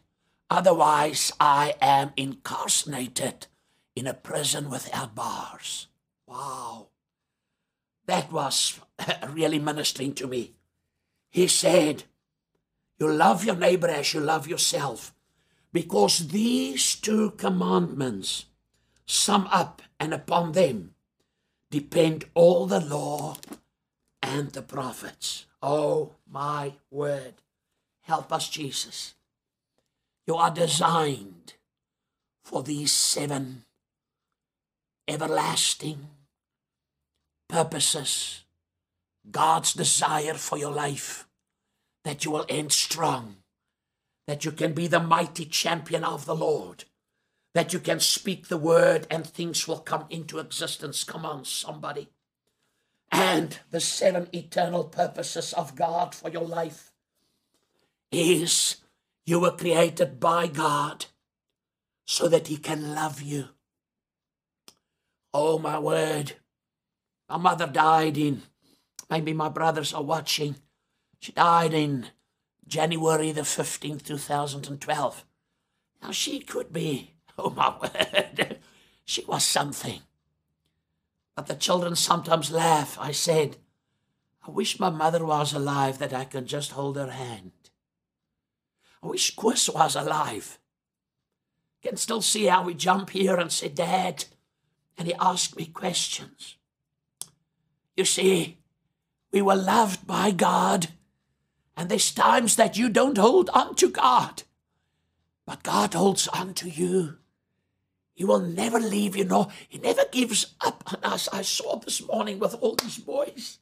Otherwise, 0.47 1.31
I 1.39 1.73
am 1.81 2.11
incarcerated 2.15 3.47
in 3.95 4.07
a 4.07 4.13
prison 4.13 4.69
without 4.69 5.15
bars. 5.15 5.87
Wow. 6.27 6.87
That 8.05 8.31
was 8.31 8.79
really 9.29 9.59
ministering 9.59 10.13
to 10.15 10.27
me. 10.27 10.53
He 11.29 11.47
said, 11.47 12.03
You 12.99 13.11
love 13.11 13.45
your 13.45 13.55
neighbor 13.55 13.87
as 13.87 14.13
you 14.13 14.19
love 14.19 14.47
yourself, 14.47 15.13
because 15.71 16.27
these 16.29 16.95
two 16.95 17.31
commandments 17.31 18.45
sum 19.05 19.47
up, 19.51 19.81
and 19.99 20.13
upon 20.13 20.51
them 20.51 20.95
depend 21.69 22.25
all 22.33 22.65
the 22.65 22.79
law 22.79 23.37
and 24.21 24.51
the 24.51 24.61
prophets. 24.61 25.45
Oh, 25.61 26.15
my 26.29 26.73
word. 26.91 27.35
Help 28.01 28.33
us, 28.33 28.49
Jesus. 28.49 29.15
You 30.27 30.35
are 30.35 30.51
designed 30.51 31.53
for 32.43 32.63
these 32.63 32.91
seven 32.91 33.63
everlasting 35.07 36.07
purposes. 37.47 38.43
God's 39.29 39.73
desire 39.73 40.33
for 40.33 40.57
your 40.57 40.71
life 40.71 41.27
that 42.03 42.25
you 42.25 42.31
will 42.31 42.45
end 42.49 42.71
strong, 42.71 43.37
that 44.27 44.43
you 44.43 44.51
can 44.51 44.73
be 44.73 44.87
the 44.87 44.99
mighty 44.99 45.45
champion 45.45 46.03
of 46.03 46.25
the 46.25 46.35
Lord, 46.35 46.85
that 47.53 47.73
you 47.73 47.79
can 47.79 47.99
speak 47.99 48.47
the 48.47 48.57
word 48.57 49.07
and 49.09 49.25
things 49.25 49.67
will 49.67 49.79
come 49.79 50.05
into 50.09 50.39
existence. 50.39 51.03
Come 51.03 51.25
on, 51.25 51.45
somebody. 51.45 52.09
And 53.11 53.59
the 53.69 53.79
seven 53.79 54.27
eternal 54.33 54.85
purposes 54.85 55.53
of 55.53 55.75
God 55.75 56.15
for 56.15 56.29
your 56.29 56.45
life 56.45 56.91
is 58.11 58.77
you 59.25 59.39
were 59.39 59.51
created 59.51 60.19
by 60.19 60.47
God 60.47 61.05
so 62.05 62.27
that 62.27 62.47
He 62.47 62.57
can 62.57 62.93
love 62.95 63.21
you. 63.21 63.49
Oh, 65.33 65.57
my 65.57 65.79
word. 65.79 66.33
My 67.29 67.37
mother 67.37 67.65
died 67.65 68.17
in, 68.17 68.43
maybe 69.09 69.33
my 69.33 69.49
brothers 69.49 69.93
are 69.93 70.03
watching. 70.03 70.55
She 71.19 71.31
died 71.31 71.73
in 71.73 72.07
January 72.67 73.31
the 73.31 73.41
15th, 73.41 74.03
2012. 74.03 75.25
Now, 76.01 76.11
she 76.11 76.39
could 76.41 76.71
be, 76.71 77.15
oh, 77.37 77.49
my 77.49 77.73
word, 77.81 78.57
she 79.05 79.23
was 79.25 79.43
something. 79.43 80.01
But 81.35 81.47
the 81.47 81.55
children 81.55 81.95
sometimes 81.95 82.51
laugh. 82.51 82.97
I 82.99 83.11
said, 83.11 83.57
I 84.45 84.51
wish 84.51 84.79
my 84.79 84.89
mother 84.89 85.25
was 85.25 85.53
alive 85.53 85.97
that 85.99 86.13
I 86.13 86.25
could 86.25 86.45
just 86.45 86.71
hold 86.71 86.97
her 86.97 87.09
hand. 87.11 87.51
I 89.01 89.07
wish 89.07 89.35
Chris 89.35 89.69
was 89.69 89.95
alive. 89.95 90.59
Can 91.81 91.97
still 91.97 92.21
see 92.21 92.45
how 92.45 92.63
we 92.63 92.73
jump 92.73 93.09
here 93.09 93.35
and 93.35 93.51
say, 93.51 93.69
Dad, 93.69 94.25
and 94.97 95.07
he 95.07 95.13
asked 95.19 95.57
me 95.57 95.65
questions. 95.65 96.55
You 97.95 98.05
see, 98.05 98.57
we 99.31 99.41
were 99.41 99.55
loved 99.55 100.05
by 100.05 100.31
God, 100.31 100.89
and 101.75 101.89
there's 101.89 102.11
times 102.11 102.55
that 102.55 102.77
you 102.77 102.89
don't 102.89 103.17
hold 103.17 103.49
on 103.49 103.75
to 103.75 103.89
God, 103.89 104.43
but 105.45 105.63
God 105.63 105.93
holds 105.93 106.27
on 106.27 106.53
to 106.55 106.69
you. 106.69 107.17
He 108.13 108.23
will 108.23 108.39
never 108.39 108.79
leave 108.79 109.15
you, 109.15 109.25
nor 109.25 109.47
He 109.67 109.79
never 109.79 110.03
gives 110.11 110.53
up 110.61 110.83
on 110.93 111.11
us. 111.11 111.27
I 111.33 111.41
saw 111.41 111.77
this 111.77 112.05
morning 112.05 112.39
with 112.39 112.53
all 112.61 112.75
these 112.75 112.99
boys. 112.99 113.57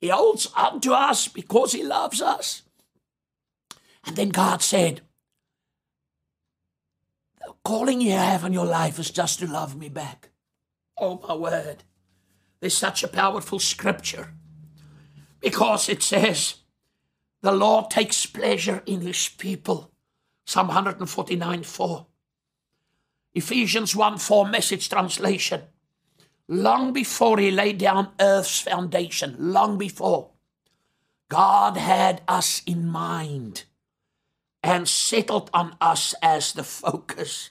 He 0.00 0.08
holds 0.08 0.50
on 0.56 0.80
to 0.82 0.92
us 0.92 1.28
because 1.28 1.72
He 1.72 1.82
loves 1.82 2.20
us. 2.20 2.62
And 4.04 4.16
then 4.16 4.30
God 4.30 4.62
said, 4.62 5.02
The 7.40 7.54
calling 7.64 8.00
you 8.00 8.12
have 8.12 8.44
in 8.44 8.52
your 8.52 8.66
life 8.66 8.98
is 8.98 9.10
just 9.10 9.38
to 9.40 9.46
love 9.46 9.76
me 9.76 9.88
back. 9.88 10.30
Oh, 10.96 11.20
my 11.26 11.34
word. 11.34 11.84
There's 12.60 12.76
such 12.76 13.02
a 13.02 13.08
powerful 13.08 13.58
scripture 13.58 14.34
because 15.40 15.88
it 15.88 16.02
says, 16.02 16.56
The 17.40 17.52
Lord 17.52 17.90
takes 17.90 18.26
pleasure 18.26 18.82
in 18.86 19.00
his 19.00 19.28
people. 19.28 19.92
Psalm 20.44 20.68
149 20.68 21.62
4. 21.62 22.06
Ephesians 23.34 23.94
1 23.94 24.18
4 24.18 24.48
message 24.48 24.88
translation. 24.88 25.62
Long 26.48 26.92
before 26.92 27.38
he 27.38 27.50
laid 27.50 27.78
down 27.78 28.08
earth's 28.18 28.60
foundation, 28.62 29.36
long 29.38 29.76
before, 29.76 30.30
God 31.28 31.76
had 31.76 32.22
us 32.26 32.62
in 32.66 32.88
mind 32.88 33.64
and 34.62 34.88
settled 34.88 35.50
on 35.54 35.76
us 35.80 36.14
as 36.22 36.52
the 36.52 36.64
focus 36.64 37.50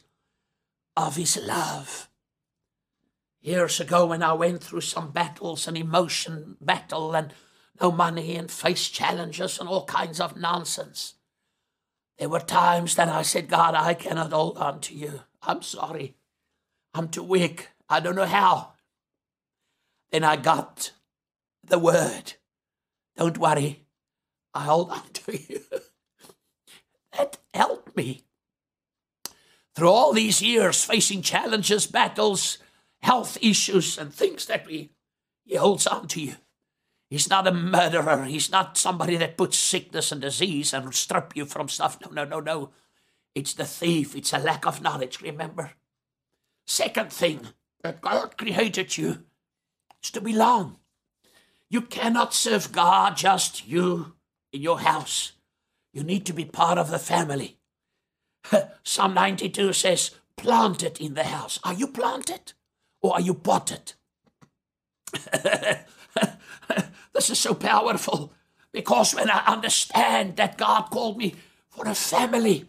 of 0.95 1.15
his 1.15 1.37
love. 1.37 2.09
Years 3.41 3.79
ago, 3.79 4.07
when 4.07 4.23
I 4.23 4.33
went 4.33 4.63
through 4.63 4.81
some 4.81 5.11
battles 5.11 5.67
and 5.67 5.77
emotion 5.77 6.57
battle 6.59 7.15
and 7.15 7.33
no 7.79 7.91
money 7.91 8.35
and 8.35 8.51
face 8.51 8.89
challenges 8.89 9.59
and 9.59 9.69
all 9.69 9.85
kinds 9.85 10.19
of 10.19 10.35
nonsense, 10.35 11.13
there 12.17 12.29
were 12.29 12.39
times 12.39 12.95
that 12.95 13.09
I 13.09 13.21
said, 13.21 13.47
God, 13.47 13.75
I 13.75 13.93
cannot 13.93 14.33
hold 14.33 14.57
on 14.57 14.81
to 14.81 14.95
you. 14.95 15.21
I'm 15.41 15.61
sorry. 15.61 16.15
I'm 16.93 17.09
too 17.09 17.23
weak. 17.23 17.69
I 17.87 17.99
don't 17.99 18.15
know 18.15 18.25
how. 18.25 18.73
Then 20.11 20.23
I 20.23 20.35
got 20.35 20.91
the 21.63 21.77
word. 21.77 22.33
Don't 23.15 23.37
worry. 23.37 23.85
I 24.53 24.63
hold 24.63 24.89
on 24.89 25.03
to 25.13 25.37
you. 25.37 25.61
that 27.17 27.37
helped 27.53 27.95
me. 27.95 28.23
Through 29.75 29.89
all 29.89 30.13
these 30.13 30.41
years, 30.41 30.83
facing 30.83 31.21
challenges, 31.21 31.85
battles, 31.85 32.57
health 33.01 33.37
issues, 33.41 33.97
and 33.97 34.13
things 34.13 34.45
that 34.47 34.65
we, 34.65 34.91
he 35.45 35.55
holds 35.55 35.85
on 35.85 36.07
to 36.09 36.21
you. 36.21 36.35
He's 37.09 37.29
not 37.29 37.47
a 37.47 37.53
murderer. 37.53 38.25
He's 38.25 38.51
not 38.51 38.77
somebody 38.77 39.15
that 39.17 39.37
puts 39.37 39.57
sickness 39.57 40.11
and 40.11 40.21
disease 40.21 40.73
and 40.73 40.93
strip 40.93 41.35
you 41.35 41.45
from 41.45 41.69
stuff. 41.69 41.99
No, 42.01 42.09
no, 42.11 42.25
no, 42.25 42.39
no. 42.39 42.71
It's 43.33 43.53
the 43.53 43.65
thief. 43.65 44.15
It's 44.15 44.33
a 44.33 44.39
lack 44.39 44.65
of 44.65 44.81
knowledge, 44.81 45.21
remember? 45.21 45.71
Second 46.65 47.13
thing 47.13 47.47
that 47.81 48.01
God 48.01 48.35
created 48.37 48.97
you 48.97 49.23
is 50.03 50.11
to 50.11 50.21
belong. 50.21 50.77
You 51.69 51.81
cannot 51.81 52.33
serve 52.33 52.71
God 52.71 53.15
just 53.15 53.67
you 53.67 54.15
in 54.51 54.61
your 54.61 54.79
house. 54.79 55.33
You 55.97 56.03
need 56.03 56.27
to 56.27 56.33
be 56.33 56.45
part 56.45 56.77
of 56.77 56.91
the 56.91 56.99
family. 56.99 57.57
Psalm 58.83 59.15
92 59.15 59.73
says, 59.73 60.11
planted 60.35 61.01
in 61.01 61.15
the 61.15 61.23
house. 61.23 61.59
Are 61.63 61.73
you 61.73 61.87
planted 61.87 62.53
or 63.01 63.13
are 63.13 63.21
you 63.21 63.33
potted? 63.33 63.93
this 67.13 67.31
is 67.31 67.39
so 67.39 67.55
powerful 67.55 68.31
because 68.71 69.15
when 69.15 69.27
I 69.31 69.43
understand 69.47 70.35
that 70.35 70.59
God 70.59 70.91
called 70.91 71.17
me 71.17 71.33
for 71.67 71.87
a 71.87 71.95
family, 71.95 72.65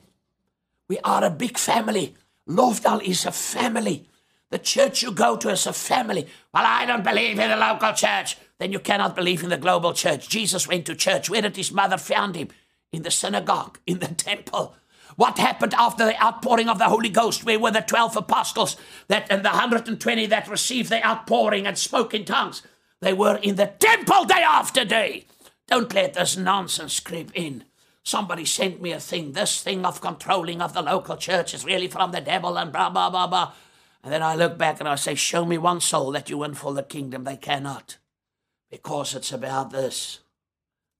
we 0.88 0.98
are 1.00 1.22
a 1.22 1.30
big 1.30 1.58
family. 1.58 2.14
Lofdal 2.48 3.02
is 3.02 3.26
a 3.26 3.32
family. 3.32 4.08
The 4.48 4.58
church 4.58 5.02
you 5.02 5.12
go 5.12 5.36
to 5.36 5.50
is 5.50 5.66
a 5.66 5.74
family. 5.74 6.26
Well, 6.54 6.64
I 6.64 6.86
don't 6.86 7.04
believe 7.04 7.38
in 7.38 7.50
the 7.50 7.56
local 7.58 7.92
church. 7.92 8.38
Then 8.58 8.72
you 8.72 8.78
cannot 8.78 9.14
believe 9.14 9.42
in 9.42 9.50
the 9.50 9.58
global 9.58 9.92
church. 9.92 10.30
Jesus 10.30 10.66
went 10.66 10.86
to 10.86 10.94
church. 10.94 11.28
Where 11.28 11.42
did 11.42 11.56
his 11.56 11.72
mother 11.72 11.98
found 11.98 12.34
him? 12.34 12.48
In 12.92 13.02
the 13.02 13.10
synagogue, 13.10 13.78
in 13.86 13.98
the 13.98 14.08
temple. 14.08 14.74
What 15.16 15.38
happened 15.38 15.74
after 15.74 16.04
the 16.04 16.22
outpouring 16.22 16.68
of 16.68 16.78
the 16.78 16.88
Holy 16.88 17.08
Ghost? 17.08 17.44
Where 17.44 17.58
were 17.58 17.70
the 17.70 17.80
12 17.80 18.16
apostles 18.16 18.76
that 19.08 19.26
and 19.30 19.44
the 19.44 19.50
120 19.50 20.26
that 20.26 20.48
received 20.48 20.90
the 20.90 21.04
outpouring 21.06 21.66
and 21.66 21.76
spoke 21.76 22.14
in 22.14 22.24
tongues? 22.24 22.62
They 23.00 23.12
were 23.12 23.36
in 23.36 23.56
the 23.56 23.66
temple 23.66 24.24
day 24.24 24.42
after 24.42 24.84
day. 24.84 25.26
Don't 25.66 25.92
let 25.92 26.14
this 26.14 26.36
nonsense 26.36 27.00
creep 27.00 27.30
in. 27.34 27.64
Somebody 28.02 28.44
sent 28.44 28.80
me 28.80 28.92
a 28.92 29.00
thing. 29.00 29.32
This 29.32 29.60
thing 29.60 29.84
of 29.84 30.00
controlling 30.00 30.62
of 30.62 30.72
the 30.72 30.82
local 30.82 31.16
church 31.16 31.52
is 31.52 31.64
really 31.64 31.88
from 31.88 32.10
the 32.10 32.20
devil 32.20 32.58
and 32.58 32.72
blah, 32.72 32.88
blah, 32.88 33.10
blah, 33.10 33.26
blah. 33.26 33.52
And 34.02 34.12
then 34.12 34.22
I 34.22 34.34
look 34.34 34.56
back 34.56 34.80
and 34.80 34.88
I 34.88 34.94
say, 34.94 35.14
Show 35.14 35.44
me 35.44 35.58
one 35.58 35.80
soul 35.80 36.12
that 36.12 36.30
you 36.30 36.38
win 36.38 36.54
for 36.54 36.72
the 36.72 36.82
kingdom. 36.82 37.24
They 37.24 37.36
cannot. 37.36 37.98
Because 38.70 39.14
it's 39.14 39.32
about 39.32 39.70
this 39.70 40.20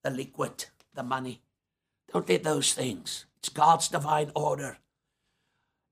the 0.03 0.09
liquid, 0.09 0.65
the 0.93 1.03
money. 1.03 1.41
Don't 2.11 2.27
let 2.27 2.43
those 2.43 2.73
things. 2.73 3.25
It's 3.37 3.49
God's 3.49 3.87
divine 3.87 4.31
order. 4.35 4.77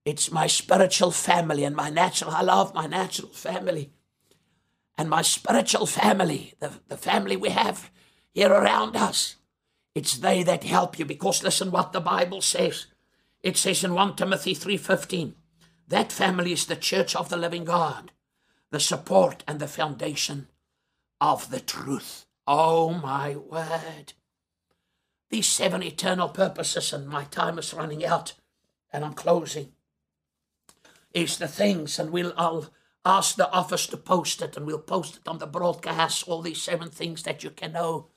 It's 0.06 0.32
my 0.32 0.48
spiritual 0.48 1.12
family 1.12 1.64
and 1.64 1.76
my 1.76 1.90
natural. 1.90 2.32
I 2.32 2.42
love 2.42 2.74
my 2.74 2.88
natural 2.88 3.30
family 3.30 3.92
and 4.98 5.10
my 5.10 5.22
spiritual 5.22 5.86
family, 5.86 6.54
the, 6.60 6.72
the 6.88 6.98
family 6.98 7.36
we 7.36 7.50
have 7.50 7.92
here 8.34 8.52
around 8.52 8.96
us. 8.96 9.36
It's 9.94 10.18
they 10.18 10.44
that 10.44 10.64
help 10.64 10.98
you 10.98 11.06
because 11.06 11.44
listen 11.44 11.72
what 11.72 11.92
the 11.92 12.00
Bible 12.00 12.42
says. 12.42 12.88
It 13.42 13.58
says 13.58 13.84
in 13.84 13.94
1 13.94 14.16
Timothy 14.16 14.54
3:15, 14.54 15.34
that 15.88 16.12
family 16.12 16.52
is 16.52 16.66
the 16.66 16.76
church 16.76 17.16
of 17.16 17.30
the 17.30 17.38
living 17.38 17.64
God, 17.64 18.12
the 18.72 18.80
support 18.80 19.44
and 19.48 19.60
the 19.60 19.68
foundation 19.68 20.48
of 21.20 21.50
the 21.50 21.60
truth. 21.60 22.26
Oh 22.46 22.94
my 22.94 23.36
word. 23.36 24.14
These 25.30 25.48
seven 25.48 25.84
eternal 25.84 26.30
purposes, 26.30 26.94
and 26.94 27.08
my 27.08 27.26
time 27.26 27.60
is 27.60 27.74
running 27.74 28.06
out, 28.06 28.34
and 28.92 29.04
I'm 29.04 29.14
closing, 29.14 29.74
is 31.14 31.38
the 31.38 31.48
things, 31.48 32.00
and 32.00 32.12
we'll 32.12 32.34
I'll 32.38 32.70
ask 33.06 33.36
the 33.36 33.50
office 33.52 33.88
to 33.88 33.98
post 33.98 34.42
it, 34.42 34.56
and 34.56 34.66
we'll 34.66 34.80
post 34.80 35.18
it 35.18 35.28
on 35.28 35.40
the 35.40 35.48
broadcast, 35.48 36.28
all 36.28 36.42
these 36.42 36.62
seven 36.62 36.90
things 36.90 37.24
that 37.24 37.44
you 37.44 37.50
can 37.50 37.74
know. 37.74 38.08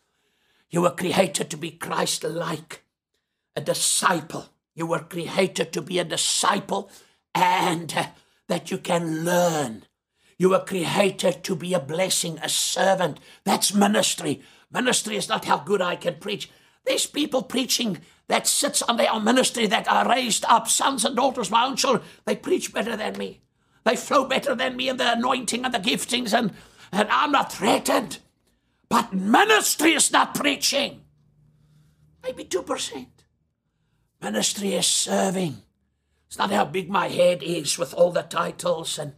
You 0.71 0.83
were 0.83 0.91
created 0.91 1.51
to 1.51 1.57
be 1.57 1.73
Christ 1.73 2.23
like, 2.23 2.85
a 3.57 3.61
disciple. 3.61 4.47
You 4.75 4.87
were 4.87 5.01
created 5.01 5.73
to 5.73 5.83
be 5.83 5.99
a 5.99 6.05
disciple 6.05 6.91
and 7.35 7.93
uh, 7.95 8.07
that 8.49 8.71
you 8.71 8.79
can 8.79 9.25
learn. 9.25 9.85
You 10.39 10.51
were 10.51 10.61
created 10.61 11.45
to 11.45 11.55
be 11.55 11.75
a 11.75 11.81
blessing, 11.81 12.39
a 12.43 12.49
servant. 12.49 13.21
That's 13.45 13.75
ministry. 13.75 14.43
Ministry 14.73 15.17
is 15.17 15.29
not 15.29 15.45
how 15.45 15.59
good 15.59 15.83
I 15.83 15.97
can 15.97 16.15
preach. 16.15 16.51
There's 16.85 17.07
people 17.07 17.43
preaching 17.43 17.99
that 18.29 18.47
sits 18.47 18.83
on 18.83 18.97
their 18.97 19.19
ministry 19.21 19.67
that 19.67 19.89
are 19.89 20.09
raised 20.09 20.45
up, 20.47 20.69
sons 20.69 21.05
and 21.05 21.17
daughters, 21.17 21.51
my 21.51 21.67
own 21.67 21.77
children. 21.77 22.05
They 22.25 22.37
preach 22.37 22.73
better 22.73 22.97
than 22.97 23.19
me. 23.19 23.41
They 23.85 23.97
flow 23.97 24.25
better 24.25 24.55
than 24.55 24.77
me 24.77 24.89
in 24.89 24.97
the 24.97 25.13
anointing 25.13 25.65
and 25.65 25.75
the 25.75 25.79
giftings, 25.79 26.37
and, 26.37 26.53
and 26.93 27.09
I'm 27.11 27.33
not 27.33 27.53
threatened. 27.53 28.19
But 28.89 29.13
ministry 29.13 29.93
is 29.93 30.13
not 30.13 30.35
preaching. 30.35 31.03
Maybe 32.23 32.45
2%. 32.45 33.07
Ministry 34.21 34.75
is 34.75 34.87
serving. 34.87 35.63
It's 36.27 36.39
not 36.39 36.51
how 36.51 36.67
big 36.67 36.91
my 36.91 37.09
head 37.09 37.43
is 37.43 37.79
with 37.79 37.95
all 37.95 38.13
the 38.13 38.23
titles, 38.23 38.99
and 38.99 39.15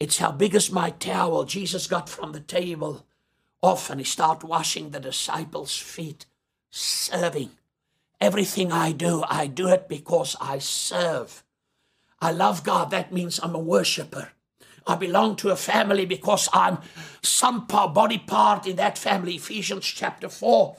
it's 0.00 0.18
how 0.18 0.32
big 0.32 0.54
is 0.54 0.72
my 0.72 0.90
towel. 0.90 1.44
Jesus 1.44 1.86
got 1.86 2.08
from 2.08 2.32
the 2.32 2.40
table 2.40 3.06
off 3.62 3.90
and 3.90 4.00
he 4.00 4.04
started 4.04 4.46
washing 4.46 4.90
the 4.90 5.00
disciples' 5.00 5.76
feet, 5.76 6.26
serving. 6.76 7.50
Everything 8.20 8.70
I 8.70 8.92
do, 8.92 9.24
I 9.28 9.46
do 9.46 9.68
it 9.68 9.88
because 9.88 10.36
I 10.40 10.58
serve. 10.58 11.42
I 12.20 12.32
love 12.32 12.64
God. 12.64 12.90
That 12.90 13.12
means 13.12 13.40
I'm 13.42 13.54
a 13.54 13.58
worshiper. 13.58 14.30
I 14.86 14.94
belong 14.94 15.36
to 15.36 15.50
a 15.50 15.56
family 15.56 16.06
because 16.06 16.48
I'm 16.52 16.78
some 17.22 17.66
body 17.66 18.18
part 18.18 18.66
in 18.66 18.76
that 18.76 18.98
family. 18.98 19.34
Ephesians 19.34 19.84
chapter 19.86 20.28
4. 20.28 20.76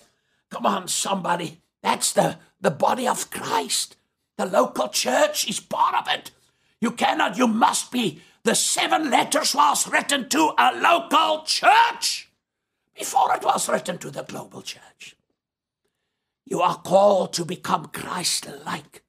Come 0.49 0.65
on, 0.65 0.87
somebody. 0.87 1.61
That's 1.81 2.13
the, 2.13 2.37
the 2.61 2.71
body 2.71 3.07
of 3.07 3.29
Christ. 3.29 3.97
The 4.37 4.45
local 4.45 4.89
church 4.89 5.49
is 5.49 5.59
part 5.59 5.95
of 5.95 6.13
it. 6.13 6.31
You 6.79 6.91
cannot, 6.91 7.37
you 7.37 7.47
must 7.47 7.91
be. 7.91 8.21
The 8.43 8.55
seven 8.55 9.09
letters 9.09 9.53
was 9.53 9.87
written 9.87 10.29
to 10.29 10.53
a 10.57 10.79
local 10.79 11.43
church 11.43 12.29
before 12.95 13.35
it 13.35 13.43
was 13.43 13.67
written 13.67 13.97
to 13.97 14.09
the 14.09 14.23
global 14.23 14.61
church. 14.61 14.86
You 16.47 16.61
are 16.61 16.77
called 16.77 17.33
to 17.33 17.45
become 17.45 17.87
Christ 17.87 18.47
like, 18.65 19.03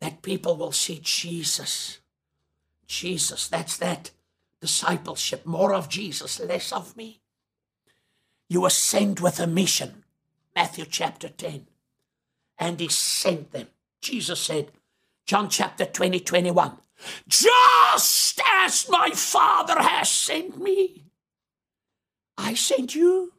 that 0.00 0.22
people 0.22 0.56
will 0.56 0.72
see 0.72 1.00
Jesus 1.02 1.98
Jesus, 2.92 3.48
that's 3.48 3.78
that 3.78 4.10
discipleship. 4.60 5.46
More 5.46 5.72
of 5.72 5.88
Jesus, 5.88 6.38
less 6.40 6.72
of 6.72 6.94
me. 6.94 7.22
You 8.50 8.60
were 8.60 8.70
sent 8.70 9.18
with 9.18 9.40
a 9.40 9.46
mission. 9.46 10.04
Matthew 10.54 10.84
chapter 10.84 11.30
10. 11.30 11.68
And 12.58 12.78
he 12.78 12.88
sent 12.88 13.52
them. 13.52 13.68
Jesus 14.02 14.40
said, 14.40 14.72
John 15.24 15.48
chapter 15.48 15.86
20, 15.86 16.20
21, 16.20 16.76
just 17.26 18.40
as 18.46 18.86
my 18.90 19.10
Father 19.14 19.80
has 19.80 20.10
sent 20.10 20.60
me, 20.60 21.06
I 22.36 22.52
sent 22.52 22.94
you. 22.94 23.32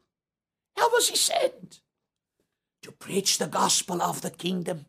How 0.76 0.90
was 0.90 1.10
he 1.10 1.16
sent? 1.16 1.82
To 2.84 2.92
preach 2.92 3.38
the 3.38 3.48
gospel 3.48 4.02
of 4.02 4.22
the 4.22 4.30
kingdom, 4.30 4.86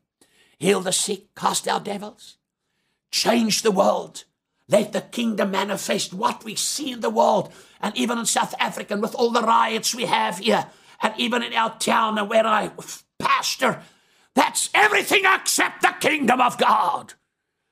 heal 0.59 0.81
the 0.81 0.93
sick, 0.93 1.35
cast 1.35 1.67
out 1.69 1.85
devils, 1.85 2.39
change 3.11 3.63
the 3.63 3.71
world, 3.71 4.25
let 4.69 4.93
the 4.93 5.01
kingdom 5.01 5.51
manifest 5.53 6.13
what 6.13 6.45
we 6.45 6.55
see 6.57 6.93
in 6.93 7.01
the 7.01 7.11
world, 7.11 7.53
and 7.81 7.97
even 7.97 8.19
in 8.19 8.27
South 8.27 8.55
Africa, 8.59 8.95
and 8.95 9.03
with 9.03 9.15
all 9.15 9.31
the 9.31 9.43
riots 9.43 9.95
we 9.95 10.07
have 10.07 10.39
here, 10.39 10.67
and 11.03 11.15
even 11.19 11.43
in 11.43 11.53
our 11.53 11.79
town 11.79 12.19
and 12.19 12.29
where 12.29 12.47
I 12.47 12.71
pastor. 13.19 13.83
That's 14.35 14.71
everything 14.75 15.23
except 15.25 15.83
the 15.83 15.95
kingdom 16.01 16.41
of 16.41 16.59
God. 16.59 17.15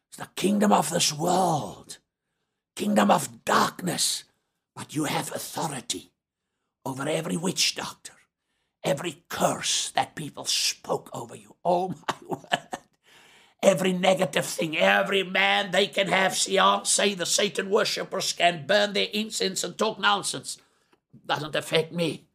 It's 0.09 0.19
the 0.19 0.29
kingdom 0.37 0.73
of 0.73 0.91
this 0.91 1.13
world, 1.13 1.99
kingdom 2.77 3.11
of 3.11 3.45
darkness. 3.45 4.25
But 4.75 4.95
you 4.95 5.05
have 5.05 5.35
authority 5.35 6.13
over 6.85 7.07
every 7.09 7.37
witch 7.37 7.75
doctor, 7.75 8.12
every 8.85 9.25
curse 9.29 9.91
that 9.91 10.15
people 10.15 10.45
spoke 10.45 11.11
over 11.13 11.37
you. 11.37 11.57
Oh 11.65 11.89
my 11.89 12.17
word 12.29 12.63
every 13.63 13.93
negative 13.93 14.45
thing. 14.45 14.77
Every 14.77 15.23
man 15.23 15.71
they 15.71 15.87
can 15.87 16.09
have 16.09 16.37
say 16.37 17.15
the 17.15 17.27
Satan 17.27 17.71
worshippers 17.71 18.33
can 18.33 18.67
burn 18.67 18.93
their 18.93 19.09
incense 19.13 19.63
and 19.63 19.79
talk 19.79 19.99
nonsense. 19.99 20.59
Doesn't 21.25 21.55
affect 21.55 21.93
me 21.93 22.27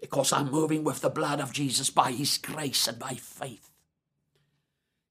because 0.00 0.32
I'm 0.32 0.50
moving 0.50 0.84
with 0.84 1.00
the 1.00 1.10
blood 1.10 1.40
of 1.40 1.52
Jesus 1.52 1.90
by 1.90 2.12
his 2.12 2.36
grace 2.38 2.86
and 2.86 2.98
by 2.98 3.14
faith. 3.14 3.70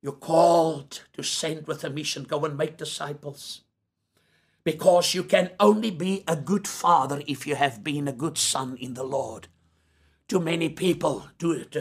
You're 0.01 0.13
called 0.13 1.01
to 1.13 1.23
send 1.23 1.65
with 1.65 1.83
a 1.83 1.89
mission, 1.89 2.23
go 2.23 2.45
and 2.45 2.55
make 2.55 2.77
disciples. 2.77 3.61
Because 4.63 5.13
you 5.13 5.23
can 5.23 5.51
only 5.59 5.91
be 5.91 6.23
a 6.27 6.35
good 6.35 6.67
father 6.67 7.21
if 7.27 7.47
you 7.47 7.55
have 7.55 7.83
been 7.83 8.07
a 8.07 8.13
good 8.13 8.37
son 8.37 8.77
in 8.79 8.93
the 8.93 9.03
Lord. 9.03 9.47
Too 10.27 10.39
many 10.39 10.69
people 10.69 11.27
do 11.37 11.65
uh, 11.75 11.79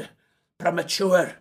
premature 0.58 1.36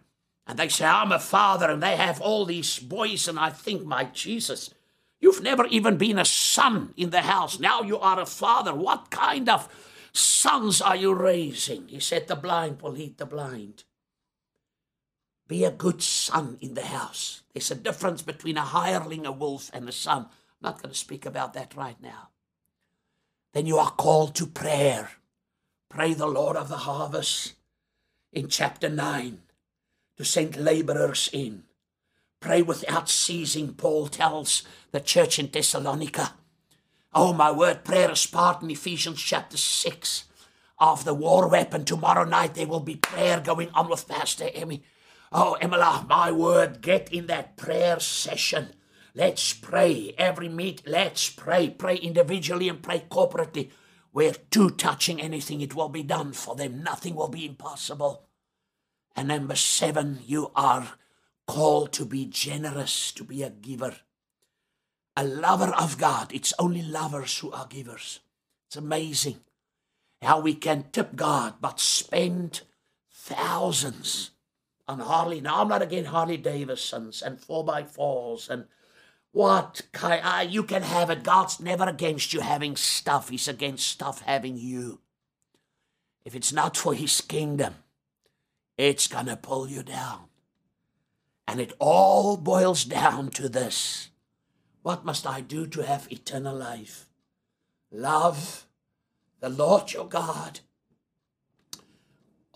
and 0.45 0.59
they 0.59 0.67
say, 0.67 0.85
I'm 0.85 1.11
a 1.11 1.19
father, 1.19 1.69
and 1.69 1.81
they 1.81 1.95
have 1.95 2.19
all 2.19 2.45
these 2.45 2.79
boys, 2.79 3.27
and 3.27 3.39
I 3.39 3.49
think, 3.49 3.85
my 3.85 4.05
Jesus, 4.05 4.73
you've 5.21 5.41
never 5.41 5.65
even 5.67 5.97
been 5.97 6.19
a 6.19 6.25
son 6.25 6.93
in 6.97 7.11
the 7.11 7.21
house. 7.21 7.59
Now 7.59 7.81
you 7.81 7.97
are 7.97 8.19
a 8.19 8.25
father. 8.25 8.73
What 8.73 9.09
kind 9.09 9.47
of 9.47 9.69
sons 10.11 10.81
are 10.81 10.97
you 10.97 11.13
raising? 11.13 11.87
He 11.87 11.99
said, 11.99 12.27
The 12.27 12.35
blind 12.35 12.81
will 12.81 12.91
lead 12.91 13.17
the 13.17 13.25
blind. 13.25 13.85
Be 15.47 15.63
a 15.63 15.71
good 15.71 16.01
son 16.01 16.57
in 16.59 16.73
the 16.73 16.85
house. 16.85 17.43
There's 17.53 17.71
a 17.71 17.75
difference 17.75 18.21
between 18.21 18.57
a 18.57 18.61
hireling, 18.61 19.25
a 19.25 19.31
wolf, 19.31 19.69
and 19.73 19.87
a 19.87 19.93
son. 19.93 20.23
I'm 20.23 20.29
not 20.61 20.81
going 20.81 20.91
to 20.91 20.97
speak 20.97 21.25
about 21.25 21.53
that 21.53 21.75
right 21.75 22.01
now. 22.01 22.29
Then 23.53 23.65
you 23.65 23.77
are 23.77 23.91
called 23.91 24.35
to 24.35 24.47
prayer. 24.47 25.11
Pray 25.93 26.15
the 26.15 26.25
Lord 26.25 26.57
of 26.57 26.69
the 26.69 26.77
harvest 26.77 27.53
in 28.31 28.47
chapter 28.47 28.89
9 28.89 29.37
to 30.17 30.25
send 30.25 30.57
laborers 30.57 31.29
in. 31.31 31.65
Pray 32.39 32.63
without 32.63 33.07
ceasing, 33.07 33.75
Paul 33.75 34.07
tells 34.07 34.63
the 34.91 34.99
church 34.99 35.37
in 35.37 35.51
Thessalonica. 35.51 36.33
Oh, 37.13 37.31
my 37.31 37.51
word, 37.51 37.83
prayer 37.83 38.09
is 38.09 38.25
part 38.25 38.63
in 38.63 38.71
Ephesians 38.71 39.21
chapter 39.21 39.55
6 39.55 40.23
of 40.79 41.05
the 41.05 41.13
war 41.13 41.47
weapon. 41.47 41.85
Tomorrow 41.85 42.23
night 42.23 42.55
there 42.55 42.65
will 42.65 42.79
be 42.79 42.95
prayer 42.95 43.39
going 43.39 43.69
on 43.75 43.87
with 43.87 44.07
Pastor 44.07 44.49
Emmy. 44.51 44.81
Oh, 45.31 45.57
Emila, 45.61 46.07
my 46.09 46.31
word, 46.31 46.81
get 46.81 47.13
in 47.13 47.27
that 47.27 47.55
prayer 47.55 47.99
session. 47.99 48.69
Let's 49.13 49.53
pray 49.53 50.15
every 50.17 50.49
meet. 50.49 50.81
Let's 50.87 51.29
pray. 51.29 51.69
Pray 51.69 51.97
individually 51.97 52.67
and 52.67 52.81
pray 52.81 53.05
corporately. 53.11 53.69
Where 54.13 54.33
two 54.51 54.69
touching 54.69 55.19
anything, 55.19 55.61
it 55.61 55.73
will 55.73 55.89
be 55.89 56.03
done 56.03 56.33
for 56.33 56.55
them. 56.55 56.83
Nothing 56.83 57.15
will 57.15 57.29
be 57.29 57.47
impossible. 57.47 58.27
And 59.15 59.27
number 59.27 59.55
seven, 59.55 60.19
you 60.25 60.51
are 60.55 60.93
called 61.47 61.91
to 61.93 62.05
be 62.05 62.25
generous, 62.27 63.11
to 63.13 63.23
be 63.23 63.41
a 63.41 63.49
giver. 63.49 63.95
A 65.17 65.23
lover 65.23 65.73
of 65.73 65.97
God. 65.97 66.31
It's 66.31 66.53
only 66.59 66.83
lovers 66.83 67.39
who 67.39 67.51
are 67.51 67.65
givers. 67.65 68.19
It's 68.67 68.75
amazing 68.75 69.39
how 70.21 70.39
we 70.39 70.53
can 70.53 70.85
tip 70.91 71.15
God 71.15 71.55
but 71.59 71.79
spend 71.79 72.61
thousands 73.11 74.29
on 74.87 74.99
Harley. 74.99 75.41
Now, 75.41 75.61
I'm 75.61 75.67
not 75.67 75.81
against 75.81 76.11
Harley 76.11 76.37
Davidsons 76.37 77.23
and 77.23 77.39
4x4s 77.39 78.49
and 78.51 78.65
what 79.33 79.81
kind. 79.91 80.21
Uh, 80.23 80.45
you 80.47 80.63
can 80.63 80.83
have 80.83 81.09
it. 81.09 81.23
God's 81.23 81.59
never 81.59 81.83
against 81.83 82.33
you 82.33 82.39
having 82.39 82.77
stuff, 82.77 83.29
He's 83.29 83.49
against 83.49 83.87
stuff 83.87 84.21
having 84.21 84.55
you. 84.57 85.01
If 86.23 86.35
it's 86.35 86.53
not 86.53 86.77
for 86.77 86.93
His 86.93 87.19
kingdom, 87.19 87.75
it's 88.77 89.07
going 89.07 89.25
to 89.25 89.35
pull 89.35 89.67
you 89.67 89.83
down. 89.83 90.25
And 91.45 91.59
it 91.59 91.73
all 91.79 92.37
boils 92.37 92.85
down 92.85 93.29
to 93.31 93.49
this 93.49 94.09
What 94.83 95.03
must 95.03 95.27
I 95.27 95.41
do 95.41 95.67
to 95.67 95.81
have 95.81 96.11
eternal 96.11 96.55
life? 96.55 97.09
Love 97.91 98.65
the 99.39 99.49
Lord 99.49 99.91
your 99.91 100.07
God, 100.07 100.61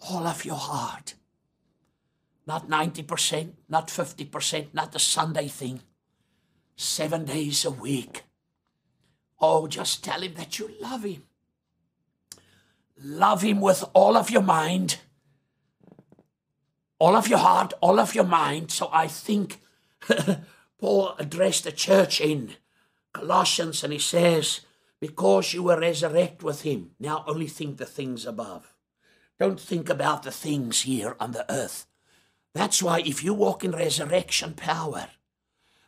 all 0.10 0.26
of 0.26 0.46
your 0.46 0.56
heart. 0.56 1.16
Not 2.46 2.70
90%, 2.70 3.52
not 3.68 3.90
50%, 3.90 4.68
not 4.74 4.94
the 4.94 5.00
Sunday 5.00 5.50
thing. 5.50 5.82
Seven 6.78 7.26
days 7.26 7.66
a 7.66 7.72
week. 7.72 8.24
Oh, 9.42 9.68
just 9.68 10.04
tell 10.04 10.22
him 10.22 10.36
that 10.36 10.60
you 10.60 10.70
love 10.80 11.04
him. 11.04 11.24
Love 13.04 13.42
him 13.42 13.60
with 13.60 13.84
all 13.94 14.16
of 14.16 14.30
your 14.30 14.42
mind, 14.42 15.00
all 17.00 17.16
of 17.16 17.28
your 17.28 17.40
heart, 17.40 17.74
all 17.82 18.00
of 18.00 18.16
your 18.16 18.24
mind. 18.26 18.72
So 18.72 18.90
I 18.94 19.08
think 19.08 19.60
Paul 20.80 21.16
addressed 21.20 21.64
the 21.64 21.72
church 21.72 22.22
in 22.22 22.54
Colossians 23.12 23.84
and 23.84 23.92
he 23.92 24.00
says, 24.00 24.62
because 25.00 25.54
you 25.54 25.64
were 25.64 25.80
resurrected 25.80 26.44
with 26.44 26.62
him, 26.62 26.92
now 27.00 27.24
only 27.28 27.48
think 27.48 27.78
the 27.78 27.86
things 27.86 28.26
above. 28.26 28.74
Don't 29.40 29.60
think 29.60 29.90
about 29.90 30.24
the 30.24 30.32
things 30.32 30.82
here 30.82 31.16
on 31.20 31.32
the 31.32 31.52
earth. 31.52 31.86
That's 32.54 32.82
why 32.82 33.02
if 33.02 33.24
you 33.24 33.36
walk 33.36 33.64
in 33.64 33.72
resurrection 33.72 34.54
power, 34.54 35.10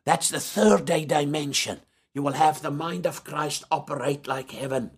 that's 0.06 0.30
the 0.30 0.40
third 0.40 0.86
day 0.86 1.06
dimension. 1.06 1.82
You 2.14 2.24
will 2.24 2.34
have 2.34 2.62
the 2.62 2.72
mind 2.72 3.06
of 3.06 3.24
Christ 3.24 3.64
operate 3.72 4.28
like 4.28 4.52
heaven 4.52 4.92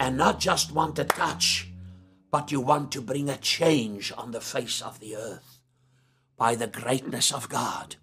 and 0.00 0.16
not 0.16 0.40
just 0.40 0.72
want 0.72 0.96
to 0.96 1.04
touch, 1.04 1.68
but 2.30 2.50
you 2.50 2.60
want 2.60 2.90
to 2.92 3.00
bring 3.00 3.28
a 3.28 3.36
change 3.36 4.12
on 4.16 4.32
the 4.32 4.40
face 4.40 4.82
of 4.82 4.98
the 4.98 5.16
earth 5.16 5.60
by 6.36 6.54
the 6.54 6.66
greatness 6.66 7.30
of 7.32 7.48
God. 7.48 7.96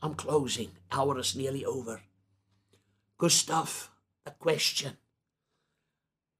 I'm 0.00 0.14
closing. 0.14 0.70
Hour 0.92 1.18
is 1.18 1.36
nearly 1.36 1.64
over. 1.64 2.00
Gustav, 3.18 3.90
a 4.24 4.30
question. 4.30 4.96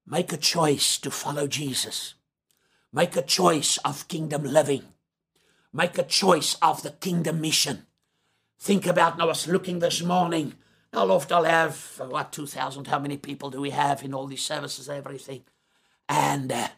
Make 0.07 0.32
a 0.32 0.37
choice 0.37 0.99
to 0.99 1.11
follow 1.11 1.47
Jesus. 1.47 2.14
Make 2.93 3.16
a 3.16 3.22
choice 3.22 3.78
of 3.78 4.09
kingdom 4.09 4.45
living. 4.45 4.85
Make 5.72 5.99
a 5.99 6.03
choice 6.03 6.57
of 6.62 6.82
the 6.82 6.91
kingdom 6.91 7.41
mission. 7.41 7.87
Think 8.64 8.86
about, 8.86 9.20
I 9.20 9.26
was 9.26 9.46
looking 9.46 9.80
this 9.80 10.00
morning. 10.00 10.54
How 10.90 11.10
often 11.10 11.36
I'll 11.36 11.44
have, 11.44 12.00
what, 12.08 12.32
2,000? 12.32 12.86
How 12.86 12.98
many 12.98 13.18
people 13.18 13.50
do 13.50 13.60
we 13.60 13.68
have 13.68 14.02
in 14.02 14.14
all 14.14 14.26
these 14.26 14.42
services, 14.42 14.88
everything? 14.88 15.42
And 16.08 16.50
uh, 16.50 16.68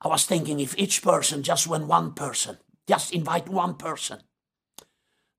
I 0.00 0.08
was 0.08 0.26
thinking 0.26 0.58
if 0.58 0.76
each 0.76 1.04
person 1.04 1.44
just 1.44 1.68
win 1.68 1.86
one 1.86 2.12
person, 2.14 2.58
just 2.88 3.14
invite 3.14 3.48
one 3.48 3.74
person, 3.74 4.18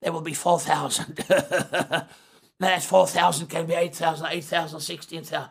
there 0.01 0.13
will 0.13 0.22
be 0.22 0.34
4,000. 0.34 1.26
That 2.59 2.82
4,000 2.82 3.47
can 3.47 3.65
be 3.65 3.74
8,000, 3.74 4.26
8,000, 4.26 4.80
16,000. 4.80 5.49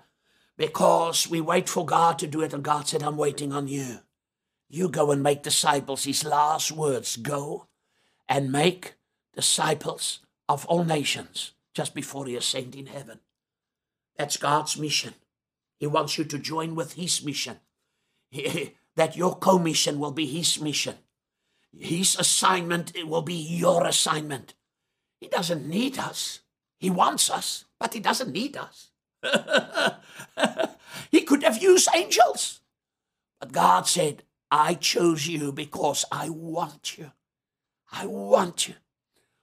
Because 0.57 1.29
we 1.29 1.43
wait 1.43 1.69
for 1.69 1.85
God 1.85 2.19
to 2.21 2.27
do 2.27 2.41
it, 2.41 2.55
and 2.55 2.65
God 2.65 2.89
said, 2.89 3.03
I'm 3.03 3.19
waiting 3.19 3.53
on 3.53 3.69
you. 3.69 3.99
You 4.71 4.89
go 4.89 5.13
and 5.13 5.23
make 5.23 5.43
disciples. 5.43 6.05
His 6.05 6.25
last 6.25 6.73
words 6.73 7.19
go 7.19 7.69
and 8.29 8.51
make 8.51 8.96
disciples 9.37 10.21
of 10.49 10.65
all 10.67 10.85
nations 10.85 11.53
just 11.75 11.95
before 11.95 12.27
he 12.27 12.35
ascended 12.35 12.75
in 12.75 12.87
heaven. 12.87 13.21
That's 14.17 14.37
God's 14.39 14.77
mission. 14.79 15.15
He 15.79 15.87
wants 15.87 16.17
you 16.19 16.25
to 16.25 16.39
join 16.39 16.75
with 16.75 16.95
his 16.95 17.23
mission. 17.23 17.61
that 18.97 19.17
your 19.17 19.37
commission 19.37 20.01
will 20.01 20.11
be 20.11 20.27
his 20.27 20.61
mission. 20.61 20.97
His 21.79 22.17
assignment 22.17 22.93
will 23.05 23.23
be 23.23 23.35
your 23.35 23.87
assignment. 23.87 24.55
He 25.21 25.29
doesn't 25.29 25.69
need 25.69 25.99
us. 25.99 26.41
He 26.79 26.91
wants 26.91 27.31
us, 27.31 27.67
but 27.79 27.95
he 27.95 28.01
doesn't 28.01 28.33
need 28.33 28.57
us. 28.57 28.91
he 31.11 31.21
could 31.23 31.43
have 31.43 31.63
used 31.63 31.89
angels. 31.95 32.61
But 33.39 33.53
God 33.53 33.87
said, 33.87 34.23
I 34.51 34.75
chose 34.75 35.27
you 35.27 35.53
because 35.53 36.05
I 36.11 36.31
want 36.31 36.97
you. 36.97 37.13
I 37.93 38.07
want 38.07 38.69
you. 38.69 38.75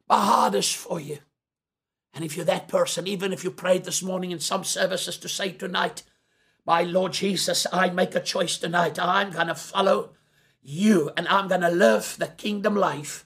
My 0.07 0.23
heart 0.23 0.55
is 0.55 0.71
for 0.71 0.99
you. 0.99 1.19
And 2.13 2.23
if 2.23 2.35
you're 2.35 2.45
that 2.45 2.67
person, 2.67 3.07
even 3.07 3.33
if 3.33 3.43
you 3.43 3.51
prayed 3.51 3.85
this 3.85 4.03
morning 4.03 4.31
in 4.31 4.39
some 4.39 4.63
services 4.63 5.17
to 5.17 5.29
say 5.29 5.51
tonight, 5.51 6.03
my 6.65 6.83
Lord 6.83 7.13
Jesus, 7.13 7.65
I 7.73 7.89
make 7.89 8.15
a 8.15 8.19
choice 8.19 8.57
tonight. 8.57 8.99
I'm 8.99 9.31
going 9.31 9.47
to 9.47 9.55
follow 9.55 10.11
you 10.61 11.11
and 11.17 11.27
I'm 11.27 11.47
going 11.47 11.61
to 11.61 11.69
live 11.69 12.15
the 12.19 12.27
kingdom 12.27 12.75
life 12.75 13.25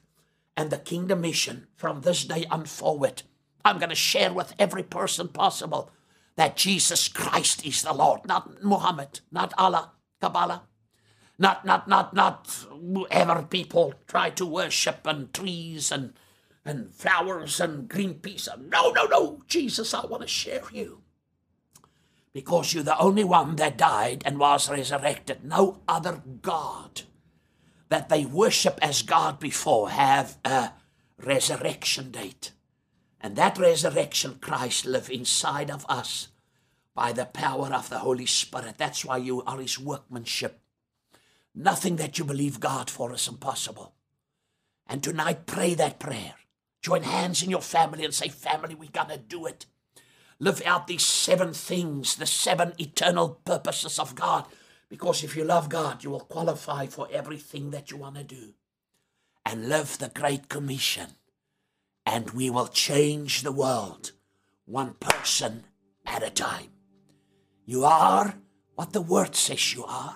and 0.55 0.69
the 0.69 0.78
kingdom 0.78 1.21
mission 1.21 1.67
from 1.75 2.01
this 2.01 2.23
day 2.23 2.45
on 2.49 2.65
forward. 2.65 3.23
I'm 3.63 3.78
going 3.78 3.89
to 3.89 3.95
share 3.95 4.34
with 4.34 4.55
every 4.57 4.84
person 4.84 5.28
possible 5.28 5.91
that 6.36 6.55
Jesus 6.55 7.07
Christ 7.07 7.65
is 7.65 7.82
the 7.82 7.93
Lord, 7.93 8.21
not 8.25 8.63
Muhammad, 8.63 9.19
not 9.32 9.53
Allah, 9.57 9.91
Kabbalah, 10.21 10.63
not 11.38 11.65
not 11.65 11.88
not 11.88 12.13
not 12.13 12.65
whoever 12.69 13.43
people 13.43 13.93
try 14.07 14.30
to 14.32 14.45
worship 14.45 15.05
and 15.05 15.34
trees 15.34 15.91
and 15.91 16.13
and 16.68 16.93
flowers 16.93 17.59
and 17.59 17.88
green 17.88 18.15
peas. 18.15 18.47
No, 18.59 18.91
no, 18.91 19.05
no, 19.05 19.41
Jesus, 19.47 19.93
I 19.93 20.05
want 20.05 20.22
to 20.22 20.28
share 20.28 20.63
you. 20.72 21.01
Because 22.34 22.74
you're 22.74 22.84
the 22.84 22.99
only 22.99 23.24
one 23.24 23.55
that 23.55 23.78
died 23.78 24.22
and 24.26 24.38
was 24.38 24.70
resurrected. 24.70 25.43
No 25.43 25.80
other 25.88 26.22
God 26.41 27.03
that 27.89 28.09
they 28.09 28.26
worship 28.26 28.78
as 28.82 29.01
God 29.01 29.39
before 29.39 29.89
have 29.89 30.38
a 30.43 30.72
resurrection 31.18 32.11
date. 32.11 32.51
And 33.20 33.36
that 33.36 33.57
resurrection 33.57 34.38
Christ 34.41 34.86
live 34.86 35.09
inside 35.09 35.72
of 35.72 35.86
us 35.89 36.28
by 36.93 37.11
the 37.11 37.26
power 37.26 37.74
of 37.74 37.89
the 37.89 37.99
Holy 37.99 38.26
Spirit. 38.26 38.76
That's 38.78 39.05
why 39.05 39.18
you 39.18 39.41
are 39.43 39.59
his 39.59 39.80
workmanship. 39.80 40.59
Nothing 41.55 41.95
that 41.95 42.20
you 42.20 42.26
believe 42.26 42.59
God 42.59 42.89
for 42.89 43.13
is 43.13 43.28
impossible. 43.28 43.93
And 44.86 45.01
tonight, 45.01 45.45
pray 45.45 45.74
that 45.74 45.99
prayer. 45.99 46.36
Join 46.82 47.03
hands 47.03 47.43
in 47.43 47.49
your 47.49 47.61
family 47.61 48.05
and 48.05 48.13
say, 48.13 48.30
Family, 48.30 48.75
we're 48.75 48.89
going 48.91 49.09
to 49.09 49.17
do 49.17 49.45
it. 49.45 49.65
Live 50.39 50.61
out 50.65 50.88
these 50.88 51.05
seven 51.05 51.53
things, 51.53 52.15
the 52.15 52.25
seven 52.28 52.73
eternal 52.78 53.41
purposes 53.43 53.97
of 53.97 54.15
God. 54.15 54.45
Because 54.89 55.23
if 55.23 55.36
you 55.36 55.43
love 55.43 55.69
God, 55.69 56.03
you 56.03 56.11
will 56.11 56.21
qualify 56.21 56.86
for 56.86 57.07
everything 57.11 57.71
that 57.71 57.91
you 57.91 57.97
want 57.97 58.15
to 58.15 58.23
do. 58.23 58.53
And 59.45 59.67
live 59.69 59.97
the 59.97 60.09
Great 60.09 60.49
Commission 60.49 61.07
and 62.07 62.30
we 62.30 62.49
will 62.49 62.67
change 62.67 63.43
the 63.43 63.51
world 63.51 64.13
one 64.65 64.93
person 64.93 65.65
at 66.05 66.23
a 66.23 66.30
time. 66.30 66.69
You 67.65 67.84
are 67.84 68.36
what 68.75 68.93
the 68.93 69.01
Word 69.01 69.36
says 69.36 69.73
you 69.73 69.84
are. 69.84 70.15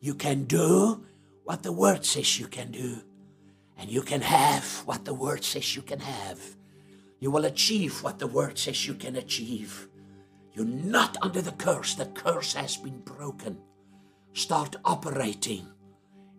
You 0.00 0.14
can 0.14 0.44
do 0.44 1.04
what 1.44 1.62
the 1.62 1.72
Word 1.72 2.06
says 2.06 2.40
you 2.40 2.46
can 2.46 2.70
do. 2.70 3.02
And 3.82 3.90
you 3.90 4.02
can 4.02 4.20
have 4.20 4.64
what 4.86 5.04
the 5.04 5.12
Word 5.12 5.42
says 5.42 5.74
you 5.74 5.82
can 5.82 5.98
have. 5.98 6.38
You 7.18 7.32
will 7.32 7.44
achieve 7.46 8.00
what 8.04 8.20
the 8.20 8.28
Word 8.28 8.56
says 8.56 8.86
you 8.86 8.94
can 8.94 9.16
achieve. 9.16 9.88
You're 10.52 10.64
not 10.64 11.16
under 11.20 11.42
the 11.42 11.50
curse. 11.50 11.96
The 11.96 12.06
curse 12.06 12.54
has 12.54 12.76
been 12.76 13.00
broken. 13.00 13.58
Start 14.34 14.76
operating 14.84 15.66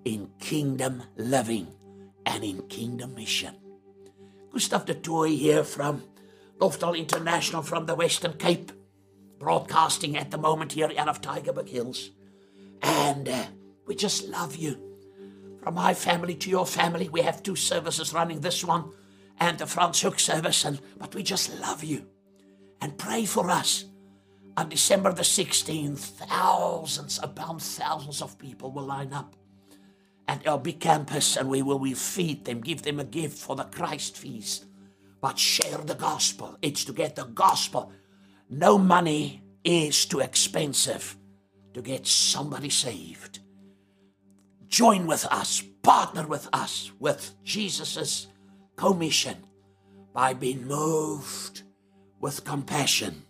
in 0.05 0.29
kingdom 0.39 1.03
living 1.17 1.67
and 2.25 2.45
in 2.45 2.61
kingdom 2.69 3.13
mission. 3.13 3.55
Gustav 4.53 4.85
du 4.85 4.93
Toit 4.93 5.37
here 5.37 5.65
from 5.65 6.01
Lofdal 6.59 6.97
International 6.97 7.61
from 7.61 7.87
the 7.87 7.95
Western 7.95 8.37
Cape, 8.37 8.71
broadcasting 9.37 10.15
at 10.15 10.31
the 10.31 10.37
moment 10.37 10.71
here 10.71 10.89
out 10.97 11.09
of 11.09 11.19
Tygerberg 11.19 11.67
Hills. 11.67 12.11
And 12.81 13.27
uh, 13.27 13.47
we 13.85 13.95
just 13.95 14.29
love 14.29 14.55
you. 14.55 14.92
From 15.63 15.75
my 15.75 15.93
family 15.93 16.35
to 16.35 16.49
your 16.49 16.65
family, 16.65 17.07
we 17.07 17.21
have 17.21 17.41
two 17.41 17.55
services 17.55 18.13
running 18.13 18.41
this 18.41 18.65
one 18.65 18.91
and 19.39 19.57
the 19.57 19.63
Franschhoek 19.65 20.19
service, 20.19 20.65
and 20.65 20.81
but 20.97 21.15
we 21.15 21.23
just 21.23 21.57
love 21.61 21.85
you 21.85 22.05
and 22.81 22.97
pray 22.97 23.23
for 23.23 23.49
us. 23.49 23.85
On 24.57 24.67
December 24.67 25.13
the 25.13 25.23
16th, 25.23 25.99
thousands 25.99 27.17
upon 27.23 27.59
thousands 27.59 28.21
of 28.21 28.37
people 28.37 28.71
will 28.71 28.83
line 28.83 29.13
up 29.13 29.37
at 30.27 30.63
big 30.63 30.81
campus 30.81 31.37
and 31.37 31.49
we 31.49 31.61
will 31.61 31.79
we 31.79 31.93
feed 31.93 32.43
them, 32.43 32.59
give 32.59 32.81
them 32.81 32.99
a 32.99 33.05
gift 33.05 33.37
for 33.37 33.55
the 33.55 33.63
Christ 33.63 34.17
feast. 34.17 34.65
But 35.21 35.39
share 35.39 35.77
the 35.77 35.95
gospel. 35.95 36.57
It's 36.61 36.83
to 36.85 36.93
get 36.93 37.15
the 37.15 37.23
gospel. 37.23 37.93
No 38.49 38.77
money 38.77 39.41
is 39.63 40.05
too 40.05 40.19
expensive 40.19 41.15
to 41.73 41.81
get 41.81 42.05
somebody 42.05 42.69
saved. 42.69 43.39
Join 44.73 45.05
with 45.05 45.27
us, 45.27 45.61
partner 45.83 46.25
with 46.25 46.49
us, 46.51 46.91
with 46.97 47.35
Jesus' 47.43 48.25
commission 48.75 49.37
by 50.13 50.33
being 50.33 50.65
moved 50.65 51.61
with 52.19 52.43
compassion 52.43 53.21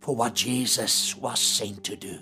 for 0.00 0.14
what 0.14 0.34
Jesus 0.34 1.16
was 1.16 1.40
sent 1.40 1.82
to 1.84 1.96
do. 1.96 2.18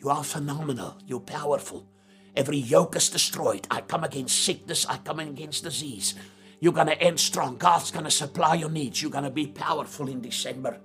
You 0.00 0.08
are 0.08 0.24
phenomenal. 0.24 0.98
You're 1.06 1.20
powerful. 1.20 1.86
Every 2.34 2.56
yoke 2.56 2.96
is 2.96 3.10
destroyed. 3.10 3.68
I 3.70 3.82
come 3.82 4.02
against 4.02 4.42
sickness. 4.42 4.84
I 4.84 4.96
come 4.96 5.20
against 5.20 5.62
disease. 5.62 6.16
You're 6.58 6.72
going 6.72 6.88
to 6.88 7.00
end 7.00 7.20
strong. 7.20 7.58
God's 7.58 7.92
going 7.92 8.06
to 8.06 8.10
supply 8.10 8.54
your 8.54 8.70
needs. 8.70 9.00
You're 9.00 9.12
going 9.12 9.22
to 9.22 9.30
be 9.30 9.46
powerful 9.46 10.08
in 10.08 10.20
December. 10.20 10.80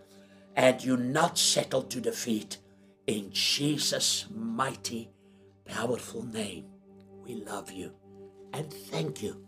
And 0.55 0.83
you're 0.83 0.95
not 0.95 1.39
settled 1.39 1.89
to 1.89 1.99
defeat. 1.99 2.59
In 3.07 3.31
Jesus' 3.31 4.27
mighty, 4.29 5.09
powerful 5.71 6.23
name, 6.25 6.65
we 7.23 7.35
love 7.35 7.71
you. 7.71 7.93
And 8.53 8.71
thank 8.71 9.23
you 9.23 9.41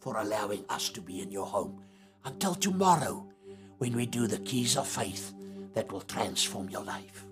for 0.00 0.18
allowing 0.18 0.64
us 0.68 0.88
to 0.90 1.00
be 1.00 1.20
in 1.20 1.30
your 1.30 1.46
home. 1.46 1.80
Until 2.24 2.54
tomorrow, 2.54 3.24
when 3.78 3.94
we 3.94 4.04
do 4.04 4.26
the 4.26 4.40
keys 4.40 4.76
of 4.76 4.88
faith 4.88 5.32
that 5.74 5.90
will 5.92 6.00
transform 6.00 6.68
your 6.68 6.82
life. 6.82 7.27